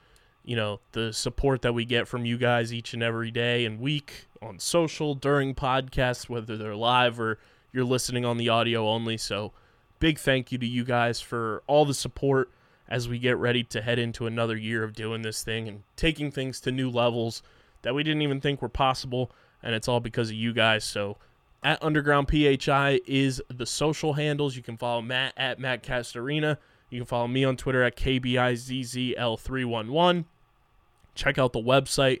you 0.44 0.56
know 0.56 0.80
the 0.92 1.12
support 1.12 1.62
that 1.62 1.74
we 1.74 1.84
get 1.84 2.08
from 2.08 2.24
you 2.24 2.38
guys 2.38 2.72
each 2.72 2.94
and 2.94 3.02
every 3.02 3.30
day 3.30 3.64
and 3.64 3.80
week 3.80 4.26
on 4.40 4.58
social 4.58 5.14
during 5.14 5.54
podcasts, 5.54 6.28
whether 6.28 6.56
they're 6.56 6.76
live 6.76 7.20
or 7.20 7.38
you're 7.72 7.84
listening 7.84 8.24
on 8.24 8.36
the 8.36 8.48
audio 8.48 8.88
only. 8.88 9.16
So 9.16 9.52
big 9.98 10.18
thank 10.18 10.52
you 10.52 10.58
to 10.58 10.66
you 10.66 10.84
guys 10.84 11.20
for 11.20 11.62
all 11.66 11.84
the 11.84 11.94
support 11.94 12.50
as 12.88 13.08
we 13.08 13.18
get 13.18 13.36
ready 13.36 13.62
to 13.62 13.82
head 13.82 13.98
into 13.98 14.26
another 14.26 14.56
year 14.56 14.82
of 14.82 14.94
doing 14.94 15.22
this 15.22 15.42
thing 15.42 15.68
and 15.68 15.82
taking 15.96 16.30
things 16.30 16.60
to 16.60 16.72
new 16.72 16.88
levels 16.88 17.42
that 17.82 17.94
we 17.94 18.02
didn't 18.02 18.22
even 18.22 18.40
think 18.40 18.62
were 18.62 18.68
possible. 18.68 19.30
And 19.62 19.74
it's 19.74 19.88
all 19.88 20.00
because 20.00 20.30
of 20.30 20.36
you 20.36 20.52
guys. 20.52 20.84
So 20.84 21.18
at 21.62 21.82
Underground 21.82 22.28
PHI 22.30 23.00
is 23.06 23.42
the 23.48 23.66
social 23.66 24.14
handles. 24.14 24.56
You 24.56 24.62
can 24.62 24.76
follow 24.76 25.02
Matt 25.02 25.34
at 25.36 25.58
Matt 25.58 25.82
Castorina. 25.82 26.56
You 26.90 27.00
can 27.00 27.06
follow 27.06 27.28
me 27.28 27.44
on 27.44 27.56
Twitter 27.56 27.82
at 27.82 27.96
KBIZZL311. 27.96 30.24
Check 31.14 31.38
out 31.38 31.52
the 31.52 31.60
website, 31.60 32.20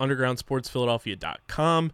undergroundsportsphiladelphia.com. 0.00 1.92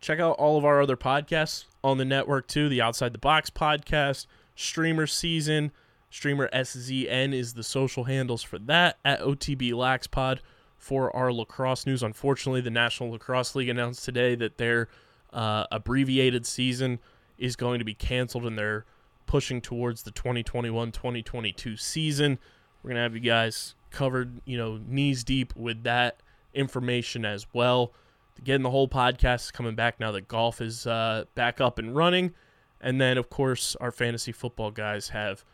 Check 0.00 0.20
out 0.20 0.36
all 0.36 0.56
of 0.56 0.64
our 0.64 0.80
other 0.80 0.96
podcasts 0.96 1.64
on 1.82 1.98
the 1.98 2.04
network 2.04 2.46
too. 2.46 2.68
The 2.68 2.80
Outside 2.80 3.12
the 3.12 3.18
Box 3.18 3.50
podcast, 3.50 4.26
Streamer 4.54 5.06
Season, 5.06 5.72
Streamer 6.10 6.48
SZN 6.52 7.34
is 7.34 7.54
the 7.54 7.62
social 7.62 8.04
handles 8.04 8.42
for 8.42 8.58
that 8.60 8.98
at 9.04 9.20
OTB 9.20 9.72
Laxpod 9.72 10.38
for 10.78 11.14
our 11.14 11.32
lacrosse 11.32 11.86
news. 11.86 12.02
Unfortunately, 12.02 12.60
the 12.60 12.70
National 12.70 13.10
Lacrosse 13.10 13.54
League 13.54 13.68
announced 13.68 14.04
today 14.04 14.34
that 14.36 14.58
their 14.58 14.88
uh, 15.32 15.66
abbreviated 15.70 16.46
season 16.46 16.98
is 17.36 17.56
going 17.56 17.78
to 17.78 17.84
be 17.84 17.94
canceled 17.94 18.46
and 18.46 18.58
they're 18.58 18.84
pushing 19.28 19.60
towards 19.60 20.02
the 20.02 20.10
2021-2022 20.10 21.78
season. 21.78 22.38
We're 22.82 22.90
gonna 22.90 23.02
have 23.02 23.14
you 23.14 23.20
guys 23.20 23.76
covered, 23.90 24.40
you 24.44 24.58
know, 24.58 24.80
knees 24.88 25.22
deep 25.22 25.54
with 25.54 25.84
that 25.84 26.20
information 26.54 27.24
as 27.24 27.46
well. 27.52 27.92
Again, 28.38 28.62
the 28.62 28.70
whole 28.70 28.88
podcast 28.88 29.44
is 29.44 29.50
coming 29.50 29.74
back 29.74 30.00
now 30.00 30.10
that 30.12 30.26
golf 30.28 30.60
is 30.60 30.86
uh, 30.86 31.24
back 31.34 31.60
up 31.60 31.78
and 31.78 31.94
running. 31.94 32.34
And 32.80 33.00
then, 33.00 33.18
of 33.18 33.28
course, 33.30 33.76
our 33.80 33.90
fantasy 33.90 34.32
football 34.32 34.70
guys 34.70 35.08
have 35.08 35.44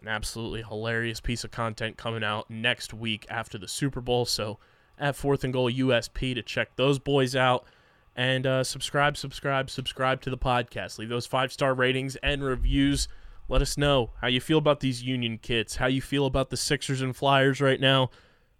an 0.00 0.08
absolutely 0.08 0.62
hilarious 0.62 1.20
piece 1.20 1.44
of 1.44 1.50
content 1.50 1.96
coming 1.96 2.22
out 2.22 2.50
next 2.50 2.92
week 2.92 3.26
after 3.30 3.56
the 3.56 3.68
Super 3.68 4.00
Bowl. 4.02 4.26
So, 4.26 4.58
at 4.98 5.16
Fourth 5.16 5.44
and 5.44 5.52
Goal 5.52 5.70
USP 5.70 6.34
to 6.34 6.42
check 6.42 6.76
those 6.76 6.98
boys 6.98 7.34
out. 7.34 7.64
And 8.16 8.46
uh, 8.46 8.62
subscribe, 8.62 9.16
subscribe, 9.16 9.70
subscribe 9.70 10.20
to 10.22 10.30
the 10.30 10.38
podcast. 10.38 10.98
Leave 10.98 11.08
those 11.08 11.26
five 11.26 11.52
star 11.52 11.74
ratings 11.74 12.16
and 12.16 12.44
reviews. 12.44 13.08
Let 13.48 13.60
us 13.60 13.76
know 13.76 14.12
how 14.20 14.28
you 14.28 14.40
feel 14.40 14.58
about 14.58 14.80
these 14.80 15.02
Union 15.02 15.38
kits, 15.38 15.76
how 15.76 15.86
you 15.86 16.00
feel 16.00 16.24
about 16.24 16.48
the 16.48 16.56
Sixers 16.56 17.02
and 17.02 17.14
Flyers 17.14 17.60
right 17.60 17.80
now. 17.80 18.10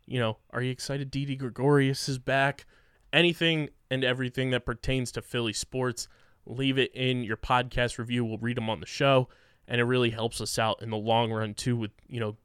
You 0.06 0.20
know, 0.20 0.38
are 0.50 0.60
you 0.60 0.70
excited 0.70 1.10
Didi 1.10 1.36
Gregorius 1.36 2.08
is 2.08 2.18
back? 2.18 2.66
Anything 3.10 3.70
and 3.90 4.04
everything 4.04 4.50
that 4.50 4.66
pertains 4.66 5.10
to 5.12 5.22
Philly 5.22 5.54
sports, 5.54 6.06
leave 6.44 6.78
it 6.78 6.94
in 6.94 7.24
your 7.24 7.38
podcast 7.38 7.96
review. 7.96 8.24
We'll 8.24 8.36
read 8.36 8.58
them 8.58 8.68
on 8.68 8.80
the 8.80 8.86
show, 8.86 9.28
and 9.66 9.80
it 9.80 9.84
really 9.84 10.10
helps 10.10 10.40
us 10.42 10.58
out 10.58 10.82
in 10.82 10.90
the 10.90 10.98
long 10.98 11.32
run 11.32 11.54
too. 11.54 11.76
With 11.76 11.92
you 12.06 12.20
know, 12.20 12.36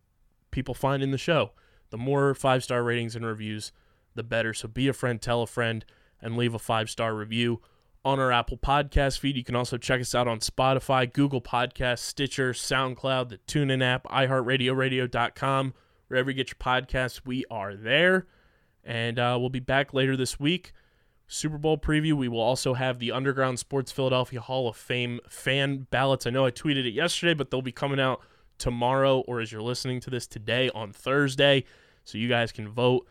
people 0.51 0.73
finding 0.73 1.11
the 1.11 1.17
show. 1.17 1.51
The 1.89 1.97
more 1.97 2.33
five 2.35 2.63
star 2.63 2.83
ratings 2.83 3.17
and 3.17 3.25
reviews, 3.25 3.73
the 4.15 4.23
better. 4.23 4.53
So 4.53 4.69
be 4.69 4.87
a 4.87 4.93
friend, 4.93 5.21
tell 5.21 5.41
a 5.41 5.47
friend, 5.47 5.83
and 6.21 6.37
leave 6.37 6.53
a 6.53 6.59
five 6.59 6.89
star 6.89 7.13
review 7.13 7.61
on 8.05 8.19
our 8.19 8.31
Apple 8.31 8.57
Podcast 8.57 9.19
feed. 9.19 9.35
You 9.35 9.43
can 9.43 9.55
also 9.55 9.77
check 9.77 10.01
us 10.01 10.15
out 10.15 10.27
on 10.27 10.39
Spotify, 10.39 11.11
Google 11.11 11.41
Podcasts, 11.41 11.99
Stitcher, 11.99 12.53
SoundCloud, 12.53 13.29
the 13.29 13.37
TuneIn 13.47 13.83
app, 13.83 14.05
iHeartRadio, 14.05 14.75
Radio.com. 14.75 15.73
Wherever 16.07 16.31
you 16.31 16.35
get 16.35 16.49
your 16.49 16.57
podcasts, 16.57 17.21
we 17.25 17.45
are 17.51 17.75
there. 17.75 18.27
And 18.83 19.19
uh, 19.19 19.37
we'll 19.39 19.49
be 19.49 19.59
back 19.59 19.93
later 19.93 20.17
this 20.17 20.39
week. 20.39 20.71
Super 21.27 21.59
Bowl 21.59 21.77
preview. 21.77 22.13
We 22.13 22.27
will 22.27 22.39
also 22.39 22.73
have 22.73 22.97
the 22.97 23.11
Underground 23.11 23.59
Sports 23.59 23.91
Philadelphia 23.91 24.41
Hall 24.41 24.67
of 24.67 24.75
Fame 24.75 25.19
fan 25.29 25.85
ballots. 25.91 26.25
I 26.25 26.31
know 26.31 26.45
I 26.45 26.51
tweeted 26.51 26.85
it 26.87 26.93
yesterday, 26.93 27.35
but 27.35 27.51
they'll 27.51 27.61
be 27.61 27.71
coming 27.71 27.99
out 27.99 28.21
tomorrow, 28.57 29.19
or 29.27 29.39
as 29.39 29.51
you're 29.51 29.61
listening 29.61 29.99
to 30.01 30.09
this 30.09 30.25
today 30.25 30.71
on 30.73 30.91
Thursday. 30.91 31.65
So 32.03 32.17
you 32.17 32.27
guys 32.27 32.51
can 32.51 32.67
vote 32.67 33.07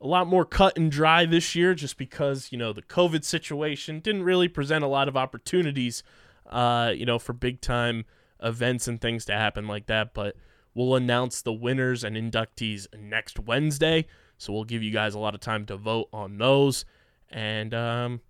a 0.00 0.06
lot 0.06 0.26
more 0.26 0.44
cut 0.44 0.76
and 0.76 0.90
dry 0.90 1.26
this 1.26 1.54
year 1.54 1.74
just 1.74 1.96
because, 1.96 2.52
you 2.52 2.58
know, 2.58 2.72
the 2.72 2.82
COVID 2.82 3.24
situation 3.24 4.00
didn't 4.00 4.22
really 4.22 4.48
present 4.48 4.84
a 4.84 4.88
lot 4.88 5.08
of 5.08 5.16
opportunities, 5.16 6.02
uh, 6.46 6.92
you 6.94 7.04
know, 7.04 7.18
for 7.18 7.32
big 7.32 7.60
time 7.60 8.04
events 8.40 8.86
and 8.86 9.00
things 9.00 9.24
to 9.24 9.32
happen 9.32 9.66
like 9.66 9.86
that. 9.86 10.14
But 10.14 10.36
we'll 10.74 10.94
announce 10.94 11.42
the 11.42 11.52
winners 11.52 12.04
and 12.04 12.16
inductees 12.16 12.86
next 12.96 13.40
Wednesday. 13.40 14.06
So 14.36 14.52
we'll 14.52 14.64
give 14.64 14.82
you 14.82 14.92
guys 14.92 15.14
a 15.14 15.18
lot 15.18 15.34
of 15.34 15.40
time 15.40 15.66
to 15.66 15.76
vote 15.76 16.08
on 16.12 16.38
those. 16.38 16.84
And 17.28 17.74
um, 17.74 18.20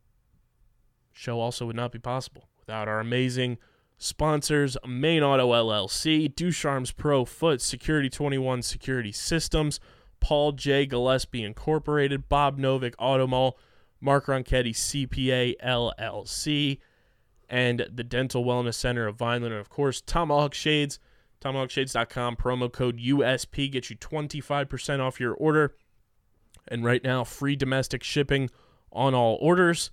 show 1.13 1.39
also 1.39 1.67
would 1.67 1.77
not 1.77 1.93
be 1.93 1.99
possible 1.99 2.49
without 2.59 2.89
our 2.89 3.01
amazing 3.01 3.59
sponsors 3.99 4.77
Main 4.87 5.23
Auto 5.23 5.53
LLC, 5.53 6.35
Ducharme's 6.35 6.93
Pro 6.93 7.25
Foot, 7.25 7.61
Security 7.61 8.09
21 8.09 8.63
Security 8.63 9.13
Systems, 9.13 9.81
Paul 10.21 10.53
J. 10.53 10.87
Gillespie 10.87 11.45
Incorporated, 11.45 12.29
Bob 12.29 12.59
Novick 12.59 12.95
Auto 12.99 13.27
Mall, 13.27 13.59
Mark 14.01 14.27
Ronchetti 14.27 14.73
CPA 14.73 15.55
LLC, 15.65 16.79
and 17.49 17.87
the 17.93 18.05
Dental 18.05 18.45
Wellness 18.45 18.75
Center 18.75 19.07
of 19.07 19.17
Vineland, 19.17 19.55
and 19.55 19.61
of 19.61 19.69
course, 19.69 20.01
Tomahawk 20.01 20.55
Shades. 20.55 20.99
TomahawkShades.com, 21.41 22.37
promo 22.37 22.71
code 22.71 22.99
USP 22.99 23.71
gets 23.71 23.91
you 23.91 23.97
25% 23.97 25.01
off 25.01 25.21
your 25.21 25.35
order. 25.35 25.77
And 26.67 26.85
right 26.85 27.03
now, 27.03 27.23
free 27.23 27.55
domestic 27.55 28.03
shipping 28.03 28.51
on 28.93 29.15
all 29.15 29.39
orders. 29.41 29.91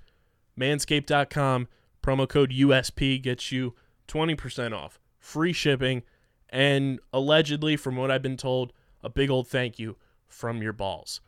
Manscaped.com, 0.60 1.68
promo 2.02 2.28
code 2.28 2.52
USP 2.52 3.22
gets 3.22 3.52
you 3.52 3.76
20% 4.08 4.74
off, 4.74 5.00
free 5.20 5.54
shipping, 5.54 6.04
and 6.50 7.00
allegedly, 7.14 7.76
from 7.76 7.96
what 7.96 8.10
I've 8.10 8.22
been 8.22 8.38
told, 8.38 8.74
a 9.04 9.10
big 9.10 9.30
old 9.30 9.48
thank 9.48 9.78
you 9.78 9.98
from 10.36 10.62
your 10.62 10.74
balls. 10.74 11.22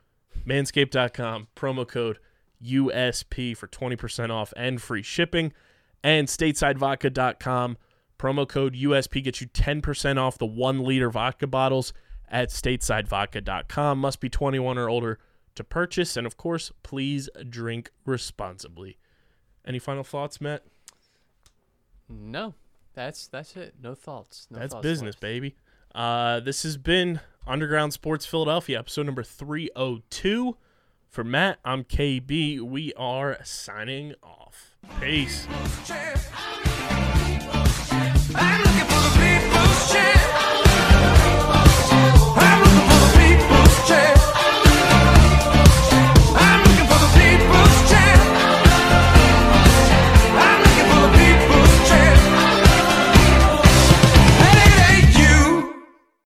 Manscaped.com, 0.46 1.48
promo 1.56 1.88
code 1.88 2.20
USP 2.64 3.56
for 3.56 3.68
20% 3.68 4.30
off 4.30 4.54
and 4.58 4.82
free 4.82 5.02
shipping. 5.02 5.54
And 6.04 6.28
statesidevodka.com, 6.28 7.78
promo 8.20 8.48
code 8.48 8.76
USP 8.76 9.24
gets 9.24 9.42
you 9.42 9.48
10% 9.48 10.18
off 10.18 10.38
the 10.38 10.46
one 10.46 10.84
liter 10.84 11.10
vodka 11.10 11.48
bottles 11.48 11.94
at 12.30 12.50
statesidevodka.com. 12.50 14.00
Must 14.00 14.20
be 14.20 14.30
21 14.30 14.78
or 14.78 14.90
older 14.90 15.20
to 15.56 15.64
purchase. 15.64 16.18
And 16.18 16.28
of 16.28 16.38
course, 16.38 16.72
please 16.84 17.30
drink 17.50 17.92
responsibly. 18.06 18.98
Any 19.66 19.80
final 19.80 20.04
thoughts, 20.04 20.40
Matt? 20.40 20.64
No, 22.10 22.54
that's 22.94 23.28
that's 23.28 23.56
it. 23.58 23.76
No 23.82 23.94
thoughts. 23.94 24.48
No 24.50 24.60
That's 24.60 24.74
thoughts 24.74 24.84
business, 24.84 25.16
left. 25.16 25.22
baby. 25.22 25.56
Uh, 25.94 26.40
this 26.40 26.64
has 26.64 26.78
been 26.78 27.20
Underground 27.48 27.94
Sports 27.94 28.26
Philadelphia, 28.26 28.80
episode 28.80 29.06
number 29.06 29.24
302. 29.24 30.58
For 31.08 31.24
Matt, 31.24 31.60
I'm 31.64 31.86
KB. 31.86 32.60
We 32.60 32.94
are 32.96 33.38
signing 33.44 34.14
off. 34.22 34.76
Peace. 35.00 35.48